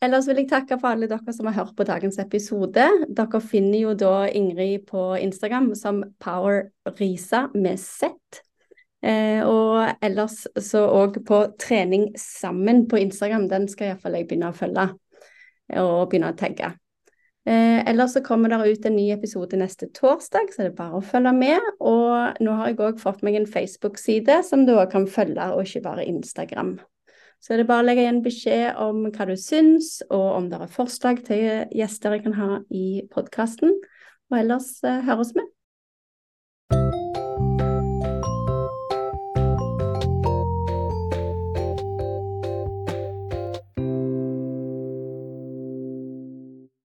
Ellers 0.00 0.28
vil 0.30 0.38
jeg 0.40 0.48
takke 0.48 0.78
for 0.80 0.94
alle 0.94 1.08
dere 1.10 1.32
som 1.36 1.48
har 1.50 1.58
hørt 1.58 1.74
på 1.76 1.84
dagens 1.84 2.16
episode. 2.22 2.86
Dere 3.08 3.40
finner 3.44 3.82
jo 3.82 3.96
da 3.98 4.14
Ingrid 4.32 4.86
på 4.88 5.10
Instagram 5.20 5.74
som 5.76 6.00
powerrisa 6.22 7.48
med 7.52 7.82
Z. 7.82 8.14
Eh, 9.04 9.40
og 9.44 10.04
ellers 10.04 10.42
så 10.60 10.84
òg 10.92 11.20
på 11.28 11.42
trening 11.60 12.10
sammen 12.20 12.86
på 12.88 13.00
Instagram, 13.00 13.46
den 13.48 13.68
skal 13.68 13.94
iallfall 13.94 14.18
jeg 14.18 14.26
begynne 14.28 14.50
å 14.52 14.56
følge 14.56 14.90
og 15.80 16.10
begynne 16.10 16.32
å 16.32 16.36
tagge. 16.36 16.74
Eh, 17.48 17.88
ellers 17.88 18.12
så 18.12 18.20
kommer 18.20 18.48
det 18.48 18.72
ut 18.72 18.86
en 18.86 18.96
ny 18.96 19.10
episode 19.14 19.56
neste 19.56 19.88
torsdag, 19.96 20.52
så 20.52 20.62
det 20.62 20.70
er 20.70 20.76
bare 20.76 21.00
å 21.00 21.04
følge 21.04 21.32
med. 21.36 21.68
Og 21.80 22.40
nå 22.44 22.56
har 22.58 22.70
jeg 22.70 22.80
òg 22.84 23.00
fått 23.00 23.24
meg 23.26 23.38
en 23.38 23.48
Facebook-side 23.48 24.42
som 24.46 24.66
du 24.68 24.74
òg 24.76 24.90
kan 24.92 25.08
følge, 25.08 25.50
og 25.54 25.64
ikke 25.64 25.84
bare 25.88 26.08
Instagram. 26.08 26.78
Så 27.40 27.56
det 27.56 27.64
er 27.64 27.70
bare 27.70 27.84
å 27.84 27.88
legge 27.88 28.04
igjen 28.04 28.20
beskjed 28.24 28.80
om 28.84 29.06
hva 29.08 29.26
du 29.30 29.36
syns, 29.40 30.02
og 30.12 30.26
om 30.36 30.50
det 30.52 30.60
er 30.60 30.74
forslag 30.74 31.22
til 31.24 31.46
gjester 31.72 32.18
jeg 32.18 32.26
kan 32.26 32.36
ha 32.36 32.50
i 32.68 33.00
podkasten. 33.14 33.78
Og 34.30 34.42
ellers 34.42 34.74
eh, 34.84 35.00
høres 35.08 35.32
vi. 35.36 35.48